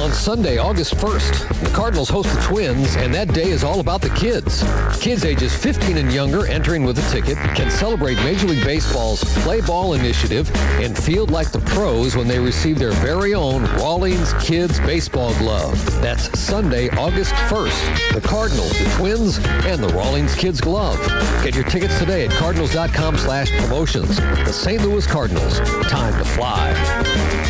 On 0.06 0.13
Sunday, 0.13 0.60
August 0.60 0.94
1st, 0.98 1.62
the 1.63 1.70
Cardinals 1.72 2.10
host 2.10 2.32
the 2.32 2.39
Twins, 2.41 2.96
and 2.96 3.12
that 3.15 3.34
day 3.34 3.50
is 3.50 3.63
all 3.63 3.80
about 3.80 4.02
the 4.02 4.12
kids. 4.12 4.63
Kids 5.02 5.26
ages 5.26 5.52
15 5.56 5.98
and 5.98 6.13
younger 6.13 6.46
entering 6.46 6.84
with 6.84 7.00
a 7.00 7.12
ticket 7.12 7.38
can 7.56 7.72
celebrate 7.72 8.13
Major 8.18 8.46
League 8.46 8.63
Baseball's 8.63 9.24
Play 9.41 9.62
Ball 9.62 9.96
initiative 9.96 10.52
and 10.80 10.96
feel 10.96 11.26
like 11.26 11.52
the 11.52 11.60
pros 11.62 12.15
when 12.15 12.28
they 12.28 12.38
receive 12.38 12.78
their 12.78 12.91
very 12.91 13.34
own 13.34 13.63
Rawlings 13.78 14.36
Kids 14.36 14.80
Baseball 14.82 15.34
Glove. 15.39 15.84
That's 16.04 16.39
Sunday, 16.39 16.88
August 16.89 17.34
1st. 17.50 18.13
The 18.13 18.22
Cardinals, 18.22 18.78
the 18.78 18.94
Twins, 19.00 19.39
and 19.65 19.84
the 19.84 19.89
Rawlings 19.96 20.36
Kids 20.36 20.62
Glove. 20.62 21.00
Get 21.44 21.56
your 21.56 21.63
tickets 21.63 21.98
today 21.98 22.28
at 22.28 22.32
cardinals.com 22.34 23.18
slash 23.18 23.50
promotions. 23.58 24.18
The 24.18 24.54
St. 24.54 24.84
Louis 24.84 25.08
Cardinals. 25.08 25.62
Time 25.89 26.13
to 26.13 26.30
fly. 26.30 27.44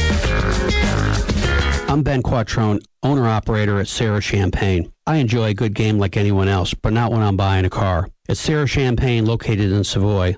I'm 1.95 2.03
Ben 2.03 2.21
Quattrone, 2.21 2.83
owner 3.03 3.25
operator 3.25 3.79
at 3.79 3.87
Serra 3.87 4.19
Champaign. 4.19 4.91
I 5.07 5.15
enjoy 5.15 5.51
a 5.51 5.53
good 5.53 5.73
game 5.73 5.97
like 5.97 6.17
anyone 6.17 6.49
else, 6.49 6.73
but 6.73 6.91
not 6.91 7.09
when 7.09 7.21
I'm 7.21 7.37
buying 7.37 7.63
a 7.63 7.69
car. 7.69 8.09
It's 8.27 8.41
Serra 8.41 8.67
Champaign, 8.67 9.25
located 9.25 9.71
in 9.71 9.85
Savoy, 9.85 10.35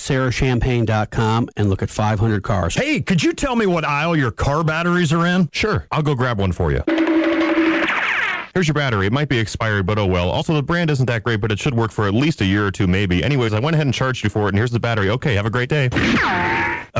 serrachampaign.com 0.00 1.48
and 1.56 1.70
look 1.70 1.84
at 1.84 1.90
500 1.90 2.42
cars. 2.42 2.74
Hey, 2.74 3.00
could 3.00 3.22
you 3.22 3.34
tell 3.34 3.54
me 3.54 3.66
what 3.66 3.84
aisle 3.84 4.16
your 4.16 4.32
car 4.32 4.64
batteries 4.64 5.12
are 5.12 5.24
in? 5.24 5.48
Sure, 5.52 5.86
I'll 5.92 6.02
go 6.02 6.16
grab 6.16 6.40
one 6.40 6.50
for 6.50 6.72
you. 6.72 6.82
Here's 8.52 8.66
your 8.66 8.74
battery. 8.74 9.06
It 9.06 9.12
might 9.12 9.28
be 9.28 9.38
expired, 9.38 9.86
but 9.86 10.00
oh 10.00 10.06
well. 10.06 10.28
Also, 10.28 10.54
the 10.54 10.62
brand 10.62 10.90
isn't 10.90 11.06
that 11.06 11.22
great, 11.22 11.40
but 11.40 11.52
it 11.52 11.60
should 11.60 11.74
work 11.74 11.92
for 11.92 12.08
at 12.08 12.14
least 12.14 12.40
a 12.40 12.44
year 12.44 12.66
or 12.66 12.72
two, 12.72 12.88
maybe. 12.88 13.22
Anyways, 13.22 13.52
I 13.52 13.60
went 13.60 13.74
ahead 13.74 13.86
and 13.86 13.94
charged 13.94 14.24
you 14.24 14.30
for 14.30 14.46
it, 14.46 14.48
and 14.48 14.56
here's 14.56 14.72
the 14.72 14.80
battery. 14.80 15.10
Okay, 15.10 15.34
have 15.34 15.46
a 15.46 15.50
great 15.50 15.68
day. 15.68 15.88
Uh, 15.92 16.84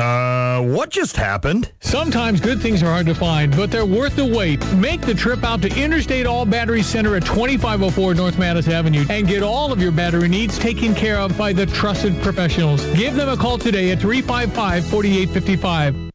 Uh, 0.57 0.61
what 0.63 0.89
just 0.89 1.15
happened? 1.15 1.71
Sometimes 1.81 2.41
good 2.41 2.59
things 2.59 2.81
are 2.81 2.87
hard 2.87 3.05
to 3.05 3.13
find, 3.13 3.55
but 3.55 3.69
they're 3.69 3.85
worth 3.85 4.15
the 4.15 4.25
wait. 4.25 4.65
Make 4.73 5.01
the 5.01 5.13
trip 5.13 5.43
out 5.43 5.61
to 5.61 5.79
Interstate 5.79 6.25
All 6.25 6.45
Battery 6.45 6.81
Center 6.81 7.15
at 7.15 7.25
2504 7.25 8.15
North 8.15 8.37
Mattis 8.37 8.67
Avenue 8.67 9.05
and 9.11 9.27
get 9.27 9.43
all 9.43 9.71
of 9.71 9.79
your 9.79 9.91
battery 9.91 10.27
needs 10.27 10.57
taken 10.57 10.95
care 10.95 11.19
of 11.19 11.37
by 11.37 11.53
the 11.53 11.67
trusted 11.67 12.19
professionals. 12.23 12.83
Give 12.95 13.13
them 13.13 13.29
a 13.29 13.37
call 13.37 13.59
today 13.59 13.91
at 13.91 13.99
355 13.99 14.87
4855. 14.87 16.06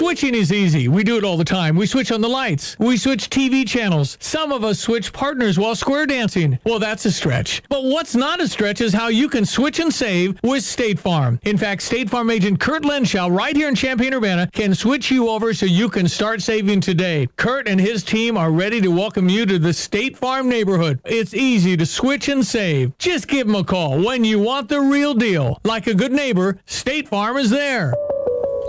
Switching 0.00 0.34
is 0.34 0.50
easy. 0.50 0.88
We 0.88 1.04
do 1.04 1.18
it 1.18 1.24
all 1.24 1.36
the 1.36 1.44
time. 1.44 1.76
We 1.76 1.84
switch 1.84 2.10
on 2.10 2.22
the 2.22 2.28
lights. 2.28 2.74
We 2.78 2.96
switch 2.96 3.28
TV 3.28 3.68
channels. 3.68 4.16
Some 4.18 4.50
of 4.50 4.64
us 4.64 4.78
switch 4.78 5.12
partners 5.12 5.58
while 5.58 5.76
square 5.76 6.06
dancing. 6.06 6.58
Well, 6.64 6.78
that's 6.78 7.04
a 7.04 7.12
stretch. 7.12 7.62
But 7.68 7.84
what's 7.84 8.14
not 8.14 8.40
a 8.40 8.48
stretch 8.48 8.80
is 8.80 8.94
how 8.94 9.08
you 9.08 9.28
can 9.28 9.44
switch 9.44 9.78
and 9.78 9.92
save 9.92 10.40
with 10.42 10.64
State 10.64 10.98
Farm. 10.98 11.38
In 11.42 11.58
fact, 11.58 11.82
State 11.82 12.08
Farm 12.08 12.30
agent 12.30 12.60
Kurt 12.60 12.82
Lenschow, 12.82 13.30
right 13.30 13.54
here 13.54 13.68
in 13.68 13.74
Champaign-Urbana, 13.74 14.48
can 14.54 14.74
switch 14.74 15.10
you 15.10 15.28
over 15.28 15.52
so 15.52 15.66
you 15.66 15.90
can 15.90 16.08
start 16.08 16.40
saving 16.40 16.80
today. 16.80 17.28
Kurt 17.36 17.68
and 17.68 17.78
his 17.78 18.02
team 18.02 18.38
are 18.38 18.50
ready 18.50 18.80
to 18.80 18.88
welcome 18.88 19.28
you 19.28 19.44
to 19.44 19.58
the 19.58 19.74
State 19.74 20.16
Farm 20.16 20.48
neighborhood. 20.48 20.98
It's 21.04 21.34
easy 21.34 21.76
to 21.76 21.84
switch 21.84 22.30
and 22.30 22.42
save. 22.42 22.96
Just 22.96 23.28
give 23.28 23.46
them 23.46 23.56
a 23.56 23.64
call 23.64 24.02
when 24.02 24.24
you 24.24 24.38
want 24.38 24.70
the 24.70 24.80
real 24.80 25.12
deal. 25.12 25.60
Like 25.62 25.88
a 25.88 25.94
good 25.94 26.12
neighbor, 26.12 26.56
State 26.64 27.06
Farm 27.06 27.36
is 27.36 27.50
there. 27.50 27.92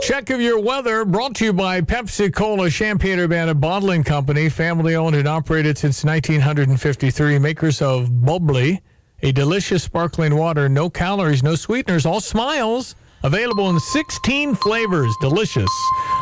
Check 0.01 0.31
of 0.31 0.41
your 0.41 0.59
weather 0.59 1.05
brought 1.05 1.35
to 1.35 1.45
you 1.45 1.53
by 1.53 1.79
Pepsi 1.81 2.33
Cola 2.33 2.71
Champaign 2.71 3.19
Urbana 3.19 3.53
Bottling 3.53 4.03
Company, 4.03 4.49
family 4.49 4.95
owned 4.95 5.15
and 5.15 5.27
operated 5.27 5.77
since 5.77 6.03
1953, 6.03 7.37
makers 7.37 7.83
of 7.83 8.25
bubly, 8.25 8.81
a 9.21 9.31
delicious 9.31 9.83
sparkling 9.83 10.35
water, 10.35 10.67
no 10.67 10.89
calories, 10.89 11.43
no 11.43 11.53
sweeteners, 11.53 12.07
all 12.07 12.19
smiles. 12.19 12.95
Available 13.23 13.69
in 13.69 13.79
16 13.79 14.55
flavors. 14.55 15.15
Delicious. 15.21 15.69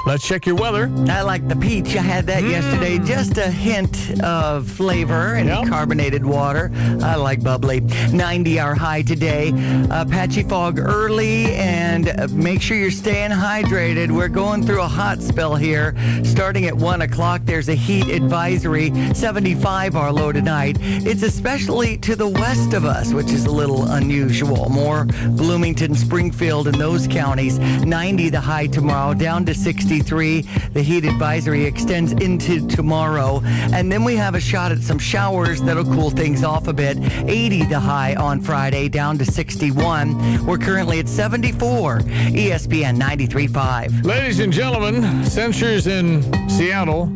Let's 0.05 0.27
check 0.27 0.45
your 0.45 0.55
weather. 0.55 0.91
I 1.07 1.21
like 1.21 1.47
the 1.47 1.55
peach. 1.55 1.95
I 1.95 2.01
had 2.01 2.27
that 2.27 2.43
yesterday. 2.43 2.99
Just 2.99 3.37
a 3.37 3.49
hint 3.49 4.21
of 4.21 4.67
flavor 4.67 5.35
in 5.35 5.47
and 5.47 5.69
carbonated 5.69 6.25
water. 6.25 6.71
I 7.01 7.15
like 7.15 7.41
bubly. 7.41 7.79
90 8.11 8.59
our 8.59 8.75
high 8.75 9.01
today. 9.01 9.53
Uh, 9.89 10.03
patchy 10.05 10.43
fog 10.43 10.77
early, 10.77 11.53
and 11.53 12.33
make 12.35 12.61
sure 12.61 12.75
you're 12.75 12.91
staying 12.91 13.31
hydrated. 13.31 14.11
We're 14.11 14.27
going 14.27 14.65
through 14.65 14.81
a 14.81 14.87
hot 14.87 15.21
spell 15.21 15.55
here. 15.55 15.95
Starting 16.25 16.65
at 16.65 16.75
1 16.75 17.01
o'clock, 17.03 17.41
there's 17.45 17.69
a 17.69 17.75
heat 17.75 18.09
advisory. 18.09 18.91
75 19.13 19.95
our 19.95 20.11
low 20.11 20.33
tonight. 20.33 20.77
It's 20.81 21.23
especially 21.23 21.97
to 21.99 22.17
the 22.17 22.27
west 22.27 22.73
of 22.73 22.83
us, 22.83 23.13
which 23.13 23.31
is 23.31 23.45
a 23.45 23.51
little 23.51 23.89
unusual. 23.91 24.67
More 24.69 25.05
Bloomington, 25.29 25.95
Springfield, 25.95 26.67
and 26.67 26.75
those 26.75 26.88
counties. 26.97 27.59
90 27.59 28.29
the 28.29 28.39
high 28.39 28.67
tomorrow, 28.67 29.13
down 29.13 29.45
to 29.45 29.53
63. 29.53 30.41
The 30.73 30.81
heat 30.81 31.05
advisory 31.05 31.65
extends 31.65 32.13
into 32.13 32.67
tomorrow. 32.67 33.41
And 33.73 33.91
then 33.91 34.03
we 34.03 34.15
have 34.15 34.35
a 34.35 34.39
shot 34.39 34.71
at 34.71 34.79
some 34.79 34.97
showers 34.97 35.61
that'll 35.61 35.83
cool 35.83 36.09
things 36.09 36.43
off 36.43 36.67
a 36.67 36.73
bit. 36.73 36.97
80 37.29 37.65
the 37.65 37.79
high 37.79 38.15
on 38.15 38.41
Friday, 38.41 38.89
down 38.89 39.17
to 39.19 39.25
61. 39.25 40.45
We're 40.45 40.57
currently 40.57 40.99
at 40.99 41.07
74. 41.07 41.99
ESPN 41.99 42.99
93.5. 42.99 44.03
Ladies 44.03 44.39
and 44.39 44.51
gentlemen, 44.51 45.23
censors 45.25 45.87
in 45.87 46.23
Seattle. 46.49 47.11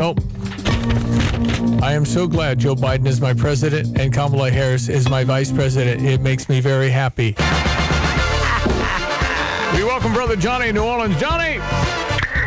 Oh. 0.00 0.14
I 1.82 1.92
am 1.92 2.04
so 2.04 2.26
glad 2.26 2.58
Joe 2.58 2.74
Biden 2.74 3.06
is 3.06 3.20
my 3.20 3.34
president 3.34 4.00
and 4.00 4.12
Kamala 4.12 4.50
Harris 4.50 4.88
is 4.88 5.08
my 5.08 5.24
vice 5.24 5.52
president. 5.52 6.02
It 6.02 6.20
makes 6.20 6.48
me 6.48 6.60
very 6.60 6.90
happy. 6.90 7.36
We 9.74 9.84
welcome 9.84 10.12
Brother 10.12 10.36
Jonny 10.36 10.72
New 10.72 10.84
Orleans. 10.84 11.18
Jonny! 11.20 11.60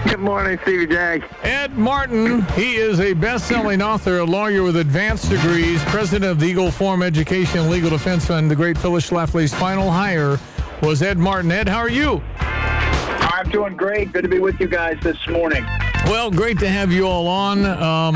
Good 0.09 0.19
morning, 0.19 0.57
Stevie 0.63 0.87
J. 0.87 1.21
Ed 1.43 1.77
Martin, 1.77 2.41
he 2.53 2.77
is 2.77 2.99
a 2.99 3.13
best-selling 3.13 3.81
author, 3.81 4.19
a 4.19 4.23
lawyer 4.25 4.63
with 4.63 4.77
advanced 4.77 5.29
degrees, 5.29 5.83
president 5.83 6.31
of 6.31 6.39
the 6.39 6.47
Eagle 6.47 6.71
Forum 6.71 7.03
Education 7.03 7.69
Legal 7.69 7.89
Defense 7.89 8.25
Fund. 8.25 8.49
The 8.49 8.55
great 8.55 8.77
Phyllis 8.77 9.09
Schlafly's 9.09 9.53
final 9.53 9.91
hire 9.91 10.39
was 10.81 11.01
Ed 11.01 11.17
Martin. 11.17 11.51
Ed, 11.51 11.67
how 11.67 11.77
are 11.79 11.89
you? 11.89 12.21
I'm 12.39 13.49
doing 13.49 13.75
great. 13.75 14.11
Good 14.13 14.23
to 14.23 14.29
be 14.29 14.39
with 14.39 14.59
you 14.59 14.67
guys 14.67 14.97
this 15.03 15.27
morning. 15.27 15.63
Well, 16.05 16.31
great 16.31 16.57
to 16.59 16.69
have 16.69 16.91
you 16.91 17.05
all 17.05 17.27
on. 17.27 17.65
Um, 17.65 18.15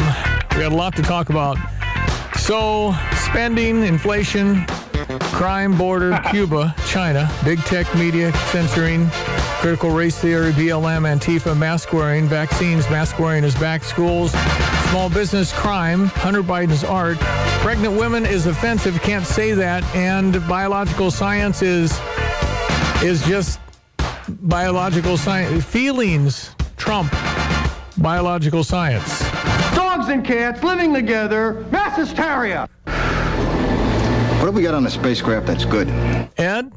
we 0.51 0.61
got 0.61 0.71
a 0.71 0.75
lot 0.75 0.95
to 0.95 1.01
talk 1.01 1.29
about. 1.29 1.57
So, 2.37 2.95
spending, 3.15 3.83
inflation, 3.83 4.65
crime, 5.31 5.77
border, 5.77 6.19
Cuba, 6.29 6.73
China, 6.87 7.29
big 7.43 7.59
tech 7.59 7.93
media 7.95 8.31
censoring, 8.51 9.07
critical 9.59 9.91
race 9.91 10.17
theory, 10.17 10.51
BLM, 10.51 11.03
Antifa, 11.03 11.57
mask 11.57 11.93
wearing, 11.93 12.27
vaccines, 12.27 12.89
mask 12.89 13.19
wearing 13.19 13.43
is 13.43 13.55
back, 13.55 13.83
schools, 13.83 14.31
small 14.89 15.09
business 15.09 15.51
crime, 15.53 16.05
Hunter 16.07 16.43
Biden's 16.43 16.83
art, 16.83 17.17
pregnant 17.61 17.97
women 17.97 18.25
is 18.25 18.45
offensive, 18.45 19.01
can't 19.01 19.25
say 19.25 19.53
that, 19.53 19.83
and 19.95 20.33
biological 20.47 21.11
science 21.11 21.61
is 21.61 21.99
is 23.03 23.25
just 23.25 23.59
biological 24.27 25.17
science. 25.17 25.63
Feelings 25.65 26.55
trump 26.77 27.11
biological 27.97 28.63
science. 28.63 29.19
Dogs 29.75 30.09
and 30.09 30.25
cats 30.25 30.63
living 30.63 30.93
together, 30.93 31.65
mass 31.71 31.97
hysteria. 31.97 32.67
What 34.43 34.47
have 34.47 34.55
we 34.55 34.63
got 34.63 34.75
on 34.75 34.83
the 34.83 34.91
spacecraft 34.91 35.47
that's 35.47 35.63
good? 35.63 35.87
Ed? 36.37 36.69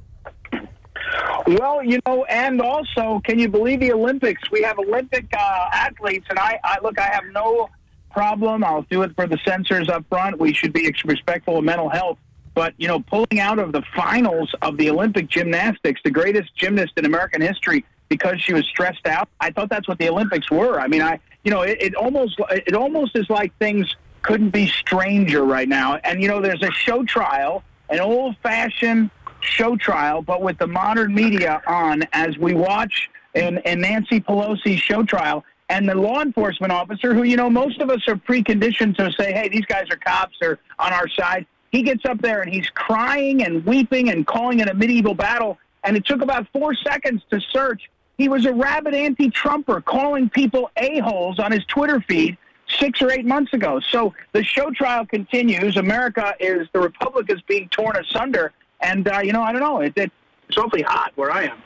Well, 1.48 1.82
you 1.82 1.98
know, 2.06 2.24
and 2.26 2.60
also, 2.60 3.20
can 3.24 3.40
you 3.40 3.48
believe 3.48 3.80
the 3.80 3.92
Olympics? 3.92 4.40
We 4.52 4.62
have 4.62 4.78
Olympic 4.78 5.26
uh, 5.36 5.68
athletes, 5.72 6.26
and 6.30 6.38
I, 6.38 6.60
I 6.62 6.78
look, 6.80 6.96
I 6.96 7.08
have 7.08 7.24
no 7.32 7.68
problem. 8.12 8.62
I'll 8.62 8.82
do 8.82 9.02
it 9.02 9.16
for 9.16 9.26
the 9.26 9.36
censors 9.44 9.88
up 9.88 10.04
front. 10.08 10.38
We 10.38 10.54
should 10.54 10.72
be 10.72 10.94
respectful 11.04 11.58
of 11.58 11.64
mental 11.64 11.88
health. 11.88 12.18
But, 12.54 12.74
you 12.76 12.86
know, 12.86 13.00
pulling 13.00 13.40
out 13.40 13.58
of 13.58 13.72
the 13.72 13.82
finals 13.96 14.54
of 14.62 14.76
the 14.76 14.88
Olympic 14.88 15.28
gymnastics, 15.28 16.00
the 16.04 16.12
greatest 16.12 16.54
gymnast 16.54 16.92
in 16.96 17.04
American 17.04 17.40
history, 17.40 17.84
because 18.08 18.40
she 18.40 18.52
was 18.52 18.64
stressed 18.68 19.08
out, 19.08 19.28
I 19.40 19.50
thought 19.50 19.70
that's 19.70 19.88
what 19.88 19.98
the 19.98 20.08
Olympics 20.08 20.52
were. 20.52 20.78
I 20.78 20.86
mean, 20.86 21.02
I, 21.02 21.18
you 21.42 21.50
know, 21.50 21.62
it, 21.62 21.78
it 21.82 21.94
almost, 21.96 22.40
it 22.48 22.76
almost 22.76 23.16
is 23.16 23.28
like 23.28 23.52
things 23.58 23.92
couldn't 24.26 24.50
be 24.50 24.66
stranger 24.66 25.44
right 25.44 25.68
now. 25.68 25.96
And, 26.02 26.20
you 26.20 26.28
know, 26.28 26.40
there's 26.40 26.62
a 26.62 26.72
show 26.72 27.04
trial, 27.04 27.62
an 27.88 28.00
old 28.00 28.36
fashioned 28.42 29.10
show 29.40 29.76
trial, 29.76 30.20
but 30.20 30.42
with 30.42 30.58
the 30.58 30.66
modern 30.66 31.14
media 31.14 31.62
on 31.66 32.02
as 32.12 32.36
we 32.36 32.52
watch 32.52 33.08
in, 33.34 33.58
in 33.58 33.80
Nancy 33.80 34.20
Pelosi's 34.20 34.80
show 34.80 35.04
trial. 35.04 35.44
And 35.68 35.88
the 35.88 35.94
law 35.94 36.22
enforcement 36.22 36.72
officer, 36.72 37.14
who, 37.14 37.22
you 37.22 37.36
know, 37.36 37.48
most 37.48 37.80
of 37.80 37.88
us 37.88 38.06
are 38.08 38.16
preconditioned 38.16 38.96
to 38.96 39.12
say, 39.12 39.32
hey, 39.32 39.48
these 39.48 39.64
guys 39.66 39.84
are 39.90 39.96
cops, 39.96 40.36
they're 40.40 40.58
on 40.78 40.92
our 40.92 41.08
side. 41.08 41.46
He 41.70 41.82
gets 41.82 42.04
up 42.04 42.20
there 42.20 42.42
and 42.42 42.52
he's 42.52 42.68
crying 42.70 43.44
and 43.44 43.64
weeping 43.64 44.10
and 44.10 44.26
calling 44.26 44.58
it 44.60 44.68
a 44.68 44.74
medieval 44.74 45.14
battle. 45.14 45.58
And 45.84 45.96
it 45.96 46.04
took 46.04 46.20
about 46.20 46.48
four 46.52 46.74
seconds 46.74 47.22
to 47.30 47.40
search. 47.52 47.90
He 48.18 48.28
was 48.28 48.44
a 48.46 48.52
rabid 48.52 48.94
anti 48.94 49.30
Trumper 49.30 49.80
calling 49.80 50.30
people 50.30 50.70
a-holes 50.76 51.38
on 51.38 51.52
his 51.52 51.64
Twitter 51.66 52.00
feed 52.08 52.38
six 52.78 53.00
or 53.02 53.10
eight 53.12 53.24
months 53.24 53.52
ago. 53.52 53.80
So 53.80 54.14
the 54.32 54.42
show 54.42 54.70
trial 54.70 55.06
continues. 55.06 55.76
America 55.76 56.34
is, 56.40 56.68
the 56.72 56.80
Republic 56.80 57.26
is 57.30 57.40
being 57.42 57.68
torn 57.68 57.96
asunder. 57.96 58.52
And, 58.80 59.08
uh, 59.08 59.20
you 59.20 59.32
know, 59.32 59.42
I 59.42 59.52
don't 59.52 59.60
know. 59.60 59.80
It, 59.80 59.92
it, 59.96 60.12
it's 60.48 60.58
awfully 60.58 60.82
hot 60.82 61.12
where 61.16 61.30
I 61.30 61.44
am. 61.44 61.62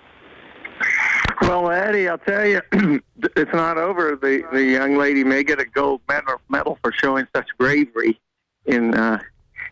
Well, 1.42 1.70
Eddie, 1.70 2.08
I'll 2.08 2.18
tell 2.18 2.46
you, 2.46 2.60
it's 3.36 3.52
not 3.52 3.76
over. 3.76 4.16
The 4.16 4.44
the 4.52 4.62
young 4.62 4.96
lady 4.96 5.24
may 5.24 5.42
get 5.42 5.60
a 5.60 5.64
gold 5.64 6.00
medal, 6.08 6.40
medal 6.48 6.78
for 6.82 6.92
showing 6.92 7.26
such 7.34 7.48
bravery 7.58 8.18
in 8.66 8.94
uh, 8.94 9.20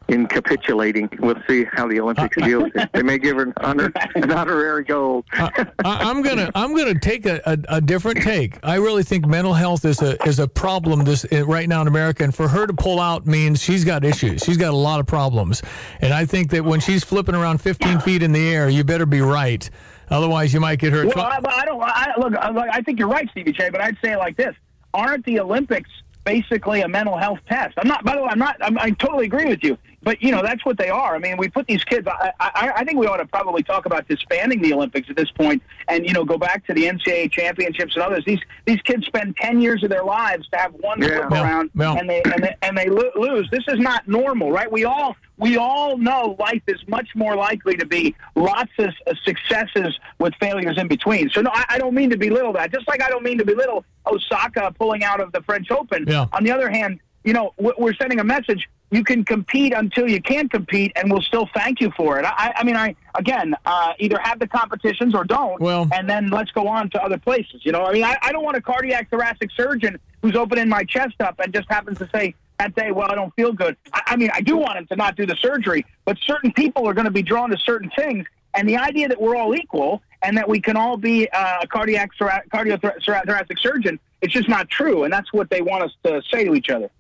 in 0.09 0.27
capitulating. 0.27 1.09
We'll 1.21 1.41
see 1.49 1.65
how 1.65 1.87
the 1.87 2.01
Olympics 2.01 2.37
deal 2.37 2.63
with 2.63 2.77
it. 2.77 2.89
They 2.93 3.03
may 3.03 3.19
give 3.19 3.37
her 3.37 3.43
an, 3.43 3.53
honor, 3.59 3.93
an 4.15 4.31
honorary 4.33 4.85
gold. 4.85 5.27
I, 5.33 5.67
I'm 5.85 6.23
gonna 6.23 6.51
I'm 6.55 6.75
gonna 6.75 6.99
take 6.99 7.27
a, 7.27 7.41
a, 7.45 7.77
a 7.77 7.81
different 7.81 8.23
take. 8.23 8.59
I 8.63 8.77
really 8.77 9.03
think 9.03 9.27
mental 9.27 9.55
health 9.55 9.85
is 9.85 10.01
a 10.03 10.21
is 10.27 10.39
a 10.39 10.49
problem 10.49 11.05
this 11.05 11.27
uh, 11.33 11.45
right 11.47 11.69
now 11.69 11.83
in 11.83 11.89
America, 11.89 12.25
and 12.25 12.35
for 12.35 12.49
her 12.49 12.67
to 12.67 12.73
pull 12.73 13.01
out 13.01 13.27
means 13.27 13.63
she's 13.63 13.85
got 13.85 14.05
issues. 14.05 14.43
She's 14.43 14.57
got 14.57 14.73
a 14.73 14.77
lot 14.77 15.01
of 15.01 15.07
problems, 15.07 15.63
and 16.01 16.13
I 16.13 16.25
think 16.25 16.51
that 16.51 16.65
when 16.65 16.81
she's 16.81 17.05
flipping 17.05 17.35
around 17.35 17.61
15 17.61 18.01
feet 18.01 18.23
in 18.23 18.33
the 18.33 18.49
air, 18.49 18.69
you 18.69 18.85
better 18.85 19.07
be 19.07 19.21
right. 19.21 19.69
Otherwise, 20.11 20.55
you 20.55 20.61
might 20.61 20.79
get 20.79 20.93
hurt. 20.93 21.15
Well, 21.15 21.27
I, 21.27 21.41
I 21.45 21.65
don't. 21.67 21.79
Look, 21.79 22.35
I, 22.35 22.51
look, 22.51 22.69
I 22.73 22.81
think 22.81 22.99
you're 22.99 23.09
right, 23.09 23.29
Stevie 23.31 23.53
J. 23.53 23.69
But 23.69 23.83
I'd 23.83 23.99
say 24.03 24.13
it 24.13 24.19
like 24.19 24.37
this: 24.37 24.55
Aren't 24.95 25.27
the 25.27 25.41
Olympics 25.41 25.91
basically 26.25 26.81
a 26.81 26.89
mental 26.89 27.17
health 27.17 27.41
test? 27.49 27.75
I'm 27.77 27.89
not. 27.89 28.05
By 28.05 28.17
the 28.17 28.23
way, 28.23 28.29
I'm 28.31 28.39
not. 28.39 28.57
I'm, 28.63 28.79
I 28.79 28.91
totally 28.93 29.27
agree 29.27 29.45
with 29.45 29.63
you. 29.63 29.77
But 30.03 30.23
you 30.23 30.31
know, 30.31 30.43
that's 30.43 30.65
what 30.65 30.79
they 30.79 30.89
are. 30.91 31.17
I 31.17 31.19
mean, 31.19 31.37
we 31.37 31.49
put 31.49 31.67
these 31.67 31.83
kids. 31.83 32.07
I, 32.07 32.33
I, 32.39 32.73
I 32.77 32.85
think 32.85 32.99
we 32.99 33.07
ought 33.09 33.17
to 33.17 33.27
probably 33.27 33.65
talk 33.65 33.85
about 33.85 34.07
disbanding 34.09 34.63
the 34.63 34.73
Olympics 34.73 35.11
at 35.11 35.17
this 35.17 35.31
point, 35.33 35.61
and 35.89 36.07
you 36.07 36.13
know, 36.13 36.25
go 36.25 36.39
back 36.39 36.65
to 36.69 36.75
the 36.75 36.85
NCAA 36.85 37.33
championships 37.33 37.95
and 37.97 38.05
others. 38.05 38.25
These 38.25 38.39
these 38.65 38.81
kids 38.83 39.07
spend 39.07 39.37
ten 39.37 39.61
years 39.61 39.83
of 39.83 39.91
their 39.91 40.05
lives 40.05 40.49
to 40.51 40.57
have 40.57 40.73
one 40.75 41.03
Yeah. 41.03 41.27
around, 41.29 41.71
Yeah. 41.75 41.95
and 41.95 42.09
they 42.09 42.23
and 42.23 42.45
they, 42.45 42.55
and 42.63 42.79
they 42.79 42.89
lo- 42.89 43.11
lose. 43.17 43.49
This 43.51 43.65
is 43.67 43.81
not 43.81 44.07
normal, 44.07 44.53
right? 44.53 44.71
We 44.71 44.85
all 44.85 45.17
we 45.37 45.57
all 45.57 45.99
know 45.99 46.37
life 46.39 46.63
is 46.69 46.79
much 46.87 47.09
more 47.17 47.35
likely 47.35 47.77
to 47.77 47.87
be 47.87 48.15
lots 48.37 48.71
of 48.79 48.91
successes 49.25 49.99
with 50.21 50.33
failures 50.37 50.79
in 50.79 50.87
between. 50.89 51.29
So 51.31 51.41
no, 51.43 51.51
I, 51.53 51.65
I 51.71 51.79
don't 51.79 51.95
mean 51.95 52.11
to 52.11 52.17
belittle 52.17 52.53
that. 52.55 52.73
Just 52.73 52.87
like 52.89 53.03
I 53.03 53.09
don't 53.09 53.25
mean 53.25 53.39
to 53.39 53.45
belittle 53.45 53.85
Osaka 54.07 54.73
pulling 54.79 55.03
out 55.03 55.21
of 55.21 55.33
the 55.33 55.43
French 55.43 55.71
Open. 55.73 56.05
Yeah. 56.07 56.27
On 56.33 56.45
the 56.45 56.51
other 56.53 56.71
hand, 56.71 57.01
you 57.25 57.33
know, 57.33 57.53
we're 57.59 57.95
sending 57.95 58.21
a 58.21 58.25
message. 58.25 58.69
You 58.91 59.05
can 59.05 59.25
compete 59.25 59.73
until 59.75 60.09
you 60.09 60.21
can't 60.21 60.51
compete, 60.51 60.93
and 60.97 61.11
we'll 61.11 61.23
still 61.23 61.49
thank 61.55 61.81
you 61.81 61.91
for 61.97 62.19
it. 62.19 62.25
I, 62.25 62.55
I 62.57 62.65
mean, 62.65 62.77
I 62.77 62.95
again, 63.15 63.55
uh, 63.67 63.93
either 63.99 64.19
have 64.23 64.39
the 64.39 64.49
competitions 64.49 65.15
or 65.15 65.25
don't, 65.25 65.61
Well- 65.61 65.89
and 65.93 66.09
then 66.09 66.31
let's 66.31 66.51
go 66.53 66.69
on 66.69 66.91
to 66.91 67.03
other 67.03 67.19
places. 67.19 67.65
You 67.65 67.73
know, 67.73 67.85
I 67.85 67.93
mean, 67.93 68.05
I, 68.05 68.17
I 68.23 68.33
don't 68.33 68.45
want 68.45 68.57
a 68.57 68.63
cardiac 68.63 69.11
thoracic 69.11 69.51
surgeon 69.53 69.99
who's 70.23 70.37
opening 70.37 70.69
my 70.69 70.85
chest 70.85 71.21
up 71.21 71.39
and 71.39 71.53
just 71.53 71.69
happens 71.69 71.99
to 71.99 72.09
say 72.15 72.35
that 72.59 72.75
day, 72.75 72.91
well, 72.91 73.11
I 73.11 73.15
don't 73.15 73.33
feel 73.35 73.53
good. 73.53 73.77
I, 73.93 74.03
I 74.07 74.17
mean, 74.17 74.31
I 74.35 74.41
do 74.41 74.57
want 74.57 74.79
him 74.79 74.87
to 74.87 74.97
not 74.97 75.17
do 75.17 75.27
the 75.27 75.37
surgery, 75.37 75.85
but 76.05 76.19
certain 76.19 76.53
people 76.53 76.89
are 76.89 76.95
going 76.95 77.05
to 77.05 77.11
be 77.11 77.23
drawn 77.23 77.51
to 77.51 77.59
certain 77.59 77.91
things, 77.91 78.27
and 78.55 78.69
the 78.69 78.77
idea 78.79 79.09
that 79.09 79.21
we're 79.21 79.37
all 79.37 79.55
equal 79.55 80.03
and 80.23 80.37
that 80.37 80.49
we 80.49 80.61
can 80.61 80.77
all 80.77 80.97
be 80.97 81.29
uh, 81.31 81.59
a 81.63 81.67
cardiac 81.69 82.11
thora- 82.19 82.43
cardiothoracic 82.53 83.59
surgeon, 83.61 84.01
it's 84.23 84.33
just 84.33 84.49
not 84.49 84.69
true, 84.69 85.05
and 85.05 85.13
that's 85.13 85.33
what 85.33 85.49
they 85.51 85.61
want 85.61 85.85
us 85.85 85.93
to 86.03 86.21
say 86.31 86.45
to 86.45 86.55
each 86.55 86.71
other. 86.71 86.91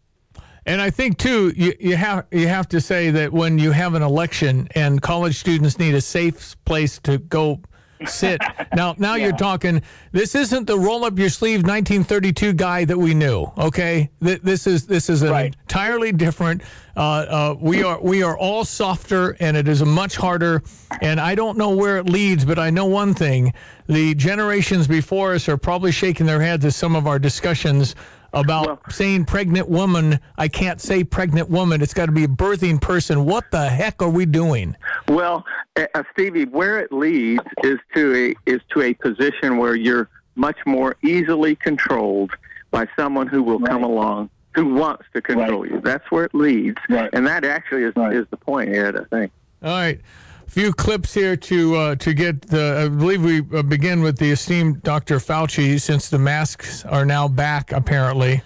And 0.66 0.80
I 0.80 0.90
think 0.90 1.18
too, 1.18 1.52
you, 1.56 1.74
you 1.80 1.96
have 1.96 2.26
you 2.30 2.48
have 2.48 2.68
to 2.68 2.80
say 2.80 3.10
that 3.10 3.32
when 3.32 3.58
you 3.58 3.70
have 3.72 3.94
an 3.94 4.02
election 4.02 4.68
and 4.74 5.00
college 5.00 5.36
students 5.36 5.78
need 5.78 5.94
a 5.94 6.00
safe 6.00 6.56
place 6.64 6.98
to 7.00 7.18
go 7.18 7.60
sit. 8.06 8.40
now, 8.74 8.94
now 8.98 9.14
you're 9.14 9.32
talking. 9.32 9.82
This 10.12 10.34
isn't 10.34 10.66
the 10.66 10.78
roll 10.78 11.04
up 11.04 11.18
your 11.18 11.30
sleeve 11.30 11.62
1932 11.62 12.52
guy 12.54 12.84
that 12.84 12.96
we 12.96 13.14
knew. 13.14 13.50
Okay, 13.58 14.10
Th- 14.22 14.40
this 14.42 14.66
is 14.66 14.86
this 14.86 15.08
is 15.10 15.22
an 15.22 15.34
entirely 15.34 16.12
different. 16.12 16.62
Uh, 16.96 17.00
uh, 17.00 17.56
we 17.60 17.82
are 17.82 18.00
we 18.00 18.22
are 18.22 18.36
all 18.36 18.64
softer, 18.64 19.36
and 19.40 19.56
it 19.56 19.68
is 19.68 19.80
a 19.80 19.86
much 19.86 20.16
harder. 20.16 20.62
And 21.00 21.20
I 21.20 21.34
don't 21.34 21.56
know 21.56 21.70
where 21.70 21.98
it 21.98 22.06
leads, 22.06 22.44
but 22.44 22.58
I 22.58 22.70
know 22.70 22.86
one 22.86 23.14
thing: 23.14 23.52
the 23.86 24.14
generations 24.14 24.86
before 24.86 25.34
us 25.34 25.48
are 25.48 25.56
probably 25.56 25.92
shaking 25.92 26.26
their 26.26 26.40
heads 26.40 26.64
at 26.64 26.74
some 26.74 26.96
of 26.96 27.06
our 27.06 27.18
discussions 27.18 27.94
about 28.32 28.92
saying 28.92 29.24
pregnant 29.24 29.68
woman. 29.68 30.20
I 30.36 30.48
can't 30.48 30.80
say 30.80 31.04
pregnant 31.04 31.48
woman. 31.50 31.82
It's 31.82 31.94
got 31.94 32.06
to 32.06 32.12
be 32.12 32.24
a 32.24 32.28
birthing 32.28 32.80
person. 32.80 33.24
What 33.24 33.50
the 33.50 33.68
heck 33.68 34.02
are 34.02 34.10
we 34.10 34.26
doing? 34.26 34.76
Well, 35.08 35.44
uh, 35.76 35.86
uh, 35.94 36.02
Stevie, 36.12 36.44
where 36.44 36.78
it 36.78 36.92
leads 36.92 37.42
is 37.64 37.78
to 37.94 38.34
a 38.46 38.50
is 38.50 38.60
to 38.74 38.82
a 38.82 38.94
position 38.94 39.58
where 39.58 39.74
you're 39.74 40.08
much 40.34 40.58
more 40.66 40.96
easily 41.02 41.56
controlled 41.56 42.30
by 42.70 42.86
someone 42.96 43.26
who 43.26 43.42
will 43.42 43.60
come 43.60 43.82
along 43.82 44.30
who 44.54 44.74
wants 44.74 45.04
to 45.14 45.22
control 45.22 45.66
you. 45.66 45.80
That's 45.80 46.10
where 46.10 46.24
it 46.24 46.34
leads, 46.34 46.78
and 46.88 47.26
that 47.26 47.44
actually 47.44 47.84
is 47.84 47.94
is 48.12 48.26
the 48.30 48.36
point, 48.36 48.74
Ed. 48.74 48.96
I 48.96 49.04
think. 49.04 49.32
All 49.62 49.70
right. 49.70 50.00
Few 50.48 50.72
clips 50.72 51.12
here 51.12 51.36
to 51.36 51.76
uh, 51.76 51.94
to 51.96 52.14
get 52.14 52.40
the. 52.40 52.84
I 52.84 52.88
believe 52.88 53.22
we 53.22 53.42
uh, 53.56 53.62
begin 53.62 54.00
with 54.00 54.16
the 54.16 54.30
esteemed 54.30 54.82
Dr. 54.82 55.18
Fauci, 55.18 55.78
since 55.78 56.08
the 56.08 56.18
masks 56.18 56.86
are 56.86 57.04
now 57.04 57.28
back. 57.28 57.70
Apparently, 57.70 58.40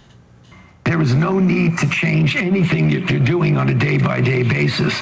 There 0.84 1.00
is 1.00 1.14
no 1.14 1.38
need 1.38 1.78
to 1.78 1.88
change 1.88 2.34
anything 2.34 2.90
that 2.90 3.09
you're 3.09 3.20
doing 3.24 3.57
on 3.57 3.68
a 3.68 3.74
day 3.74 3.98
by 3.98 4.20
day 4.20 4.42
basis. 4.42 5.00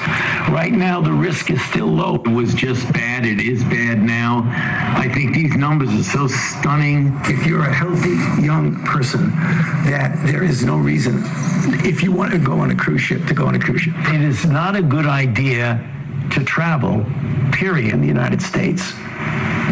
Right 0.50 0.72
now, 0.72 1.00
the 1.00 1.10
risk 1.10 1.50
is 1.50 1.60
still 1.64 1.86
low. 1.86 2.16
It 2.16 2.28
was 2.28 2.52
just 2.52 2.92
bad. 2.92 3.24
It 3.24 3.40
is 3.40 3.64
bad 3.64 4.02
now. 4.02 4.42
I 4.96 5.08
think 5.08 5.34
these 5.34 5.56
numbers 5.56 5.88
are 5.94 6.02
so 6.02 6.28
stunning. 6.28 7.18
If 7.24 7.46
you're 7.46 7.64
a 7.64 7.72
healthy 7.72 8.16
young 8.44 8.76
person, 8.84 9.30
that 9.88 10.20
there 10.26 10.44
is 10.44 10.64
no 10.66 10.76
reason, 10.76 11.22
if 11.82 12.02
you 12.02 12.12
want 12.12 12.32
to 12.32 12.38
go 12.38 12.60
on 12.60 12.70
a 12.70 12.76
cruise 12.76 13.00
ship, 13.00 13.24
to 13.26 13.34
go 13.34 13.46
on 13.46 13.54
a 13.54 13.58
cruise 13.58 13.80
ship. 13.80 13.94
It 14.12 14.20
is 14.20 14.44
not 14.44 14.76
a 14.76 14.82
good 14.82 15.06
idea 15.06 15.80
to 16.30 16.44
travel, 16.44 17.04
period, 17.52 17.92
in 17.92 18.00
the 18.00 18.06
United 18.06 18.40
States. 18.40 18.92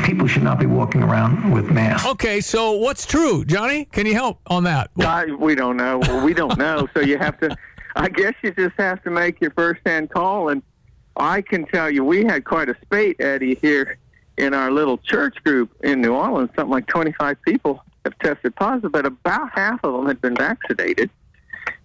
People 0.04 0.26
should 0.26 0.42
not 0.42 0.58
be 0.58 0.66
walking 0.66 1.02
around 1.02 1.52
with 1.52 1.70
masks. 1.70 2.06
okay. 2.08 2.40
So 2.40 2.72
what's 2.72 3.04
true, 3.06 3.44
Jonny? 3.44 3.84
Can 3.86 4.06
you 4.06 4.14
help 4.14 4.40
on 4.46 4.64
that? 4.64 4.90
I, 4.98 5.26
we 5.26 5.54
don't 5.54 5.76
know. 5.76 5.98
Well, 5.98 6.24
we 6.24 6.34
don't 6.34 6.56
know. 6.58 6.88
So 6.94 7.00
you 7.00 7.18
have 7.18 7.38
to. 7.40 7.56
I 7.96 8.08
guess 8.08 8.34
you 8.42 8.52
just 8.52 8.76
have 8.78 9.02
to 9.04 9.10
make 9.10 9.40
your 9.40 9.50
first-hand 9.50 10.10
call. 10.10 10.50
And 10.50 10.62
I 11.16 11.42
can 11.42 11.66
tell 11.66 11.90
you, 11.90 12.04
we 12.04 12.24
had 12.24 12.44
quite 12.44 12.68
a 12.68 12.76
spate, 12.82 13.20
Eddie, 13.20 13.56
here 13.56 13.98
in 14.36 14.54
our 14.54 14.70
little 14.70 14.98
church 14.98 15.36
group 15.44 15.70
in 15.82 16.00
New 16.00 16.14
Orleans. 16.14 16.50
Something 16.54 16.70
like 16.70 16.86
25 16.86 17.42
people 17.42 17.82
have 18.04 18.16
tested 18.20 18.54
positive, 18.54 18.92
but 18.92 19.04
about 19.04 19.50
half 19.52 19.80
of 19.82 19.92
them 19.94 20.06
had 20.06 20.20
been 20.20 20.36
vaccinated. 20.36 21.10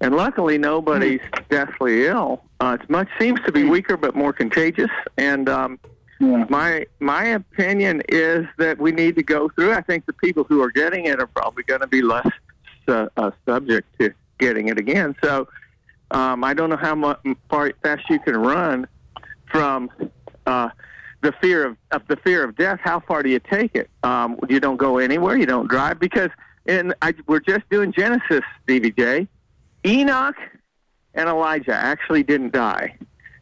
And 0.01 0.15
luckily, 0.15 0.57
nobody's 0.57 1.21
deathly 1.49 2.05
ill. 2.05 2.43
Uh, 2.59 2.77
it 2.79 2.89
much 2.89 3.07
seems 3.19 3.39
to 3.41 3.51
be 3.51 3.63
weaker, 3.63 3.97
but 3.97 4.15
more 4.15 4.33
contagious. 4.33 4.89
And 5.17 5.49
um, 5.49 5.79
my 6.19 6.85
my 6.99 7.25
opinion 7.25 8.01
is 8.09 8.45
that 8.57 8.79
we 8.79 8.91
need 8.91 9.15
to 9.15 9.23
go 9.23 9.49
through. 9.49 9.73
I 9.73 9.81
think 9.81 10.05
the 10.05 10.13
people 10.13 10.43
who 10.43 10.61
are 10.61 10.71
getting 10.71 11.05
it 11.05 11.19
are 11.19 11.27
probably 11.27 11.63
going 11.63 11.81
to 11.81 11.87
be 11.87 12.01
less 12.01 12.29
uh, 12.87 13.07
uh, 13.17 13.31
subject 13.45 13.87
to 13.99 14.13
getting 14.39 14.67
it 14.67 14.77
again. 14.77 15.15
So 15.23 15.47
um, 16.11 16.43
I 16.43 16.53
don't 16.53 16.69
know 16.69 16.77
how 16.77 16.95
much 16.95 17.19
far 17.49 17.71
fast 17.81 18.09
you 18.09 18.19
can 18.19 18.37
run 18.37 18.87
from 19.51 19.89
uh, 20.45 20.69
the 21.21 21.31
fear 21.41 21.65
of, 21.65 21.77
of 21.91 22.07
the 22.07 22.17
fear 22.17 22.43
of 22.43 22.55
death. 22.55 22.79
How 22.83 22.99
far 22.99 23.23
do 23.23 23.29
you 23.29 23.39
take 23.39 23.75
it? 23.75 23.89
Um, 24.03 24.37
you 24.49 24.59
don't 24.59 24.77
go 24.77 24.97
anywhere. 24.97 25.37
You 25.37 25.45
don't 25.45 25.67
drive 25.67 25.99
because 25.99 26.29
in 26.65 26.93
I, 27.01 27.13
we're 27.27 27.39
just 27.39 27.67
doing 27.69 27.91
Genesis, 27.91 28.41
Stevie 28.63 28.91
J. 28.91 29.27
Enoch 29.85 30.35
and 31.13 31.29
Elijah 31.29 31.73
actually 31.75 32.23
didn't 32.23 32.53
die 32.53 32.95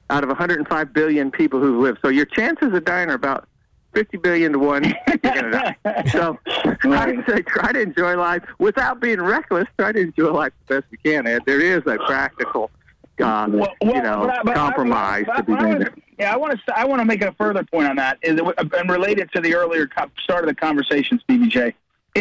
out 0.09 0.23
of 0.23 0.29
105 0.29 0.93
billion 0.93 1.31
people 1.31 1.59
who 1.59 1.79
live. 1.81 1.97
So 2.01 2.09
your 2.09 2.25
chances 2.25 2.73
of 2.73 2.83
dying 2.85 3.09
are 3.09 3.13
about 3.15 3.47
50 3.93 4.17
billion 4.17 4.53
to 4.53 4.59
one. 4.59 4.83
You're 5.07 5.17
gonna 5.33 5.51
die. 5.83 6.03
So 6.11 6.37
I 6.47 7.23
say 7.27 7.41
try 7.43 7.71
to 7.71 7.79
enjoy 7.81 8.15
life 8.17 8.43
without 8.59 8.99
being 8.99 9.21
reckless. 9.21 9.67
Try 9.77 9.91
to 9.93 9.99
enjoy 9.99 10.31
life 10.31 10.53
the 10.67 10.75
best 10.81 10.85
you 10.91 10.97
can. 11.03 11.27
Ed. 11.27 11.43
There 11.45 11.61
is 11.61 11.79
a 11.85 11.97
practical, 12.05 12.71
uh, 13.21 13.47
you 13.51 14.01
know, 14.01 14.21
but 14.21 14.29
I- 14.29 14.43
but 14.43 14.49
I- 14.51 14.53
compromise 14.53 15.23
but 15.27 15.37
to 15.37 15.43
be 15.43 15.53
made. 15.55 15.89
Yeah, 16.19 16.33
I 16.33 16.37
want 16.37 16.59
to. 16.67 16.77
I 16.77 16.85
want 16.85 16.99
to 17.01 17.05
make 17.05 17.21
a 17.23 17.31
further 17.33 17.63
point 17.63 17.87
on 17.87 17.95
that, 17.95 18.17
is 18.21 18.39
it, 18.39 18.73
and 18.77 18.89
related 18.89 19.29
to 19.33 19.41
the 19.41 19.55
earlier 19.55 19.87
co- 19.87 20.11
start 20.23 20.43
of 20.43 20.49
the 20.49 20.55
conversation, 20.55 21.19
Stevie 21.23 21.47
J. 21.47 21.73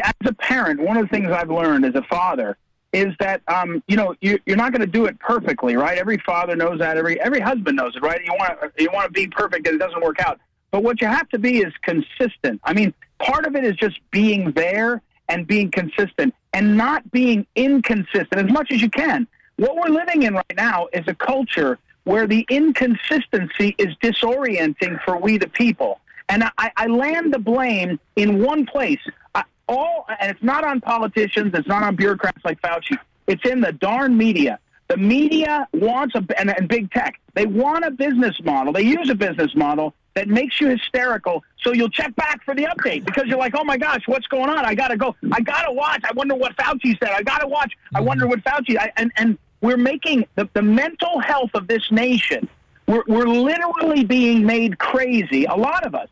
As 0.02 0.12
a 0.24 0.32
parent, 0.32 0.80
one 0.80 0.96
of 0.96 1.02
the 1.02 1.08
things 1.08 1.30
I've 1.30 1.50
learned 1.50 1.84
as 1.84 1.94
a 1.96 2.02
father 2.04 2.56
is 2.92 3.14
that 3.20 3.42
um, 3.48 3.82
you 3.86 3.96
know 3.96 4.14
you, 4.20 4.38
you're 4.46 4.56
not 4.56 4.72
going 4.72 4.80
to 4.80 4.86
do 4.86 5.06
it 5.06 5.18
perfectly, 5.20 5.76
right? 5.76 5.98
Every 5.98 6.18
father 6.18 6.56
knows 6.56 6.78
that. 6.80 6.96
Every 6.96 7.20
every 7.20 7.40
husband 7.40 7.76
knows 7.76 7.94
it, 7.96 8.02
right? 8.02 8.20
You 8.24 8.32
want 8.32 8.58
you 8.78 8.88
want 8.92 9.06
to 9.06 9.12
be 9.12 9.26
perfect, 9.28 9.66
and 9.66 9.76
it 9.76 9.84
doesn't 9.84 10.02
work 10.02 10.20
out. 10.20 10.40
But 10.70 10.82
what 10.82 11.00
you 11.00 11.06
have 11.06 11.28
to 11.30 11.38
be 11.38 11.58
is 11.58 11.72
consistent. 11.82 12.60
I 12.64 12.72
mean, 12.72 12.94
part 13.18 13.46
of 13.46 13.56
it 13.56 13.64
is 13.64 13.74
just 13.76 13.98
being 14.10 14.52
there 14.52 15.02
and 15.28 15.46
being 15.46 15.70
consistent, 15.70 16.34
and 16.52 16.76
not 16.76 17.08
being 17.10 17.46
inconsistent 17.54 18.34
as 18.34 18.50
much 18.50 18.72
as 18.72 18.82
you 18.82 18.90
can. 18.90 19.26
What 19.56 19.76
we're 19.76 19.94
living 19.94 20.22
in 20.22 20.34
right 20.34 20.56
now 20.56 20.88
is 20.92 21.04
a 21.06 21.14
culture 21.14 21.78
where 22.04 22.26
the 22.26 22.46
inconsistency 22.48 23.74
is 23.78 23.94
disorienting 24.02 25.02
for 25.04 25.18
we 25.18 25.38
the 25.38 25.48
people. 25.48 26.00
And 26.28 26.44
I, 26.58 26.70
I 26.76 26.86
land 26.86 27.34
the 27.34 27.38
blame 27.38 28.00
in 28.16 28.42
one 28.42 28.64
place. 28.64 29.00
I, 29.34 29.44
all, 29.70 30.06
and 30.20 30.30
it's 30.30 30.42
not 30.42 30.64
on 30.64 30.80
politicians, 30.80 31.52
it's 31.54 31.68
not 31.68 31.82
on 31.82 31.96
bureaucrats 31.96 32.44
like 32.44 32.60
Fauci. 32.60 32.98
It's 33.26 33.48
in 33.48 33.60
the 33.60 33.72
darn 33.72 34.16
media. 34.16 34.58
The 34.88 34.96
media 34.96 35.68
wants 35.72 36.16
a 36.16 36.24
and, 36.36 36.50
and 36.50 36.68
big 36.68 36.90
tech. 36.90 37.20
They 37.34 37.46
want 37.46 37.84
a 37.84 37.92
business 37.92 38.36
model. 38.42 38.72
They 38.72 38.82
use 38.82 39.08
a 39.08 39.14
business 39.14 39.54
model 39.54 39.94
that 40.14 40.26
makes 40.26 40.60
you 40.60 40.68
hysterical, 40.68 41.44
so 41.62 41.72
you'll 41.72 41.90
check 41.90 42.14
back 42.16 42.44
for 42.44 42.56
the 42.56 42.64
update 42.64 43.04
because 43.04 43.26
you're 43.26 43.38
like, 43.38 43.54
oh 43.56 43.62
my 43.62 43.76
gosh, 43.76 44.02
what's 44.06 44.26
going 44.26 44.50
on? 44.50 44.64
I 44.64 44.74
gotta 44.74 44.96
go. 44.96 45.14
I 45.32 45.40
gotta 45.40 45.72
watch. 45.72 46.02
I 46.04 46.12
wonder 46.14 46.34
what 46.34 46.56
Fauci 46.56 46.98
said. 46.98 47.10
I 47.10 47.22
gotta 47.22 47.46
watch. 47.46 47.72
I 47.94 47.98
mm-hmm. 47.98 48.06
wonder 48.08 48.26
what 48.26 48.40
Fauci. 48.40 48.76
I, 48.76 48.90
and 48.96 49.12
and 49.16 49.38
we're 49.60 49.76
making 49.76 50.26
the, 50.34 50.48
the 50.54 50.62
mental 50.62 51.20
health 51.20 51.50
of 51.54 51.68
this 51.68 51.92
nation. 51.92 52.48
We're 52.88 53.04
we're 53.06 53.28
literally 53.28 54.02
being 54.02 54.44
made 54.44 54.78
crazy. 54.78 55.44
A 55.44 55.54
lot 55.54 55.86
of 55.86 55.94
us 55.94 56.08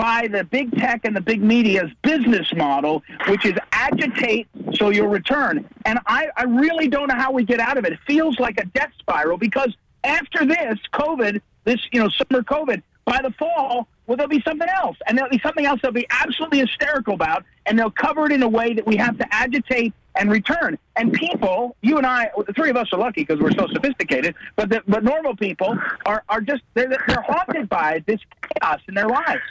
by 0.00 0.26
the 0.28 0.44
big 0.44 0.74
tech 0.78 1.04
and 1.04 1.14
the 1.14 1.20
big 1.20 1.42
media's 1.42 1.90
business 2.00 2.50
model, 2.56 3.02
which 3.28 3.44
is 3.44 3.52
agitate 3.70 4.48
so 4.72 4.88
you'll 4.88 5.08
return. 5.08 5.68
And 5.84 5.98
I, 6.06 6.28
I 6.38 6.44
really 6.44 6.88
don't 6.88 7.08
know 7.08 7.16
how 7.16 7.30
we 7.32 7.44
get 7.44 7.60
out 7.60 7.76
of 7.76 7.84
it. 7.84 7.92
It 7.92 7.98
feels 8.06 8.40
like 8.40 8.58
a 8.58 8.64
death 8.64 8.92
spiral 8.98 9.36
because 9.36 9.76
after 10.02 10.46
this 10.46 10.78
COVID, 10.94 11.42
this 11.64 11.86
you 11.92 12.00
know 12.00 12.08
summer 12.08 12.42
COVID, 12.42 12.82
by 13.04 13.20
the 13.22 13.30
fall, 13.32 13.88
well 14.06 14.16
there'll 14.16 14.30
be 14.30 14.40
something 14.40 14.68
else, 14.70 14.96
and 15.06 15.18
there'll 15.18 15.30
be 15.30 15.40
something 15.40 15.66
else 15.66 15.80
they'll 15.82 15.92
be 15.92 16.06
absolutely 16.08 16.60
hysterical 16.60 17.12
about, 17.12 17.44
and 17.66 17.78
they'll 17.78 17.90
cover 17.90 18.24
it 18.24 18.32
in 18.32 18.42
a 18.42 18.48
way 18.48 18.72
that 18.72 18.86
we 18.86 18.96
have 18.96 19.18
to 19.18 19.34
agitate 19.34 19.92
and 20.16 20.30
return. 20.30 20.78
And 20.96 21.12
people, 21.12 21.76
you 21.82 21.98
and 21.98 22.06
I, 22.06 22.30
the 22.46 22.54
three 22.54 22.70
of 22.70 22.76
us 22.78 22.88
are 22.92 22.98
lucky 22.98 23.22
because 23.22 23.38
we're 23.38 23.52
so 23.52 23.66
sophisticated, 23.70 24.34
but 24.56 24.70
the, 24.70 24.82
but 24.88 25.04
normal 25.04 25.36
people 25.36 25.78
are 26.06 26.24
are 26.30 26.40
just 26.40 26.62
they're 26.72 26.88
they're 26.88 27.20
haunted 27.20 27.68
by 27.68 28.02
this 28.06 28.20
chaos 28.40 28.80
in 28.88 28.94
their 28.94 29.08
lives. 29.08 29.42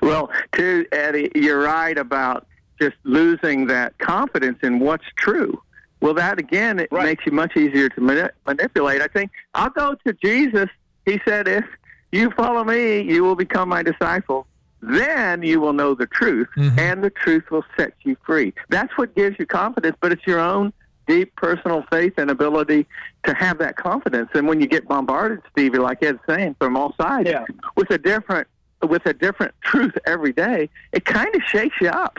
Well, 0.00 0.30
too, 0.52 0.86
Eddie, 0.92 1.30
you're 1.34 1.60
right 1.60 1.96
about 1.96 2.46
just 2.80 2.96
losing 3.04 3.66
that 3.66 3.96
confidence 3.98 4.58
in 4.62 4.80
what's 4.80 5.04
true. 5.16 5.62
Well, 6.00 6.14
that 6.14 6.40
again, 6.40 6.80
it 6.80 6.90
makes 6.90 7.24
you 7.24 7.32
much 7.32 7.56
easier 7.56 7.88
to 7.90 8.00
mani- 8.00 8.30
manipulate. 8.44 9.00
I 9.00 9.06
think 9.06 9.30
I'll 9.54 9.70
go 9.70 9.94
to 10.04 10.12
Jesus. 10.14 10.68
He 11.06 11.20
said, 11.24 11.46
"If 11.46 11.64
you 12.10 12.32
follow 12.32 12.64
me, 12.64 13.02
you 13.02 13.22
will 13.22 13.36
become 13.36 13.68
my 13.68 13.84
disciple. 13.84 14.46
Then 14.80 15.44
you 15.44 15.60
will 15.60 15.72
know 15.72 15.94
the 15.94 16.06
truth, 16.08 16.48
mm-hmm. 16.56 16.76
and 16.76 17.04
the 17.04 17.10
truth 17.10 17.52
will 17.52 17.64
set 17.76 17.94
you 18.02 18.16
free." 18.26 18.52
That's 18.68 18.92
what 18.98 19.14
gives 19.14 19.38
you 19.38 19.46
confidence, 19.46 19.96
but 20.00 20.10
it's 20.10 20.26
your 20.26 20.40
own 20.40 20.72
deep 21.06 21.34
personal 21.36 21.84
faith 21.90 22.14
and 22.16 22.30
ability 22.30 22.86
to 23.24 23.34
have 23.34 23.58
that 23.58 23.76
confidence. 23.76 24.30
And 24.34 24.48
when 24.48 24.60
you 24.60 24.66
get 24.66 24.88
bombarded, 24.88 25.40
Stevie, 25.52 25.78
like 25.78 26.02
Ed's 26.02 26.18
saying, 26.28 26.56
from 26.58 26.76
all 26.76 26.94
sides, 27.00 27.28
yeah. 27.28 27.44
with 27.76 27.90
a 27.90 27.98
different 27.98 28.48
with 28.86 29.06
a 29.06 29.12
different 29.12 29.54
truth 29.62 29.96
every 30.06 30.32
day, 30.32 30.68
it 30.92 31.04
kind 31.04 31.34
of 31.34 31.42
shakes 31.42 31.76
you 31.80 31.88
up. 31.88 32.18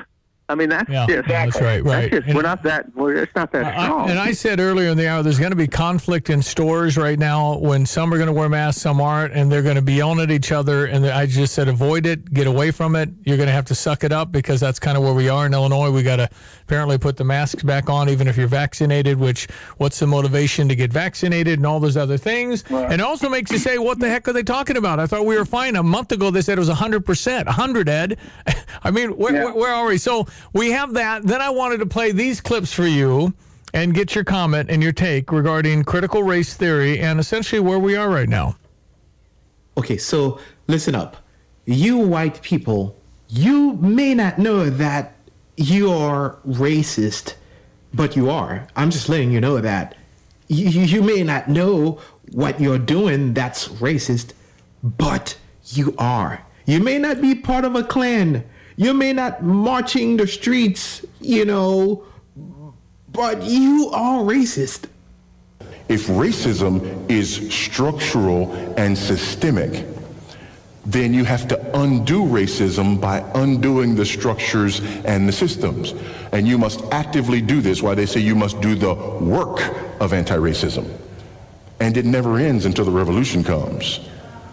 I 0.50 0.56
mean, 0.56 0.68
that's 0.70 0.90
Yeah, 0.90 1.08
just 1.08 1.28
that's 1.28 1.62
right, 1.62 1.82
right. 1.84 2.02
That's 2.12 2.16
just, 2.16 2.28
And- 2.28 2.36
we're 2.36 2.42
not 2.44 2.64
that. 2.64 2.94
We're, 2.96 3.16
it's 3.16 3.36
not 3.36 3.52
that 3.54 3.64
I- 3.66 3.86
strong. 3.86 4.10
and 4.10 4.20
I 4.20 4.34
said 4.34 4.60
earlier 4.60 4.90
in 4.90 4.98
the 4.98 5.08
hour, 5.08 5.24
there's 5.24 5.40
going 5.40 5.52
to 5.52 5.56
be 5.56 5.68
conflict 5.68 6.30
in 6.30 6.42
stores 6.42 6.98
right 6.98 7.18
now 7.18 7.58
when 7.60 7.86
some 7.86 8.14
are 8.14 8.18
going 8.18 8.28
to 8.28 8.34
wear 8.34 8.50
masks, 8.50 8.82
some 8.82 9.00
aren't, 9.00 9.34
and 9.34 9.50
they're 9.50 9.62
going 9.62 9.78
to 9.78 9.82
be 9.82 9.94
yelling 9.94 10.20
at 10.20 10.32
each 10.32 10.52
other. 10.52 10.86
And 10.86 11.06
I 11.06 11.26
just 11.28 11.54
said, 11.54 11.70
avoid 11.70 12.06
it, 12.06 12.34
get 12.34 12.46
away 12.46 12.72
from 12.72 12.96
it. 12.98 13.10
You're 13.24 13.38
going 13.38 13.48
to 13.48 13.54
have 13.54 13.66
to 13.66 13.76
suck 13.76 14.04
it 14.04 14.12
up 14.12 14.32
because 14.34 14.60
that's 14.60 14.80
kind 14.80 14.98
of 14.98 15.04
where 15.04 15.14
we 15.14 15.30
are 15.30 15.46
in 15.46 15.54
Illinois. 15.54 15.90
We 15.92 16.04
got 16.04 16.18
to 16.18 16.30
apparently 16.64 16.98
put 16.98 17.16
the 17.16 17.24
masks 17.24 17.64
back 17.64 17.90
on, 17.90 18.10
even 18.10 18.28
if 18.28 18.36
you're 18.38 18.48
vaccinated. 18.48 19.18
Which, 19.18 19.48
what's 19.78 19.98
the 20.00 20.08
motivation 20.08 20.68
to 20.68 20.76
get 20.76 20.92
vaccinated 20.92 21.58
and 21.60 21.66
all 21.66 21.80
those 21.80 21.96
other 21.96 22.18
things? 22.18 22.64
And 22.70 22.94
it 22.94 23.02
also 23.02 23.30
makes 23.30 23.50
you 23.50 23.58
say, 23.60 23.78
what 23.78 24.00
the 24.00 24.10
heck 24.10 24.28
are 24.28 24.34
they 24.34 24.44
talking 24.44 24.76
about? 24.76 25.00
I 25.00 25.08
thought 25.08 25.26
we 25.26 25.38
were 25.38 25.46
fine. 25.46 25.78
A 25.78 25.84
month 25.84 26.12
ago, 26.12 26.32
they 26.32 26.42
said 26.42 26.58
it 26.58 26.62
was 26.62 26.70
100%. 26.70 27.46
100, 27.46 27.90
Ed. 27.90 28.18
I 28.84 28.92
mean, 28.92 29.16
where, 29.16 29.34
where, 29.34 29.54
where 29.54 29.74
are 29.74 29.86
we? 29.88 29.98
So 29.98 30.28
we 30.54 30.72
have 30.72 30.94
that. 30.94 31.24
Then 31.24 31.42
I 31.42 31.50
wanted 31.50 31.80
to 31.80 31.86
play 31.86 32.12
these 32.12 32.42
clips 32.42 32.74
for 32.74 32.86
you 32.86 33.34
and 33.74 33.94
get 33.94 34.16
your 34.16 34.24
comment 34.24 34.70
and 34.70 34.84
your 34.84 34.92
take 34.92 35.32
regarding 35.32 35.84
critical 35.84 36.24
race 36.24 36.56
theory 36.56 37.00
and 37.00 37.20
essentially 37.20 37.60
where 37.60 37.80
we 37.80 37.96
are 37.96 38.10
right 38.10 38.30
now. 38.30 38.56
Okay, 39.78 39.98
so 39.98 40.40
listen 40.68 40.94
up. 40.94 41.18
You 41.66 41.98
white 41.98 42.42
people, 42.42 42.96
you 43.30 43.74
may 43.74 44.14
not 44.14 44.38
know 44.38 44.70
that 44.70 45.16
you 45.58 45.92
are 45.92 46.38
racist, 46.48 47.36
but 47.94 48.16
you 48.16 48.30
are. 48.30 48.68
I'm 48.76 48.92
just 48.92 49.10
letting 49.10 49.32
you 49.32 49.42
know 49.42 49.60
that. 49.60 49.96
You, 50.48 50.68
you 50.68 51.02
may 51.02 51.24
not 51.24 51.48
know 51.48 52.00
what 52.32 52.60
you're 52.60 52.80
doing 52.80 53.34
that's 53.34 53.68
racist, 53.68 54.34
but 54.84 55.38
you 55.68 55.96
are. 55.98 56.46
You 56.66 56.80
may 56.80 56.98
not 56.98 57.22
be 57.22 57.36
part 57.36 57.66
of 57.66 57.76
a 57.76 57.84
Klan. 57.84 58.44
You 58.76 58.94
may 58.94 59.14
not 59.14 59.44
marching 59.44 60.18
the 60.18 60.28
streets, 60.28 61.06
you 61.22 61.46
know, 61.46 62.06
but 63.12 63.44
you 63.44 63.92
are 63.94 64.24
racist. 64.24 64.86
If 65.90 66.08
racism 66.08 67.10
is 67.10 67.54
structural 67.54 68.52
and 68.78 68.98
systemic, 68.98 69.86
then 70.86 71.14
you 71.14 71.24
have 71.24 71.48
to 71.48 71.80
undo 71.80 72.24
racism 72.24 73.00
by 73.00 73.20
undoing 73.36 73.96
the 73.96 74.06
structures 74.06 74.82
and 75.06 75.28
the 75.28 75.32
systems. 75.32 75.94
And 76.32 76.48
you 76.48 76.58
must 76.58 76.84
actively 76.92 77.42
do 77.42 77.62
this, 77.62 77.82
why 77.82 77.96
they 77.96 78.06
say 78.06 78.20
you 78.20 78.36
must 78.36 78.60
do 78.60 78.76
the 78.76 78.94
work 78.94 79.62
of 80.02 80.14
anti-racism. 80.14 80.90
And 81.80 81.96
it 81.96 82.06
never 82.06 82.38
ends 82.38 82.66
until 82.66 82.86
the 82.86 82.92
revolution 82.92 83.44
comes. 83.44 84.00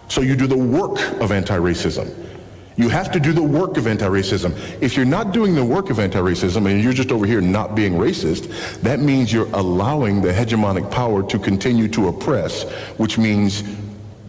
So 0.09 0.21
you 0.21 0.35
do 0.35 0.47
the 0.47 0.57
work 0.57 0.99
of 1.21 1.31
anti-racism. 1.31 2.30
You 2.81 2.89
have 2.89 3.11
to 3.11 3.19
do 3.19 3.31
the 3.31 3.43
work 3.43 3.77
of 3.77 3.85
anti-racism. 3.85 4.57
If 4.81 4.97
you're 4.97 5.05
not 5.05 5.33
doing 5.33 5.53
the 5.53 5.63
work 5.63 5.91
of 5.91 5.99
anti-racism 5.99 6.67
and 6.67 6.81
you're 6.81 6.93
just 6.93 7.11
over 7.11 7.27
here 7.27 7.39
not 7.39 7.75
being 7.75 7.93
racist, 7.93 8.49
that 8.81 8.99
means 8.99 9.31
you're 9.31 9.51
allowing 9.53 10.19
the 10.19 10.29
hegemonic 10.29 10.89
power 10.89 11.21
to 11.21 11.37
continue 11.37 11.87
to 11.89 12.07
oppress, 12.07 12.63
which 12.97 13.19
means 13.19 13.63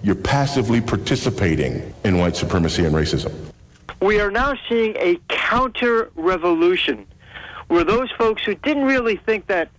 you're 0.02 0.14
passively 0.14 0.82
participating 0.82 1.94
in 2.04 2.18
white 2.18 2.36
supremacy 2.36 2.84
and 2.84 2.94
racism. 2.94 3.32
we 4.02 4.20
are 4.20 4.30
now 4.30 4.52
seeing 4.68 4.94
a 4.96 5.18
counter 5.28 6.10
revolution 6.14 7.06
where 7.68 7.84
those 7.84 8.10
folks 8.10 8.42
who 8.44 8.54
didn't 8.56 8.84
really 8.84 9.16
think 9.16 9.46
that 9.46 9.70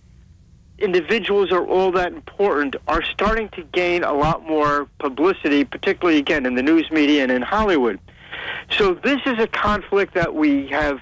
individuals 0.80 1.52
are 1.52 1.64
all 1.64 1.92
that 1.92 2.12
important 2.12 2.74
are 2.88 3.04
starting 3.04 3.48
to 3.50 3.62
gain 3.62 4.02
a 4.02 4.12
lot 4.12 4.44
more 4.44 4.88
publicity, 4.98 5.64
particularly 5.64 6.18
again 6.18 6.44
in 6.44 6.56
the 6.56 6.62
news 6.62 6.90
media 6.90 7.22
and 7.22 7.30
in 7.30 7.42
Hollywood. 7.42 8.00
So 8.70 8.94
this 8.94 9.20
is 9.26 9.38
a 9.38 9.46
conflict 9.46 10.14
that 10.14 10.34
we 10.34 10.66
have 10.68 11.00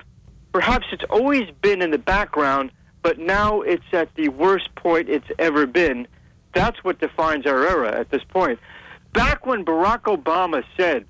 perhaps 0.53 0.87
it's 0.93 1.05
always 1.11 1.51
been 1.63 1.83
in 1.83 1.91
the 1.91 1.99
background, 1.99 2.71
but 3.03 3.19
now 3.19 3.63
it's 3.63 3.85
at 3.93 4.15
the 4.15 4.29
worst 4.29 4.75
point 4.75 5.09
it's 5.09 5.27
ever 5.39 5.67
been. 5.67 6.07
That's 6.55 6.85
what 6.85 7.01
defines 7.01 7.47
our 7.47 7.67
era 7.67 7.99
at 7.99 8.11
this 8.11 8.23
point. 8.25 8.61
Back 9.13 9.47
when 9.47 9.65
Barack 9.65 10.03
Obama 10.03 10.63
said 10.77 11.07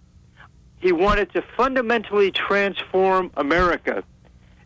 he 0.79 0.93
wanted 0.93 1.33
to 1.33 1.43
fundamentally 1.57 2.31
transform 2.31 3.31
America, 3.37 4.05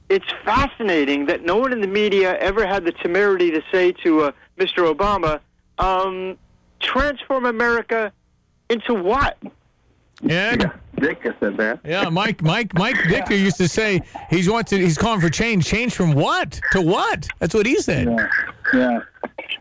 it's 0.08 0.26
fascinating 0.44 1.26
that 1.26 1.44
no 1.44 1.56
one 1.56 1.72
in 1.72 1.80
the 1.80 1.88
media 1.88 2.38
ever 2.38 2.66
had 2.66 2.84
the 2.84 2.92
temerity 2.92 3.50
to 3.50 3.62
say 3.72 3.92
to 4.04 4.22
uh, 4.22 4.32
Mr. 4.58 4.92
Obama, 4.92 5.40
um, 5.78 6.38
transform 6.80 7.44
America 7.44 8.12
into 8.70 8.94
what? 8.94 9.36
Yeah. 10.22 10.72
Dick 10.98 11.22
said 11.40 11.56
that. 11.58 11.80
Yeah, 11.84 12.08
Mike, 12.08 12.42
Mike, 12.42 12.72
Mike 12.74 12.96
Dicker 13.08 13.34
used 13.34 13.58
to 13.58 13.68
say 13.68 14.00
he's 14.30 14.48
wants 14.48 14.70
to, 14.70 14.78
he's 14.78 14.96
calling 14.96 15.20
for 15.20 15.28
change. 15.28 15.66
Change 15.66 15.94
from 15.94 16.14
what 16.14 16.60
to 16.72 16.80
what? 16.80 17.28
That's 17.38 17.54
what 17.54 17.66
he 17.66 17.78
said. 17.80 18.16
Yeah. 18.72 19.00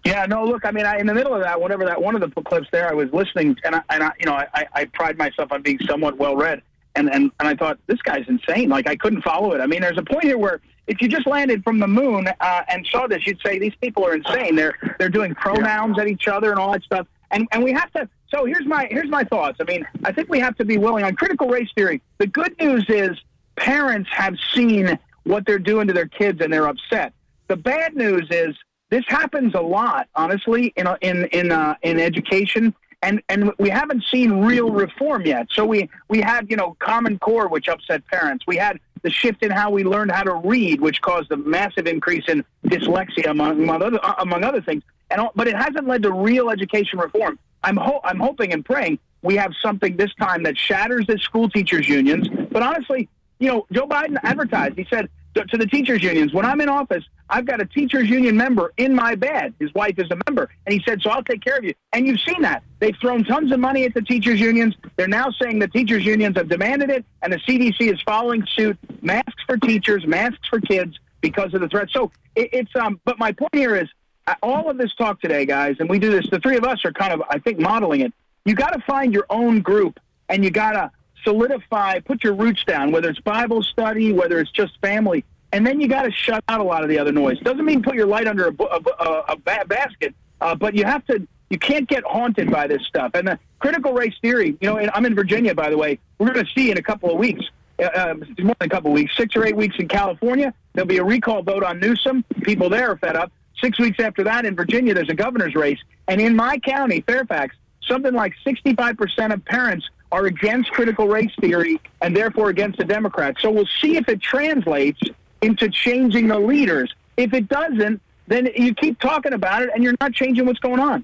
Yeah, 0.03 0.25
no, 0.27 0.45
look, 0.45 0.65
I 0.65 0.71
mean, 0.71 0.85
I, 0.85 0.99
in 0.99 1.07
the 1.07 1.13
middle 1.13 1.33
of 1.33 1.41
that, 1.41 1.59
whatever 1.59 1.83
that 1.85 2.01
one 2.01 2.15
of 2.15 2.21
the 2.21 2.41
clips 2.41 2.67
there, 2.71 2.87
I 2.87 2.93
was 2.93 3.11
listening, 3.11 3.57
and 3.63 3.75
I, 3.75 3.81
and 3.89 4.03
I 4.03 4.11
you 4.19 4.25
know, 4.25 4.33
I, 4.33 4.67
I 4.73 4.85
pride 4.85 5.17
myself 5.17 5.51
on 5.51 5.61
being 5.61 5.79
somewhat 5.87 6.17
well 6.17 6.35
read, 6.35 6.61
and, 6.95 7.11
and 7.11 7.31
and 7.39 7.49
I 7.49 7.55
thought 7.55 7.79
this 7.87 8.01
guy's 8.01 8.27
insane. 8.27 8.69
Like 8.69 8.87
I 8.87 8.95
couldn't 8.95 9.23
follow 9.23 9.53
it. 9.53 9.61
I 9.61 9.65
mean, 9.67 9.81
there's 9.81 9.97
a 9.97 10.03
point 10.03 10.23
here 10.23 10.37
where 10.37 10.61
if 10.87 11.01
you 11.01 11.07
just 11.07 11.25
landed 11.25 11.63
from 11.63 11.79
the 11.79 11.87
moon 11.87 12.27
uh, 12.39 12.61
and 12.67 12.85
saw 12.87 13.07
this, 13.07 13.25
you'd 13.25 13.39
say 13.43 13.57
these 13.57 13.75
people 13.81 14.05
are 14.05 14.15
insane. 14.15 14.55
They're 14.55 14.77
they're 14.99 15.09
doing 15.09 15.33
pronouns 15.35 15.97
at 15.99 16.07
each 16.07 16.27
other 16.27 16.51
and 16.51 16.59
all 16.59 16.71
that 16.73 16.83
stuff, 16.83 17.07
and 17.31 17.47
and 17.51 17.63
we 17.63 17.71
have 17.73 17.91
to. 17.93 18.07
So 18.33 18.45
here's 18.45 18.65
my 18.65 18.87
here's 18.89 19.09
my 19.09 19.23
thoughts. 19.23 19.57
I 19.59 19.63
mean, 19.63 19.85
I 20.03 20.11
think 20.11 20.29
we 20.29 20.39
have 20.39 20.55
to 20.57 20.65
be 20.65 20.77
willing 20.77 21.03
on 21.03 21.15
critical 21.15 21.47
race 21.47 21.69
theory. 21.75 22.01
The 22.17 22.27
good 22.27 22.55
news 22.59 22.85
is 22.89 23.17
parents 23.55 24.09
have 24.11 24.35
seen 24.53 24.97
what 25.23 25.45
they're 25.45 25.59
doing 25.59 25.87
to 25.87 25.93
their 25.93 26.07
kids 26.07 26.41
and 26.41 26.51
they're 26.51 26.67
upset. 26.67 27.13
The 27.47 27.55
bad 27.55 27.95
news 27.95 28.27
is 28.31 28.55
this 28.89 29.03
happens 29.07 29.53
a 29.55 29.61
lot, 29.61 30.07
honestly, 30.15 30.73
in 30.75 30.87
in 31.01 31.25
in 31.25 31.51
uh, 31.51 31.75
in 31.81 31.99
education, 31.99 32.73
and 33.01 33.21
and 33.29 33.51
we 33.59 33.69
haven't 33.69 34.03
seen 34.11 34.43
real 34.43 34.69
reform 34.69 35.25
yet. 35.25 35.47
So 35.51 35.65
we 35.65 35.89
we 36.07 36.21
had 36.21 36.49
you 36.49 36.57
know 36.57 36.75
Common 36.79 37.19
Core, 37.19 37.47
which 37.47 37.67
upset 37.67 38.05
parents. 38.07 38.45
We 38.47 38.57
had 38.57 38.79
the 39.01 39.09
shift 39.09 39.43
in 39.43 39.51
how 39.51 39.69
we 39.69 39.83
learned 39.83 40.11
how 40.11 40.23
to 40.23 40.35
read, 40.35 40.81
which 40.81 41.01
caused 41.01 41.31
a 41.31 41.37
massive 41.37 41.87
increase 41.87 42.25
in 42.27 42.43
dyslexia 42.65 43.29
among 43.29 43.63
among 43.63 43.81
other, 43.81 43.99
uh, 44.03 44.15
among 44.19 44.43
other 44.43 44.61
things. 44.61 44.83
And 45.11 45.21
but 45.35 45.47
it 45.47 45.55
hasn't 45.55 45.87
led 45.87 46.03
to 46.03 46.11
real 46.11 46.49
education 46.49 46.99
reform. 46.99 47.37
I'm 47.63 47.77
ho- 47.77 48.01
I'm 48.03 48.19
hoping 48.19 48.53
and 48.53 48.63
praying 48.65 48.99
we 49.25 49.35
have 49.35 49.53
something 49.61 49.97
this 49.97 50.13
time 50.15 50.43
that 50.43 50.55
shatters 50.55 51.07
the 51.07 51.17
school 51.17 51.49
teachers 51.49 51.89
unions. 51.89 52.27
But 52.51 52.61
honestly, 52.61 53.09
you 53.39 53.47
know, 53.47 53.65
Joe 53.71 53.87
Biden 53.87 54.17
advertised. 54.23 54.77
He 54.77 54.85
said 54.87 55.09
to 55.43 55.57
the 55.57 55.65
teachers 55.65 56.01
unions, 56.01 56.33
when 56.33 56.45
I'm 56.45 56.61
in 56.61 56.69
office, 56.69 57.03
I've 57.29 57.45
got 57.45 57.61
a 57.61 57.65
teachers 57.65 58.09
union 58.09 58.37
member 58.37 58.73
in 58.77 58.93
my 58.93 59.15
bed. 59.15 59.53
His 59.59 59.73
wife 59.73 59.97
is 59.97 60.09
a 60.11 60.17
member, 60.27 60.49
and 60.65 60.73
he 60.73 60.81
said, 60.87 61.01
so 61.01 61.09
I'll 61.09 61.23
take 61.23 61.43
care 61.43 61.57
of 61.57 61.63
you. 61.63 61.73
And 61.93 62.07
you've 62.07 62.21
seen 62.21 62.41
that. 62.41 62.63
They've 62.79 62.95
thrown 63.01 63.23
tons 63.23 63.51
of 63.51 63.59
money 63.59 63.83
at 63.85 63.93
the 63.93 64.01
teachers 64.01 64.39
unions. 64.39 64.75
They're 64.95 65.07
now 65.07 65.31
saying 65.41 65.59
the 65.59 65.67
teachers 65.67 66.05
unions 66.05 66.37
have 66.37 66.49
demanded 66.49 66.89
it, 66.89 67.05
and 67.21 67.33
the 67.33 67.37
CDC 67.37 67.93
is 67.93 68.01
following 68.01 68.45
suit. 68.47 68.77
Masks 69.01 69.43
for 69.45 69.57
teachers, 69.57 70.05
masks 70.05 70.47
for 70.47 70.59
kids 70.61 70.97
because 71.21 71.53
of 71.53 71.61
the 71.61 71.67
threat. 71.67 71.89
So 71.91 72.11
it, 72.35 72.49
it's 72.53 72.71
um. 72.75 72.99
But 73.05 73.17
my 73.17 73.31
point 73.31 73.55
here 73.55 73.75
is 73.75 73.89
uh, 74.27 74.35
all 74.41 74.69
of 74.69 74.77
this 74.77 74.93
talk 74.95 75.21
today, 75.21 75.45
guys, 75.45 75.75
and 75.79 75.89
we 75.89 75.99
do 75.99 76.11
this. 76.11 76.29
The 76.29 76.39
three 76.39 76.57
of 76.57 76.63
us 76.63 76.83
are 76.85 76.91
kind 76.91 77.13
of, 77.13 77.21
I 77.29 77.39
think, 77.39 77.59
modeling 77.59 78.01
it. 78.01 78.13
You 78.45 78.55
got 78.55 78.71
to 78.73 78.79
find 78.81 79.13
your 79.13 79.25
own 79.29 79.61
group, 79.61 79.99
and 80.29 80.43
you 80.43 80.51
got 80.51 80.71
to 80.71 80.91
solidify, 81.25 81.99
put 81.99 82.23
your 82.23 82.33
roots 82.33 82.63
down, 82.63 82.91
whether 82.91 83.09
it's 83.09 83.19
Bible 83.19 83.61
study, 83.63 84.13
whether 84.13 84.39
it's 84.39 84.51
just 84.51 84.79
family, 84.79 85.25
and 85.51 85.65
then 85.65 85.81
you 85.81 85.87
got 85.87 86.03
to 86.03 86.11
shut 86.11 86.43
out 86.47 86.59
a 86.59 86.63
lot 86.63 86.83
of 86.83 86.89
the 86.89 86.99
other 86.99 87.11
noise. 87.11 87.39
Doesn't 87.39 87.65
mean 87.65 87.81
put 87.81 87.95
your 87.95 88.07
light 88.07 88.27
under 88.27 88.47
a, 88.47 88.53
a, 88.63 88.81
a, 88.99 89.23
a 89.29 89.35
ba- 89.37 89.65
basket, 89.67 90.13
uh, 90.41 90.55
but 90.55 90.75
you 90.75 90.85
have 90.85 91.05
to. 91.07 91.27
You 91.49 91.59
can't 91.59 91.87
get 91.87 92.03
haunted 92.03 92.49
by 92.49 92.65
this 92.65 92.81
stuff. 92.87 93.11
And 93.13 93.27
the 93.27 93.39
critical 93.59 93.93
race 93.93 94.15
theory, 94.19 94.57
you 94.59 94.67
know, 94.67 94.79
I'm 94.93 95.05
in 95.05 95.13
Virginia, 95.13 95.53
by 95.53 95.69
the 95.69 95.77
way. 95.77 95.99
We're 96.17 96.33
going 96.33 96.43
to 96.43 96.51
see 96.53 96.71
in 96.71 96.77
a 96.79 96.81
couple 96.81 97.11
of 97.11 97.17
weeks, 97.17 97.45
uh, 97.77 97.83
uh, 97.83 98.13
more 98.39 98.55
than 98.59 98.67
a 98.67 98.69
couple 98.69 98.89
of 98.89 98.95
weeks, 98.95 99.15
six 99.15 99.35
or 99.35 99.45
eight 99.45 99.55
weeks 99.55 99.75
in 99.77 99.87
California, 99.87 100.53
there'll 100.73 100.87
be 100.87 100.97
a 100.97 101.03
recall 101.03 101.43
vote 101.43 101.63
on 101.63 101.79
Newsom. 101.79 102.25
People 102.41 102.67
there 102.67 102.89
are 102.89 102.97
fed 102.97 103.15
up. 103.15 103.31
Six 103.61 103.79
weeks 103.79 103.99
after 103.99 104.23
that 104.23 104.45
in 104.45 104.55
Virginia, 104.55 104.95
there's 104.95 105.09
a 105.09 105.13
governor's 105.15 105.53
race. 105.53 105.79
And 106.07 106.19
in 106.19 106.35
my 106.35 106.57
county, 106.57 107.01
Fairfax, 107.01 107.55
something 107.87 108.13
like 108.13 108.33
65% 108.45 109.33
of 109.33 109.45
parents 109.45 109.87
are 110.15 110.27
against 110.27 110.71
critical 110.71 111.09
race 111.09 111.31
theory 111.41 111.77
and 112.01 112.15
therefore 112.15 112.49
against 112.49 112.77
the 112.77 112.85
Democrats. 112.85 113.41
So 113.41 113.51
we'll 113.51 113.67
see 113.81 113.97
if 113.97 114.07
it 114.07 114.21
translates 114.21 115.01
into 115.41 115.69
changing 115.69 116.29
the 116.29 116.39
leaders. 116.39 116.95
If 117.17 117.33
it 117.33 117.49
doesn't, 117.49 118.01
then 118.27 118.49
you 118.55 118.73
keep 118.73 118.97
talking 119.01 119.33
about 119.33 119.63
it 119.63 119.71
and 119.75 119.83
you're 119.83 119.95
not 119.99 120.13
changing 120.13 120.45
what's 120.45 120.59
going 120.59 120.79
on. 120.79 121.03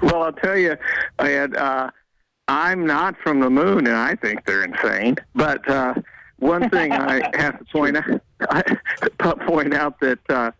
Well, 0.00 0.22
I'll 0.22 0.32
tell 0.32 0.56
you, 0.56 0.76
Ed, 1.18 1.56
uh, 1.56 1.90
I'm 2.46 2.86
not 2.86 3.16
from 3.18 3.40
the 3.40 3.50
moon, 3.50 3.88
and 3.88 3.96
I 3.96 4.14
think 4.14 4.44
they're 4.44 4.62
insane. 4.62 5.16
But 5.34 5.68
uh, 5.68 5.94
one 6.38 6.70
thing 6.70 6.92
I 6.92 7.16
have 7.36 7.58
to 7.58 7.64
point 7.64 7.96
out, 7.96 8.20
I, 8.48 8.62
point 9.44 9.74
out 9.74 9.98
that 10.00 10.20
uh, 10.28 10.52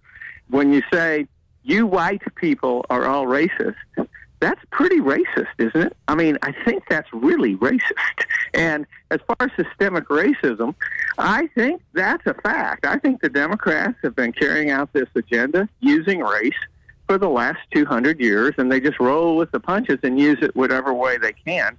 when 0.50 0.72
you 0.72 0.82
say 0.92 1.28
you 1.62 1.86
white 1.86 2.22
people 2.34 2.84
are 2.90 3.06
all 3.06 3.26
racist, 3.26 3.76
that's 4.40 4.60
pretty 4.70 5.00
racist, 5.00 5.48
isn't 5.58 5.80
it? 5.80 5.96
I 6.08 6.14
mean, 6.14 6.38
I 6.42 6.52
think 6.64 6.84
that's 6.88 7.08
really 7.12 7.56
racist. 7.56 8.24
And 8.54 8.86
as 9.10 9.20
far 9.26 9.36
as 9.40 9.50
systemic 9.56 10.08
racism, 10.08 10.74
I 11.18 11.46
think 11.54 11.82
that's 11.94 12.26
a 12.26 12.34
fact. 12.34 12.84
I 12.86 12.98
think 12.98 13.22
the 13.22 13.28
Democrats 13.28 13.96
have 14.02 14.14
been 14.14 14.32
carrying 14.32 14.70
out 14.70 14.92
this 14.92 15.08
agenda 15.14 15.68
using 15.80 16.20
race 16.20 16.52
for 17.06 17.18
the 17.18 17.28
last 17.28 17.58
200 17.72 18.20
years, 18.20 18.54
and 18.58 18.70
they 18.70 18.80
just 18.80 18.98
roll 18.98 19.36
with 19.36 19.50
the 19.52 19.60
punches 19.60 19.98
and 20.02 20.18
use 20.18 20.38
it 20.42 20.54
whatever 20.54 20.92
way 20.92 21.16
they 21.16 21.32
can. 21.32 21.76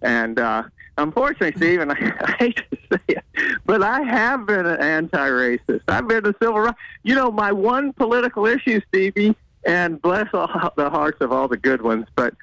And 0.00 0.38
uh, 0.38 0.64
unfortunately, 0.98 1.52
Stephen, 1.56 1.90
I, 1.90 1.94
I 2.20 2.32
hate 2.38 2.56
to 2.56 2.78
say 2.90 3.00
it, 3.08 3.24
but 3.64 3.82
I 3.82 4.00
have 4.02 4.46
been 4.46 4.66
an 4.66 4.80
anti-racist. 4.80 5.82
I've 5.88 6.08
been 6.08 6.26
a 6.26 6.34
civil 6.40 6.58
rights. 6.58 6.78
You 7.02 7.14
know, 7.14 7.30
my 7.30 7.52
one 7.52 7.92
political 7.92 8.46
issue, 8.46 8.80
Stevie, 8.88 9.36
and 9.64 10.00
bless 10.00 10.28
all 10.32 10.48
the 10.76 10.90
hearts 10.90 11.20
of 11.20 11.32
all 11.32 11.48
the 11.48 11.56
good 11.56 11.82
ones, 11.82 12.06
but 12.14 12.34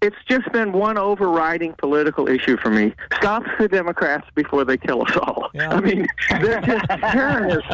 it's 0.00 0.16
just 0.26 0.50
been 0.50 0.72
one 0.72 0.96
overriding 0.96 1.74
political 1.74 2.26
issue 2.26 2.56
for 2.56 2.70
me. 2.70 2.94
Stop 3.16 3.44
the 3.58 3.68
Democrats 3.68 4.26
before 4.34 4.64
they 4.64 4.78
kill 4.78 5.02
us 5.02 5.14
all. 5.16 5.50
I 5.58 5.78
mean, 5.80 6.06
they're 6.40 6.60
just 6.62 6.86
terrorists. 6.88 7.70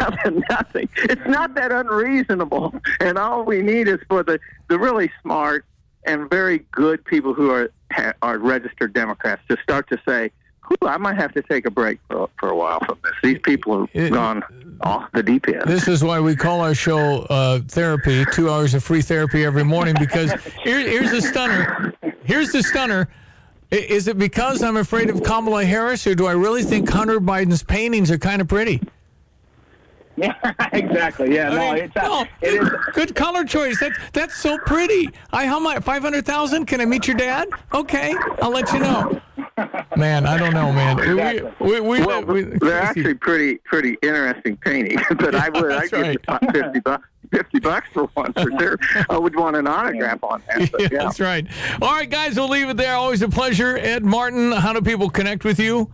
nothing, 0.00 0.42
nothing. 0.50 0.88
It's 0.96 1.26
not 1.26 1.54
that 1.54 1.72
unreasonable. 1.72 2.74
And 3.00 3.16
all 3.16 3.44
we 3.44 3.62
need 3.62 3.88
is 3.88 4.00
for 4.06 4.22
the, 4.22 4.38
the 4.68 4.78
really 4.78 5.10
smart 5.22 5.64
and 6.04 6.28
very 6.28 6.58
good 6.72 7.04
people 7.04 7.32
who 7.34 7.50
are 7.50 7.70
are 8.22 8.38
registered 8.38 8.92
Democrats 8.92 9.42
to 9.48 9.56
start 9.62 9.88
to 9.88 10.00
say, 10.06 10.30
"Ooh, 10.72 10.86
I 10.86 10.96
might 10.96 11.16
have 11.16 11.32
to 11.34 11.42
take 11.42 11.66
a 11.66 11.70
break 11.70 11.98
for, 12.08 12.28
for 12.38 12.50
a 12.50 12.56
while 12.56 12.80
from 12.80 12.98
this. 13.02 13.12
These 13.22 13.38
people 13.42 13.86
have 13.94 14.12
gone 14.12 14.42
off 14.82 15.10
the 15.12 15.22
deep 15.22 15.48
end." 15.48 15.62
This 15.66 15.88
is 15.88 16.02
why 16.02 16.20
we 16.20 16.36
call 16.36 16.60
our 16.60 16.74
show 16.74 17.22
uh, 17.30 17.60
therapy. 17.68 18.24
Two 18.32 18.50
hours 18.50 18.74
of 18.74 18.84
free 18.84 19.02
therapy 19.02 19.44
every 19.44 19.64
morning. 19.64 19.94
Because 19.98 20.32
here, 20.62 20.80
here's 20.80 21.10
the 21.10 21.22
stunner. 21.22 21.94
Here's 22.24 22.52
the 22.52 22.62
stunner. 22.62 23.08
Is 23.70 24.08
it 24.08 24.18
because 24.18 24.62
I'm 24.62 24.76
afraid 24.76 25.10
of 25.10 25.22
Kamala 25.22 25.64
Harris, 25.64 26.06
or 26.06 26.14
do 26.16 26.26
I 26.26 26.32
really 26.32 26.64
think 26.64 26.88
Hunter 26.88 27.20
Biden's 27.20 27.62
paintings 27.62 28.10
are 28.10 28.18
kind 28.18 28.40
of 28.40 28.48
pretty? 28.48 28.80
Yeah, 30.20 30.68
exactly. 30.72 31.34
Yeah, 31.34 31.50
I 31.50 31.54
no, 31.54 31.72
mean, 31.74 31.84
it's 31.84 31.96
no, 31.96 32.24
it 32.42 32.62
is. 32.62 32.68
Good 32.94 33.14
color 33.14 33.44
choice. 33.44 33.80
That's 33.80 33.98
that's 34.12 34.36
so 34.36 34.58
pretty. 34.58 35.08
I 35.32 35.46
how 35.46 35.58
much? 35.58 35.82
Five 35.82 36.02
hundred 36.02 36.26
thousand? 36.26 36.66
Can 36.66 36.80
I 36.80 36.84
meet 36.84 37.06
your 37.06 37.16
dad? 37.16 37.48
Okay, 37.72 38.14
I'll 38.42 38.50
let 38.50 38.72
you 38.72 38.80
know. 38.80 39.20
Man, 39.96 40.26
I 40.26 40.38
don't 40.38 40.54
know, 40.54 40.72
man. 40.72 40.96
We- 40.96 41.70
We, 41.70 41.80
we, 41.80 41.80
we, 41.80 42.06
well, 42.06 42.24
we- 42.24 42.42
they're 42.42 42.80
actually 42.80 43.14
pretty 43.14 43.56
pretty 43.64 43.96
interesting 44.02 44.56
paintings, 44.58 45.02
but 45.18 45.34
I 45.34 45.48
would 45.48 45.70
I 45.72 45.86
That's 45.86 45.90
give 45.90 46.06
you 46.06 46.18
fifty 46.52 46.80
bucks 46.80 47.08
fifty 47.32 47.60
bucks 47.60 47.86
for 47.92 48.04
one 48.14 48.32
for 48.32 48.50
sure. 48.58 48.78
I 49.08 49.16
would 49.18 49.36
want 49.36 49.56
an 49.56 49.66
autograph 49.66 50.22
on 50.24 50.42
that. 50.48 50.70
But 50.72 50.80
Yeah, 50.82 50.88
yeah. 50.92 50.98
that's 51.04 51.20
right. 51.20 51.46
All 51.80 51.92
right, 51.92 52.08
guys, 52.10 52.36
we'll 52.36 52.48
leave 52.48 52.68
it 52.68 52.76
there. 52.76 52.94
Always 52.94 53.22
a 53.22 53.28
pleasure. 53.28 53.76
Ed 53.78 54.04
Martin, 54.04 54.52
how 54.52 54.72
do 54.72 54.80
people 54.80 55.08
connect 55.10 55.44
with 55.44 55.58
you? 55.60 55.90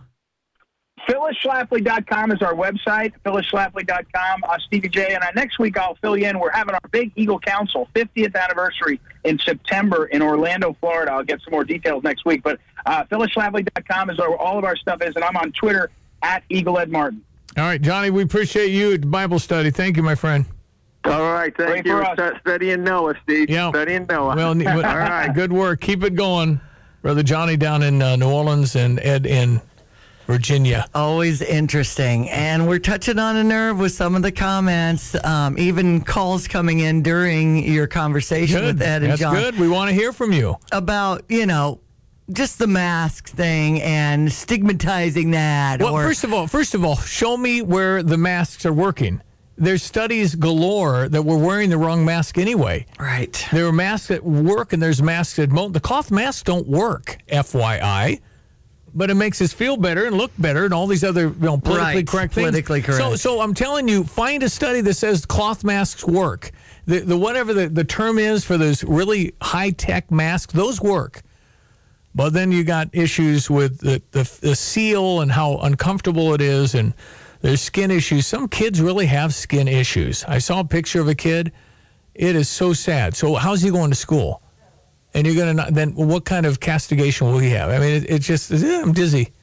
PhyllisSchlafly.com 1.07 2.31
is 2.31 2.41
our 2.41 2.53
website, 2.53 3.13
PhyllisSchlafly.com. 3.25 4.43
Uh, 4.43 4.57
Stevie 4.59 4.89
J, 4.89 5.13
and 5.13 5.23
uh, 5.23 5.27
next 5.35 5.57
week 5.57 5.77
I'll 5.77 5.95
fill 5.95 6.17
you 6.17 6.27
in. 6.27 6.37
We're 6.39 6.51
having 6.51 6.73
our 6.73 6.81
big 6.91 7.11
Eagle 7.15 7.39
Council 7.39 7.87
50th 7.95 8.35
anniversary 8.35 8.99
in 9.23 9.39
September 9.39 10.05
in 10.07 10.21
Orlando, 10.21 10.75
Florida. 10.79 11.11
I'll 11.13 11.23
get 11.23 11.39
some 11.41 11.51
more 11.51 11.63
details 11.63 12.03
next 12.03 12.25
week. 12.25 12.43
But 12.43 12.59
uh, 12.85 13.05
PhyllisSchlafly.com 13.05 14.09
is 14.09 14.17
where 14.17 14.37
all 14.37 14.57
of 14.57 14.65
our 14.65 14.75
stuff 14.75 15.01
is, 15.01 15.15
and 15.15 15.23
I'm 15.23 15.37
on 15.37 15.51
Twitter 15.53 15.89
at 16.23 16.43
Eagle 16.49 16.77
Ed 16.77 16.91
Martin. 16.91 17.23
All 17.57 17.63
right, 17.63 17.81
Jonny, 17.81 18.09
we 18.09 18.23
appreciate 18.23 18.67
you 18.71 18.93
at 18.93 19.09
Bible 19.09 19.39
study. 19.39 19.71
Thank 19.71 19.97
you, 19.97 20.03
my 20.03 20.15
friend. 20.15 20.45
All 21.05 21.31
right, 21.33 21.55
thank 21.55 21.69
Pray 21.69 21.81
you. 21.85 21.97
for 21.97 22.03
us. 22.03 22.17
Stu- 22.17 22.39
Studying 22.41 22.83
Noah, 22.83 23.15
Steve. 23.23 23.49
Yeah. 23.49 23.69
Studying 23.69 24.05
Noah. 24.09 24.35
Well, 24.35 24.55
ne- 24.55 24.65
all 24.83 25.33
good 25.33 25.53
work. 25.53 25.79
Keep 25.79 26.03
it 26.03 26.15
going. 26.15 26.59
Brother 27.01 27.23
Jonny 27.23 27.55
down 27.55 27.81
in 27.83 28.01
uh, 28.01 28.17
New 28.17 28.29
Orleans 28.29 28.75
and 28.75 28.99
Ed 28.99 29.25
in 29.25 29.61
Virginia. 30.27 30.85
Always 30.93 31.41
interesting. 31.41 32.29
And 32.29 32.67
we're 32.67 32.79
touching 32.79 33.17
on 33.17 33.37
a 33.37 33.43
nerve 33.43 33.79
with 33.79 33.93
some 33.93 34.13
of 34.15 34.21
the 34.21 34.31
comments, 34.31 35.15
um, 35.23 35.57
even 35.57 36.01
calls 36.01 36.47
coming 36.47 36.79
in 36.79 37.01
during 37.01 37.63
your 37.63 37.87
conversation 37.87 38.59
Good. 38.59 38.75
with 38.75 38.81
Ed 38.81 39.03
and 39.03 39.17
John. 39.17 39.33
That's 39.33 39.43
John 39.43 39.51
good. 39.53 39.59
We 39.59 39.69
want 39.69 39.89
to 39.89 39.95
hear 39.95 40.11
from 40.11 40.33
you. 40.33 40.57
about, 40.71 41.23
you 41.29 41.45
know, 41.45 41.79
just 42.31 42.59
the 42.59 42.67
mask 42.67 43.29
thing 43.29 43.81
and 43.81 44.31
stigmatizing 44.31 45.31
that. 45.31 45.79
Well, 45.81 45.93
or 45.93 46.03
first 46.03 46.25
of 46.25 46.33
all, 46.33 46.45
first 46.45 46.75
of 46.75 46.83
all, 46.83 46.97
show 46.97 47.37
me 47.37 47.61
where 47.61 48.03
the 48.03 48.17
masks 48.17 48.65
are 48.65 48.73
working. 48.73 49.21
There's 49.59 49.81
studies 49.81 50.35
galore 50.35 51.09
that 51.09 51.23
we're 51.23 51.37
wearing 51.37 51.71
the 51.71 51.77
wrong 51.77 52.05
mask 52.05 52.37
anyway. 52.37 52.85
Right. 52.99 53.43
There 53.51 53.65
are 53.65 53.71
masks 53.71 54.09
that 54.09 54.23
work 54.23 54.71
and 54.73 54.83
there's 54.83 55.01
masks 55.01 55.37
that 55.37 55.51
won't. 55.51 55.73
The 55.73 55.79
cloth 55.79 56.11
masks 56.11 56.43
don't 56.43 56.67
work, 56.67 57.17
FYI. 57.31 58.19
But 58.93 59.09
it 59.09 59.15
makes 59.15 59.41
us 59.41 59.53
feel 59.53 59.77
better 59.77 60.05
and 60.05 60.17
look 60.17 60.31
better 60.39 60.65
and 60.65 60.73
all 60.73 60.87
these 60.87 61.03
other 61.03 61.27
you 61.27 61.35
know, 61.39 61.57
politically 61.57 61.95
Right. 61.95 62.07
correct 62.07 62.33
things. 62.33 62.47
Politically 62.49 62.81
So, 62.81 62.97
correct. 62.97 63.19
so 63.19 63.41
I'm 63.41 63.53
telling 63.53 63.87
you, 63.87 64.03
find 64.03 64.41
a 64.43 64.49
study 64.49 64.81
that 64.81 64.95
says 64.95 65.25
cloth 65.25 65.63
masks 65.63 66.05
work. 66.05 66.51
The, 66.85 66.99
the 66.99 67.17
whatever 67.17 67.53
the, 67.53 67.67
the 67.69 67.83
term 67.83 68.17
is 68.17 68.43
for 68.45 68.57
those 68.57 68.83
really 68.83 69.33
high 69.41 69.71
tech 69.71 70.09
masks, 70.09 70.53
those 70.53 70.81
work. 70.81 71.21
But 72.15 72.33
then 72.33 72.51
you 72.51 72.63
got 72.63 72.89
issues 72.93 73.49
with 73.49 73.79
the, 73.79 74.01
the, 74.11 74.23
the 74.41 74.55
seal 74.55 75.21
and 75.21 75.31
how 75.31 75.57
uncomfortable 75.57 76.33
it 76.33 76.41
is, 76.41 76.73
and 76.73 76.93
there's 77.41 77.61
skin 77.61 77.91
issues. 77.91 78.25
Some 78.25 78.47
kids 78.47 78.81
really 78.81 79.05
have 79.05 79.35
skin 79.35 79.67
issues. 79.67 80.23
I 80.23 80.39
saw 80.39 80.61
a 80.61 80.65
picture 80.65 80.99
of 81.01 81.07
a 81.07 81.13
kid. 81.13 81.51
It 82.15 82.35
is 82.35 82.49
so 82.49 82.73
sad. 82.73 83.15
So 83.15 83.35
how's 83.35 83.61
he 83.61 83.69
going 83.69 83.91
to 83.91 83.95
school? 83.95 84.41
And 85.17 85.25
you're 85.25 85.35
gonna 85.35 85.55
not, 85.55 85.73
then 85.73 85.95
what 85.95 86.25
kind 86.25 86.45
of 86.45 86.59
castigation 86.59 87.25
will 87.25 87.39
he 87.39 87.49
have? 87.49 87.71
I 87.71 87.79
mean, 87.79 88.03
it, 88.03 88.05
it's 88.07 88.27
just 88.27 88.51
eh, 88.51 88.81
I'm 88.83 88.93
dizzy. 88.93 89.33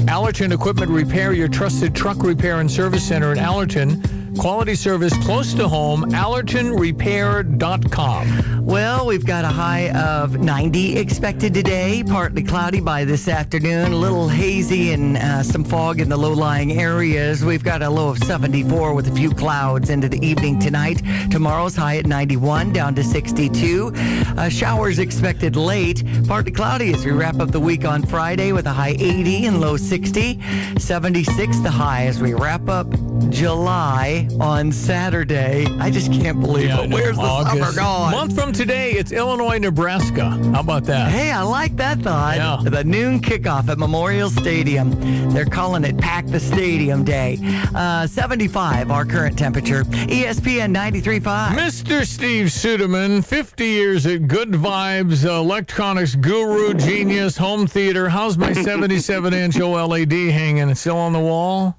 Allerton 0.06 0.52
Equipment 0.52 0.90
Repair, 0.90 1.32
your 1.32 1.48
trusted 1.48 1.94
truck 1.94 2.22
repair 2.22 2.61
and 2.61 2.70
service 2.70 3.08
center 3.08 3.32
in 3.32 3.38
Allerton. 3.38 4.02
Quality 4.39 4.74
service 4.74 5.16
close 5.24 5.55
to 5.55 5.68
home. 5.68 6.11
AllertonRepair.com. 6.12 8.64
Well, 8.64 9.07
we've 9.07 9.26
got 9.26 9.45
a 9.45 9.49
high 9.49 9.91
of 9.91 10.39
90 10.39 10.97
expected 10.97 11.53
today, 11.53 12.05
partly 12.07 12.45
cloudy 12.45 12.81
by 12.81 13.05
this 13.05 13.26
afternoon, 13.26 13.93
a 13.93 13.97
little 13.97 14.28
hazy 14.28 14.93
and 14.93 15.16
uh, 15.16 15.43
some 15.43 15.64
fog 15.64 16.01
in 16.01 16.09
the 16.09 16.16
low 16.16 16.33
lying 16.33 16.78
areas. 16.78 17.45
We've 17.45 17.64
got 17.64 17.83
a 17.83 17.91
low 17.91 18.11
of 18.11 18.18
74 18.18 18.95
with 18.95 19.09
a 19.09 19.12
few 19.12 19.31
clouds 19.31 19.91
into 19.91 20.09
the 20.09 20.24
evening 20.24 20.61
tonight. 20.61 21.03
Tomorrow's 21.31 21.74
high 21.74 21.97
at 21.97 22.07
91, 22.07 22.72
down 22.72 22.95
to 22.95 23.03
62. 23.03 23.93
Uh, 23.97 24.49
showers 24.49 25.01
expected 25.01 25.57
late, 25.57 26.05
partly 26.28 26.53
cloudy 26.53 26.95
as 26.95 27.05
we 27.05 27.11
wrap 27.11 27.41
up 27.41 27.51
the 27.51 27.61
week 27.61 27.85
on 27.85 28.05
Friday 28.05 28.53
with 28.53 28.66
a 28.66 28.72
high 28.72 28.95
80 28.99 29.47
and 29.47 29.61
low 29.61 29.76
60. 29.76 30.41
76 30.78 31.59
the 31.59 31.70
high 31.70 32.07
as 32.07 32.20
we 32.20 32.35
wrap 32.35 32.68
up 32.68 32.87
July 33.31 34.19
on 34.40 34.72
Saturday. 34.72 35.66
I 35.78 35.90
just 35.90 36.12
can't 36.12 36.40
believe 36.40 36.66
Yeah, 36.68 36.82
it. 36.82 36.88
know. 36.90 36.96
Where's 36.96 37.16
the 37.16 37.22
August. 37.22 37.56
summer 37.56 37.72
gone? 37.74 38.12
Month 38.12 38.34
from 38.34 38.52
today, 38.52 38.92
it's 38.92 39.12
Illinois, 39.12 39.58
Nebraska. 39.58 40.30
How 40.52 40.60
about 40.60 40.84
that? 40.84 41.10
Hey, 41.10 41.30
I 41.30 41.42
like 41.42 41.76
that 41.76 41.98
thought. 42.00 42.36
Yeah. 42.36 42.58
The 42.68 42.84
noon 42.84 43.20
kickoff 43.20 43.68
at 43.68 43.78
Memorial 43.78 44.30
Stadium. 44.30 44.90
They're 45.32 45.44
calling 45.46 45.84
it 45.84 45.96
Pack 45.98 46.26
the 46.26 46.40
Stadium 46.40 47.04
Day. 47.04 47.38
Uh, 47.74 48.06
75, 48.06 48.90
our 48.90 49.04
current 49.04 49.38
temperature. 49.38 49.84
ESPN 49.84 50.74
93.5. 50.74 51.48
Mr. 51.56 52.04
Steve 52.06 52.46
Suderman, 52.46 53.24
50 53.24 53.64
years 53.64 54.06
at 54.06 54.26
Good 54.28 54.50
Vibes, 54.50 55.24
electronics 55.24 56.14
guru, 56.14 56.74
genius, 56.74 57.36
home 57.36 57.66
theater. 57.66 58.08
How's 58.08 58.36
my 58.36 58.52
77 58.52 59.32
inch 59.34 59.54
OLED 59.60 60.30
hanging? 60.32 60.68
It's 60.68 60.80
Still 60.80 60.96
on 60.96 61.12
the 61.12 61.20
wall? 61.20 61.78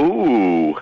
Ooh, 0.00 0.76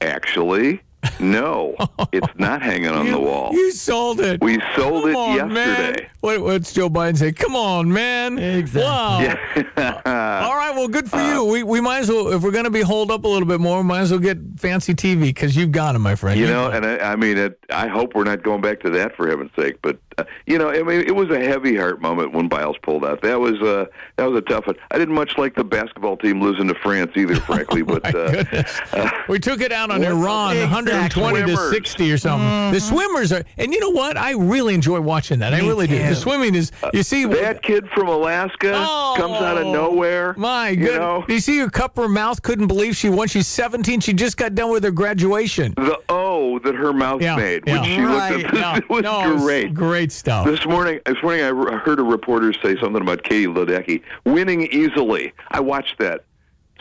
actually, 0.00 0.80
no, 1.18 1.74
it's 2.12 2.26
not 2.38 2.60
hanging 2.62 2.88
on 2.90 3.10
the 3.10 3.18
wall. 3.18 3.50
You 3.52 3.72
sold 3.72 4.20
it. 4.20 4.42
We 4.42 4.58
sold 4.76 5.04
Come 5.04 5.10
it 5.10 5.16
on, 5.16 5.52
Man. 5.52 5.78
yesterday. 5.78 6.06
What, 6.20 6.40
what's 6.42 6.72
Joe 6.74 6.90
Biden 6.90 7.16
say? 7.16 7.32
Come 7.32 7.56
on, 7.56 7.90
man. 7.90 8.38
Exactly. 8.38 8.82
Wow. 8.82 10.42
All 10.46 10.54
right, 10.56 10.72
well, 10.74 10.88
good 10.88 11.08
for 11.08 11.16
Uh, 11.16 11.34
you. 11.34 11.44
We, 11.44 11.62
we 11.62 11.80
might 11.80 12.00
as 12.00 12.10
well, 12.10 12.28
if 12.32 12.42
we're 12.42 12.50
going 12.50 12.64
to 12.64 12.70
be 12.70 12.82
holed 12.82 13.10
up 13.10 13.24
a 13.24 13.28
little 13.28 13.48
bit 13.48 13.60
more, 13.60 13.78
we 13.78 13.84
might 13.84 14.00
as 14.00 14.10
well 14.10 14.20
get 14.20 14.36
fancy 14.58 14.92
TV 14.94 15.22
because 15.22 15.56
you've 15.56 15.72
got 15.72 15.94
it, 15.94 16.00
my 16.00 16.14
friend. 16.14 16.38
You 16.38 16.44
You've 16.46 16.54
know, 16.54 16.70
and 16.70 16.84
I, 16.84 17.12
I 17.12 17.16
mean, 17.16 17.38
it, 17.38 17.58
I 17.70 17.88
hope 17.88 18.14
we're 18.14 18.24
not 18.24 18.42
going 18.42 18.60
back 18.60 18.80
to 18.80 18.90
that 18.90 19.16
for 19.16 19.26
heaven's 19.28 19.52
sake. 19.56 19.78
But 19.80 19.98
you 20.46 20.58
know, 20.58 20.70
I 20.70 20.82
mean, 20.82 21.00
it 21.00 21.14
was 21.14 21.30
a 21.30 21.38
heavy 21.38 21.76
heart 21.76 22.00
moment 22.00 22.32
when 22.32 22.48
Biles 22.48 22.76
pulled 22.82 23.04
out. 23.04 23.22
That 23.22 23.38
was 23.40 23.60
uh, 23.60 23.86
that 24.16 24.24
was 24.30 24.38
a 24.38 24.42
tough 24.42 24.66
one. 24.66 24.76
I 24.90 24.98
didn't 24.98 25.14
much 25.14 25.36
like 25.38 25.54
the 25.54 25.64
basketball 25.64 26.16
team 26.16 26.40
losing 26.40 26.68
to 26.68 26.74
France 26.74 27.12
either, 27.16 27.36
frankly. 27.40 27.82
But 27.82 28.14
uh, 28.14 28.44
uh, 28.92 29.10
We 29.28 29.38
took 29.38 29.60
it 29.60 29.72
out 29.72 29.90
on 29.90 30.02
Iran, 30.02 30.56
Exactly. 30.56 31.22
120 31.22 31.52
to 31.56 31.70
60 31.70 32.12
or 32.12 32.18
something. 32.18 32.72
The 32.72 32.80
swimmers 32.80 33.32
are, 33.32 33.42
and 33.58 33.72
you 33.72 33.80
know 33.80 33.90
what? 33.90 34.16
I 34.16 34.32
really 34.32 34.74
enjoy 34.74 35.00
watching 35.00 35.38
that. 35.40 35.54
I 35.54 35.60
Me 35.60 35.68
really 35.68 35.86
do. 35.86 35.98
The 35.98 36.14
swimming 36.14 36.54
is, 36.54 36.72
you 36.92 37.02
see, 37.02 37.24
that 37.26 37.62
kid 37.62 37.88
from 37.94 38.08
Alaska 38.08 38.72
comes 39.16 39.36
out 39.36 39.58
of 39.58 39.66
nowhere. 39.66 40.34
Oh, 40.36 40.40
My 40.40 40.70
you 40.70 40.76
goodness. 40.76 40.96
know? 40.98 41.24
You 41.28 41.40
see 41.40 41.58
her 41.58 41.68
cup 41.70 41.96
her 41.96 42.08
mouth? 42.08 42.42
Couldn't 42.42 42.66
believe 42.66 42.96
she 42.96 43.08
won. 43.08 43.28
She's 43.28 43.46
17. 43.46 44.00
She 44.00 44.12
just 44.12 44.36
got 44.36 44.54
done 44.54 44.70
with 44.70 44.84
her 44.84 44.90
graduation. 44.90 45.74
The 45.76 45.98
O 46.08 46.58
that 46.60 46.74
her 46.74 46.92
mouth 46.92 47.22
Yeah, 47.22 47.36
made 47.36 47.64
yeah. 47.66 47.80
when 47.80 47.84
she 47.84 48.00
Right, 48.00 48.32
looked 48.36 48.54
at 48.54 48.74
this 48.74 48.78
it 48.78 48.90
was 48.90 49.02
No, 49.02 49.30
it 49.30 49.34
was 49.34 49.42
great. 49.74 50.09
Great 50.10 50.18
stuff. 50.18 50.46
This 50.46 50.66
morning, 50.66 51.00
this 51.06 51.22
morning, 51.22 51.44
I 51.44 51.48
re- 51.48 51.76
heard 51.78 51.98
a 52.00 52.02
reporter 52.02 52.52
say 52.52 52.76
something 52.80 53.02
about 53.02 53.22
Katie 53.22 53.46
Ledecky 53.46 54.02
winning 54.24 54.62
easily. 54.72 55.32
I 55.50 55.60
watched 55.60 55.98
that. 55.98 56.24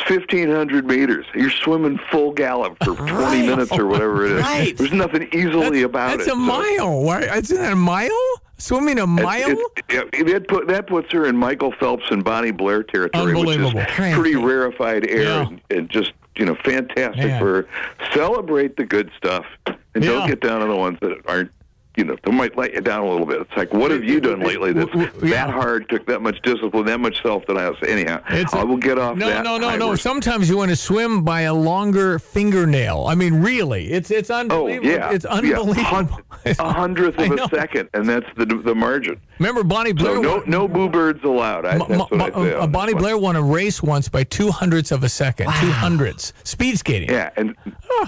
1,500 0.08 0.86
meters. 0.88 1.26
You're 1.36 1.50
swimming 1.52 2.00
full 2.10 2.32
gallop 2.32 2.78
for 2.82 2.96
20 2.96 3.46
minutes 3.48 3.72
or 3.74 3.86
whatever 3.86 4.26
it 4.26 4.32
is. 4.32 4.42
Right. 4.44 4.78
There's 4.78 4.94
nothing 4.94 5.28
easily 5.34 5.82
about 5.82 6.18
That's 6.20 6.30
it. 6.30 6.34
a 6.34 6.38
mile. 6.38 7.04
Right? 7.04 7.24
Isn't 7.44 7.58
that 7.58 7.74
a 7.74 7.76
mile? 7.76 8.10
Swimming 8.58 8.98
a 9.00 9.06
mile? 9.08 9.50
It's, 9.50 9.62
it's, 9.90 10.18
yeah, 10.18 10.24
that, 10.34 10.48
put, 10.48 10.68
that 10.70 10.88
puts 10.88 11.12
her 11.12 11.26
in 11.26 11.36
Michael 11.36 11.74
Phelps 11.74 12.06
and 12.12 12.24
Bonnie 12.24 12.52
Blair 12.52 12.82
territory, 12.84 13.34
which 13.36 13.58
is 13.60 13.74
pretty 13.90 14.36
rarefied 14.36 15.06
air 15.10 15.22
Yeah. 15.24 15.48
and, 15.48 15.62
and 15.70 15.90
just 15.90 16.14
you 16.38 16.46
know 16.46 16.56
fantastic 16.64 17.18
Man. 17.26 17.40
for 17.42 17.64
her. 17.64 17.68
Celebrate 18.14 18.78
the 18.78 18.86
good 18.86 19.12
stuff 19.18 19.46
and 19.66 19.78
Yeah. 19.96 20.12
don't 20.12 20.28
get 20.30 20.40
down 20.40 20.62
on 20.62 20.70
the 20.70 20.76
ones 20.78 20.98
that 21.02 21.12
aren't. 21.28 21.52
You 22.00 22.06
know, 22.06 22.16
they 22.24 22.32
might 22.32 22.56
let 22.58 22.74
you 22.74 22.80
down 22.80 23.04
a 23.06 23.10
little 23.12 23.26
bit. 23.26 23.41
It's 23.41 23.58
like, 23.58 23.74
what 23.74 23.91
have 23.91 24.06
you 24.06 24.22
done 24.22 24.39
lately 24.39 24.72
that's 24.72 24.89
that 25.22 25.50
hard, 25.50 25.89
took 25.89 26.06
that 26.06 26.22
much 26.22 26.41
discipline, 26.43 26.86
that 26.86 27.02
much 27.02 27.22
self 27.22 27.45
denial? 27.45 27.76
Anyhow, 27.86 28.22
It's- 28.32 28.54
I 28.54 28.64
will 28.64 28.78
get 28.78 28.97
off 28.97 29.18
No, 29.18 29.28
that. 29.28 29.43
no, 29.43 29.58
no, 29.58 29.76
no. 29.76 29.88
horse. 29.88 30.02
Sometimes 30.02 30.50
you 30.50 30.56
want 30.56 30.70
to 30.70 30.78
swim 30.78 31.24
by 31.24 31.41
a 31.41 31.54
longer 31.54 32.18
fingernail. 32.18 33.06
I 33.08 33.16
mean, 33.16 33.41
really, 33.41 33.91
it's 33.91 34.12
it's 34.12 34.30
unbelievable. 34.30 34.70
Oh 34.70 34.76
unbelievable. 34.76 35.10
yeah, 35.10 35.14
it's 35.14 35.26
Yeah, 35.26 35.58
unbelievable. 35.60 35.84
hun- 35.84 36.10
a 36.58 36.72
hundredth 36.74 37.20
of 37.20 37.32
a 37.32 37.50
second, 37.50 37.89
and 37.93 38.08
that's 38.08 38.26
the 38.38 38.45
the 38.45 38.74
margin. 38.74 39.18
Remember 39.39 39.64
Bonnie 39.66 39.91
Blair? 39.91 40.16
So 40.16 40.22
no 40.22 40.43
no 40.47 40.68
boo 40.70 40.88
birds 40.88 41.22
allowed. 41.26 41.66
I, 41.66 41.80
that's 41.80 41.89
what 42.12 42.22
I 42.22 42.30
say. 42.32 42.54
uh, 42.54 42.66
Bonnie. 42.68 42.93
Blair 42.93 43.18
won 43.18 43.36
a 43.36 43.41
race 43.41 43.84
once 43.84 44.08
by 44.08 44.24
two 44.24 44.52
hundredths 44.52 44.91
of 44.93 45.04
a 45.04 45.10
second. 45.10 45.47
Two 45.60 45.72
hundredths. 45.72 46.32
Speed 46.45 46.78
skating. 46.80 47.10
Yeah, 47.10 47.32
and, 47.36 47.56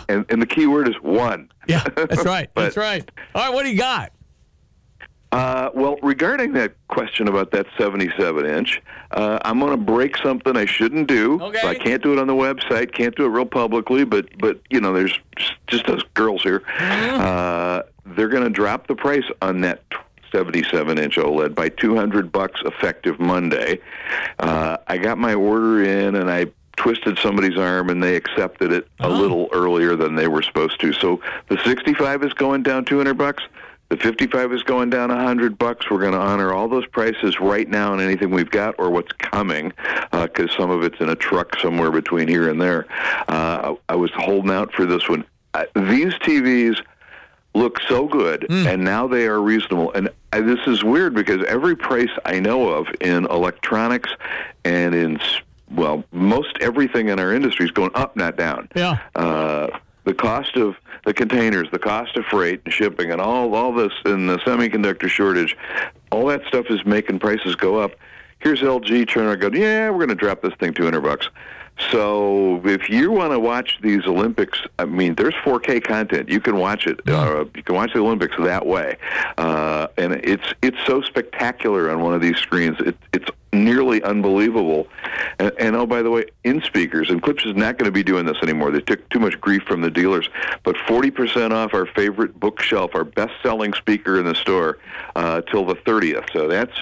and 0.08 0.26
and 0.30 0.42
the 0.42 0.46
key 0.46 0.66
word 0.66 0.88
is 0.88 0.96
one. 1.02 1.50
Yeah, 1.68 1.84
that's 1.96 2.26
right. 2.26 2.50
But- 2.54 2.64
that's 2.64 2.78
right. 2.78 3.10
All 3.36 3.46
right, 3.46 3.54
what 3.54 3.64
do 3.64 3.70
you 3.70 3.78
got? 3.78 4.12
Uh, 5.32 5.70
well, 5.74 5.98
regarding 6.04 6.52
that 6.52 6.74
question 6.90 7.30
about 7.30 7.52
that 7.52 7.66
77 7.78 8.46
inch, 8.46 8.82
uh, 9.12 9.40
I'm 9.44 9.60
going 9.60 9.72
to 9.72 9.78
break 9.78 10.18
something 10.18 10.58
I 10.58 10.66
shouldn't 10.66 11.08
do. 11.08 11.42
Okay. 11.42 11.66
I 11.66 11.76
can't 11.76 12.04
do 12.04 12.12
it 12.12 12.20
on 12.20 12.28
the 12.28 12.34
website, 12.34 12.94
can't 12.94 13.16
do 13.16 13.26
it 13.26 13.30
real 13.30 13.46
publicly, 13.46 14.04
but 14.04 14.28
but 14.40 14.60
you 14.70 14.82
know, 14.82 14.92
there's 14.92 15.18
just 15.68 15.88
us 15.88 16.02
girls 16.16 16.44
here. 16.44 16.64
Mm-hmm. 16.78 17.22
Uh, 17.22 17.82
they're 18.14 18.28
going 18.28 18.44
to 18.44 18.50
drop 18.50 18.88
the 18.88 18.96
price 18.96 19.24
on 19.42 19.62
that 19.62 19.84
77 20.34 20.98
inch 20.98 21.16
OLED 21.16 21.56
by 21.56 21.70
200 21.70 22.32
bucks 22.32 22.62
effective 22.66 23.18
Monday. 23.20 23.80
Uh, 24.40 24.78
I 24.88 24.98
got 24.98 25.18
my 25.18 25.34
order 25.34 25.84
in 25.84 26.16
and 26.16 26.30
I 26.30 26.48
twisted 26.78 27.18
somebody's 27.20 27.58
arm 27.58 27.90
and 27.90 28.02
they 28.02 28.16
accepted 28.16 28.72
it 28.72 28.88
a 29.00 29.10
little 29.10 29.50
earlier 29.52 29.96
than 29.96 30.16
they 30.16 30.28
were 30.28 30.42
supposed 30.42 30.80
to. 30.82 30.94
So 30.94 31.22
the 31.50 31.58
65 31.64 32.24
is 32.24 32.34
going 32.34 32.64
down 32.64 32.86
200 32.86 33.14
bucks. 33.16 33.44
The 33.90 33.98
55 33.98 34.54
is 34.54 34.64
going 34.64 34.90
down 34.90 35.10
100 35.10 35.58
bucks. 35.58 35.92
We're 35.92 36.00
going 36.00 36.14
to 36.14 36.18
honor 36.18 36.54
all 36.54 36.70
those 36.70 36.88
prices 36.88 37.42
right 37.42 37.68
now 37.68 37.92
on 37.92 38.00
anything 38.00 38.32
we've 38.32 38.50
got 38.50 38.76
or 38.80 38.90
what's 38.90 39.12
coming, 39.12 39.74
because 40.14 40.50
some 40.56 40.72
of 40.72 40.84
it's 40.84 41.02
in 41.02 41.10
a 41.10 41.16
truck 41.16 41.60
somewhere 41.60 41.92
between 41.92 42.30
here 42.30 42.50
and 42.50 42.62
there. 42.62 42.86
Uh, 43.28 43.76
I 43.90 43.96
was 43.96 44.10
holding 44.16 44.50
out 44.50 44.72
for 44.74 44.86
this 44.86 45.10
one. 45.10 45.26
Uh, 45.54 45.66
these 45.76 46.14
TVs 46.14 46.82
look 47.54 47.82
so 47.90 48.08
good, 48.08 48.50
and 48.50 48.82
now 48.82 49.08
they 49.08 49.28
are 49.28 49.42
reasonable. 49.42 49.92
And 49.92 50.08
I, 50.32 50.40
this 50.40 50.66
is 50.68 50.86
weird 50.86 51.14
because 51.14 51.44
every 51.44 51.76
price 51.76 52.12
I 52.24 52.40
know 52.40 52.70
of 52.70 52.88
in 53.02 53.26
electronics 53.26 54.10
and 54.64 54.96
in 54.96 55.20
well, 55.76 56.04
most 56.12 56.58
everything 56.62 57.10
in 57.10 57.20
our 57.20 57.34
industry 57.34 57.66
is 57.66 57.72
going 57.72 57.92
up, 57.96 58.16
not 58.16 58.38
down. 58.38 58.70
Yeah. 58.76 59.00
Uh, 59.16 59.68
the 60.04 60.14
cost 60.14 60.56
of 60.56 60.76
the 61.06 61.14
containers, 61.14 61.70
the 61.72 61.80
cost 61.80 62.16
of 62.18 62.26
freight 62.26 62.62
and 62.66 62.74
shipping, 62.74 63.12
and 63.12 63.22
all 63.22 63.54
all 63.56 63.74
this, 63.74 63.94
and 64.06 64.30
the 64.30 64.38
semiconductor 64.40 65.08
shortage, 65.08 65.56
all 66.12 66.26
that 66.28 66.42
stuff 66.48 66.66
is 66.70 66.84
making 66.86 67.20
prices 67.20 67.56
go 67.56 67.80
up. 67.80 67.92
Here's 68.40 68.62
LG 68.62 69.08
trying 69.08 69.30
to 69.30 69.38
go, 69.38 69.56
yeah, 69.56 69.90
we're 69.90 69.98
going 69.98 70.10
to 70.10 70.16
drop 70.16 70.42
this 70.42 70.54
thing 70.60 70.74
200 70.74 71.02
bucks. 71.02 71.30
So 71.90 72.62
if 72.66 72.90
you 72.90 73.12
want 73.12 73.32
to 73.32 73.40
watch 73.40 73.80
these 73.82 74.06
Olympics, 74.06 74.62
I 74.78 74.86
mean, 74.86 75.16
there's 75.16 75.34
4K 75.36 75.84
content. 75.84 76.30
You 76.30 76.40
can 76.40 76.58
watch 76.58 76.86
it. 76.86 77.00
Uh, 77.08 77.46
you 77.56 77.64
can 77.64 77.76
watch 77.76 77.94
the 77.94 78.00
Olympics 78.00 78.36
that 78.40 78.66
way, 78.66 78.98
uh, 79.38 79.88
and 79.98 80.14
it's 80.14 80.54
it's 80.62 80.78
so 80.86 81.02
spectacular 81.02 81.90
on 81.90 82.02
one 82.02 82.14
of 82.14 82.22
these 82.22 82.38
screens. 82.38 82.78
It, 82.82 82.98
it's 83.14 83.30
nearly 83.54 84.02
unbelievable. 84.04 84.88
And, 85.40 85.52
and 85.60 85.76
oh, 85.76 85.86
by 85.86 86.02
the 86.02 86.10
way, 86.10 86.26
in 86.44 86.62
speakers, 86.62 87.10
and 87.10 87.22
Klipsch 87.22 87.46
is 87.46 87.56
not 87.56 87.78
going 87.78 87.88
to 87.88 87.92
be 87.92 88.04
doing 88.04 88.26
this 88.26 88.38
anymore. 88.42 88.72
They 88.72 88.82
took 88.82 89.08
too 89.10 89.20
much 89.20 89.40
grief 89.42 89.64
from 89.64 89.82
the 89.82 89.92
dealers. 89.92 90.30
But 90.64 90.76
40% 90.76 91.52
off 91.52 91.74
our 91.74 91.86
favorite 91.86 92.40
bookshelf, 92.40 92.92
our 92.94 93.04
best-selling 93.04 93.74
speaker 93.74 94.20
in 94.20 94.26
the 94.26 94.36
store, 94.36 94.80
uh, 95.16 95.42
till 95.42 95.66
the 95.66 95.76
30th. 95.76 96.32
So 96.34 96.48
that's 96.48 96.78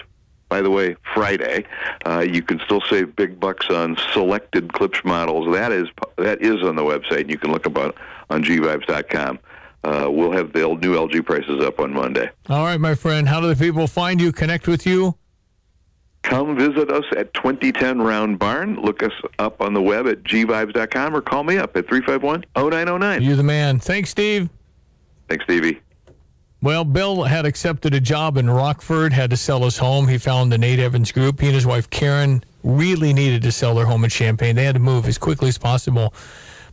by 0.49 0.61
the 0.61 0.69
way, 0.71 0.95
Friday. 1.13 1.63
Uh, 2.05 2.25
you 2.27 2.41
can 2.41 2.59
still 2.65 2.81
save 2.81 3.15
big 3.15 3.39
bucks 3.39 3.69
on 3.69 3.95
selected 4.13 4.69
Klipsch 4.69 5.05
models. 5.05 5.53
That 5.53 5.71
is 5.71 5.87
that 6.17 6.41
is 6.41 6.63
on 6.63 6.75
the 6.75 6.81
website. 6.81 7.29
You 7.29 7.37
can 7.37 7.51
look 7.51 7.67
about 7.67 7.95
on 8.31 8.43
gvibes.com. 8.43 9.39
Uh, 9.83 10.07
we'll 10.09 10.31
have 10.31 10.51
the 10.51 10.59
new 10.59 10.95
LG 10.95 11.23
prices 11.25 11.63
up 11.63 11.79
on 11.79 11.93
Monday. 11.93 12.29
All 12.49 12.65
right, 12.65 12.79
my 12.79 12.95
friend. 12.95 13.29
How 13.29 13.39
do 13.39 13.47
the 13.47 13.55
people 13.55 13.87
find 13.87 14.19
you, 14.19 14.31
connect 14.31 14.67
with 14.67 14.85
you? 14.85 15.15
Come 16.23 16.57
visit 16.57 16.91
us 16.91 17.05
at 17.15 17.33
2010 17.33 18.01
Round 18.01 18.37
Barn. 18.37 18.81
Look 18.81 19.03
us 19.03 19.13
up 19.39 19.61
on 19.61 19.73
the 19.73 19.81
web 19.81 20.07
at 20.07 20.23
gvibes.com 20.23 21.15
or 21.15 21.21
call 21.21 21.43
me 21.43 21.57
up 21.57 21.75
at 21.77 21.87
351-0909. 21.87 23.23
You're 23.23 23.35
the 23.35 23.43
man. 23.43 23.79
Thanks, 23.79 24.09
Steve. 24.09 24.49
Thanks, 25.27 25.45
Stevie. 25.45 25.81
Well, 26.61 26.83
Bill 26.83 27.23
had 27.23 27.45
accepted 27.45 27.93
a 27.93 28.01
job 28.01 28.35
in 28.35 28.49
Rockford, 28.49 29.13
had 29.13 29.29
to 29.29 29.37
sell 29.37 29.63
his 29.63 29.77
home. 29.77 30.09
He 30.09 30.17
found 30.17 30.51
the 30.51 30.57
Nate 30.57 30.79
Evans 30.79 31.11
Group. 31.11 31.39
He 31.39 31.47
and 31.47 31.55
his 31.55 31.65
wife 31.65 31.89
Karen 31.89 32.43
really 32.63 33.13
needed 33.13 33.41
to 33.43 33.51
sell 33.51 33.75
their 33.75 33.85
home 33.85 34.03
in 34.03 34.09
Champaign. 34.09 34.57
They 34.57 34.65
had 34.65 34.75
to 34.75 34.79
move 34.79 35.07
as 35.07 35.17
quickly 35.17 35.47
as 35.47 35.57
possible. 35.57 36.13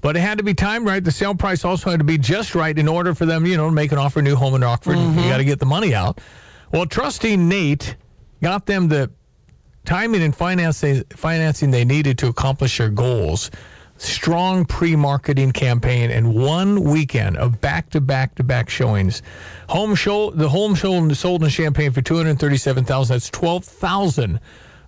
But 0.00 0.16
it 0.16 0.20
had 0.20 0.38
to 0.38 0.44
be 0.44 0.54
timed 0.54 0.86
right. 0.86 1.02
The 1.02 1.12
sale 1.12 1.34
price 1.36 1.64
also 1.64 1.90
had 1.90 2.00
to 2.00 2.04
be 2.04 2.18
just 2.18 2.54
right 2.56 2.76
in 2.76 2.88
order 2.88 3.14
for 3.14 3.26
them, 3.26 3.46
you 3.46 3.56
know, 3.56 3.66
to 3.66 3.72
make 3.72 3.92
an 3.92 3.98
offer 3.98 4.18
a 4.18 4.22
new 4.22 4.34
home 4.34 4.54
in 4.54 4.62
Rockford. 4.62 4.98
You 4.98 5.04
mm-hmm. 5.04 5.28
got 5.28 5.38
to 5.38 5.44
get 5.44 5.60
the 5.60 5.66
money 5.66 5.94
out. 5.94 6.20
Well, 6.72 6.86
trusting 6.86 7.48
Nate 7.48 7.96
got 8.42 8.66
them 8.66 8.88
the 8.88 9.10
timing 9.86 10.22
and 10.22 10.36
financing 10.36 11.04
financing 11.10 11.70
they 11.70 11.84
needed 11.84 12.18
to 12.18 12.26
accomplish 12.26 12.76
their 12.76 12.90
goals. 12.90 13.50
Strong 13.98 14.66
pre-marketing 14.66 15.52
campaign 15.52 16.10
and 16.10 16.34
one 16.34 16.82
weekend 16.82 17.38
of 17.38 17.62
back-to-back-to-back 17.62 18.68
showings. 18.68 19.22
Home 19.70 19.94
show, 19.94 20.30
the 20.32 20.50
home 20.50 20.74
show 20.74 21.08
sold 21.14 21.42
in 21.42 21.48
Champaign 21.48 21.92
for 21.92 22.02
two 22.02 22.16
hundred 22.16 22.38
thirty-seven 22.38 22.84
thousand. 22.84 23.14
That's 23.14 23.30
twelve 23.30 23.64
thousand 23.64 24.38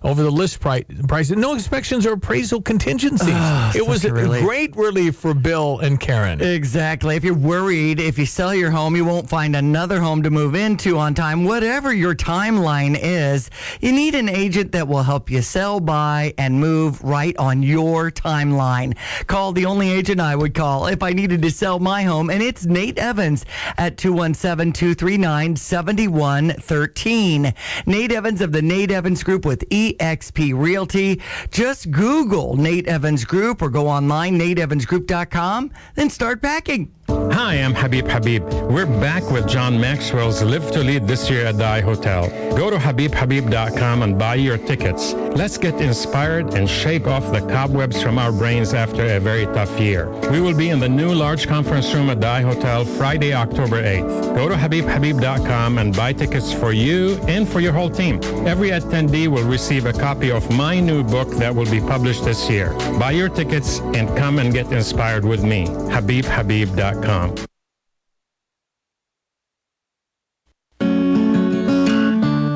over 0.03 0.23
the 0.23 0.31
list 0.31 0.59
price. 0.59 0.83
Price. 1.07 1.29
No 1.29 1.53
inspections 1.53 2.05
or 2.05 2.13
appraisal 2.13 2.61
contingencies. 2.61 3.29
Ah, 3.31 3.71
it 3.75 3.85
was 3.85 4.05
a 4.05 4.13
relief. 4.13 4.43
great 4.43 4.75
relief 4.75 5.15
for 5.15 5.33
Bill 5.33 5.79
and 5.79 5.99
Karen. 5.99 6.41
Exactly. 6.41 7.15
If 7.15 7.23
you're 7.23 7.33
worried, 7.33 7.99
if 7.99 8.17
you 8.17 8.25
sell 8.25 8.53
your 8.53 8.71
home, 8.71 8.95
you 8.95 9.05
won't 9.05 9.29
find 9.29 9.55
another 9.55 9.99
home 9.99 10.23
to 10.23 10.29
move 10.29 10.55
into 10.55 10.97
on 10.97 11.13
time, 11.13 11.43
whatever 11.43 11.93
your 11.93 12.15
timeline 12.15 12.97
is, 13.01 13.49
you 13.81 13.91
need 13.91 14.15
an 14.15 14.29
agent 14.29 14.71
that 14.71 14.87
will 14.87 15.03
help 15.03 15.29
you 15.29 15.41
sell, 15.41 15.79
buy, 15.79 16.33
and 16.37 16.59
move 16.59 17.01
right 17.03 17.35
on 17.37 17.63
your 17.63 18.11
timeline. 18.11 18.95
Call 19.27 19.51
the 19.51 19.65
only 19.65 19.89
agent 19.89 20.19
I 20.21 20.35
would 20.35 20.53
call 20.53 20.87
if 20.87 21.03
I 21.03 21.11
needed 21.11 21.41
to 21.41 21.51
sell 21.51 21.79
my 21.79 22.03
home, 22.03 22.29
and 22.29 22.41
it's 22.41 22.65
Nate 22.65 22.97
Evans 22.97 23.45
at 23.77 23.97
217 23.97 24.73
239 24.73 25.55
7113. 25.55 27.53
Nate 27.85 28.11
Evans 28.11 28.41
of 28.41 28.51
the 28.51 28.61
Nate 28.61 28.91
Evans 28.91 29.23
Group 29.23 29.45
with 29.45 29.63
eXp 29.97 30.53
Realty. 30.53 31.21
Just 31.51 31.91
Google 31.91 32.55
Nate 32.55 32.87
Evans 32.87 33.25
Group 33.25 33.61
or 33.61 33.69
go 33.69 33.87
online, 33.87 34.39
nateevansgroup.com, 34.39 35.71
then 35.95 36.09
start 36.09 36.41
packing. 36.41 36.93
Hi, 37.31 37.55
I'm 37.55 37.75
Habib 37.75 38.07
Habib. 38.07 38.43
We're 38.71 38.87
back 38.87 39.29
with 39.29 39.47
John 39.47 39.79
Maxwell's 39.79 40.41
Live 40.41 40.71
to 40.71 40.79
Lead 40.79 41.07
this 41.07 41.29
year 41.29 41.45
at 41.45 41.59
the 41.59 41.65
I 41.65 41.79
Hotel. 41.79 42.27
Go 42.57 42.71
to 42.71 42.77
habibhabib.com 42.77 44.01
and 44.01 44.17
buy 44.17 44.35
your 44.35 44.57
tickets. 44.57 45.13
Let's 45.13 45.57
get 45.57 45.79
inspired 45.79 46.55
and 46.55 46.67
shake 46.67 47.05
off 47.05 47.31
the 47.31 47.41
cobwebs 47.41 48.01
from 48.01 48.17
our 48.17 48.31
brains 48.31 48.73
after 48.73 49.05
a 49.05 49.19
very 49.19 49.45
tough 49.45 49.79
year. 49.79 50.09
We 50.31 50.41
will 50.41 50.55
be 50.55 50.69
in 50.69 50.79
the 50.79 50.89
new 50.89 51.13
large 51.13 51.47
conference 51.47 51.93
room 51.93 52.09
at 52.09 52.19
the 52.19 52.27
I 52.27 52.41
Hotel 52.41 52.83
Friday, 52.83 53.33
October 53.33 53.83
8th. 53.83 54.35
Go 54.35 54.49
to 54.49 54.55
habibhabib.com 54.55 55.77
and 55.77 55.95
buy 55.95 56.13
tickets 56.13 56.51
for 56.51 56.73
you 56.73 57.19
and 57.27 57.47
for 57.47 57.59
your 57.59 57.73
whole 57.73 57.91
team. 57.91 58.19
Every 58.47 58.69
attendee 58.69 59.27
will 59.27 59.47
receive 59.47 59.85
a 59.85 59.93
copy 59.93 60.31
of 60.31 60.49
my 60.49 60.79
new 60.79 61.03
book 61.03 61.29
that 61.35 61.53
will 61.53 61.69
be 61.69 61.79
published 61.79 62.25
this 62.25 62.49
year. 62.49 62.73
Buy 62.97 63.11
your 63.11 63.29
tickets 63.29 63.79
and 63.79 64.09
come 64.17 64.39
and 64.39 64.51
get 64.51 64.71
inspired 64.71 65.25
with 65.25 65.43
me. 65.43 65.67
habibhabib.com. 65.67 67.18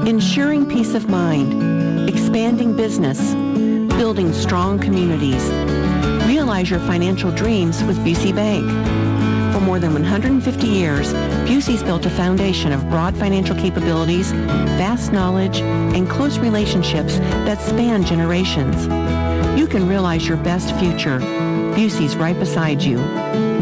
Ensuring 0.07 0.69
peace 0.69 0.93
of 0.93 1.09
mind, 1.09 2.09
expanding 2.09 2.75
business, 2.75 3.33
building 3.97 4.31
strong 4.33 4.79
communities. 4.79 5.43
Realize 6.27 6.69
your 6.69 6.79
financial 6.81 7.31
dreams 7.31 7.83
with 7.83 7.97
Busey 7.99 8.33
Bank. 8.33 8.65
For 9.53 9.59
more 9.59 9.79
than 9.79 9.93
150 9.93 10.67
years, 10.67 11.13
Busey's 11.47 11.83
built 11.83 12.05
a 12.05 12.09
foundation 12.09 12.71
of 12.71 12.89
broad 12.89 13.15
financial 13.17 13.55
capabilities, 13.55 14.31
vast 14.31 15.11
knowledge, 15.11 15.59
and 15.61 16.09
close 16.09 16.39
relationships 16.39 17.17
that 17.45 17.59
span 17.59 18.03
generations. 18.03 18.87
You 19.59 19.67
can 19.67 19.87
realize 19.87 20.27
your 20.27 20.37
best 20.37 20.75
future. 20.77 21.19
Busey's 21.75 22.15
right 22.15 22.37
beside 22.37 22.81
you. 22.81 22.97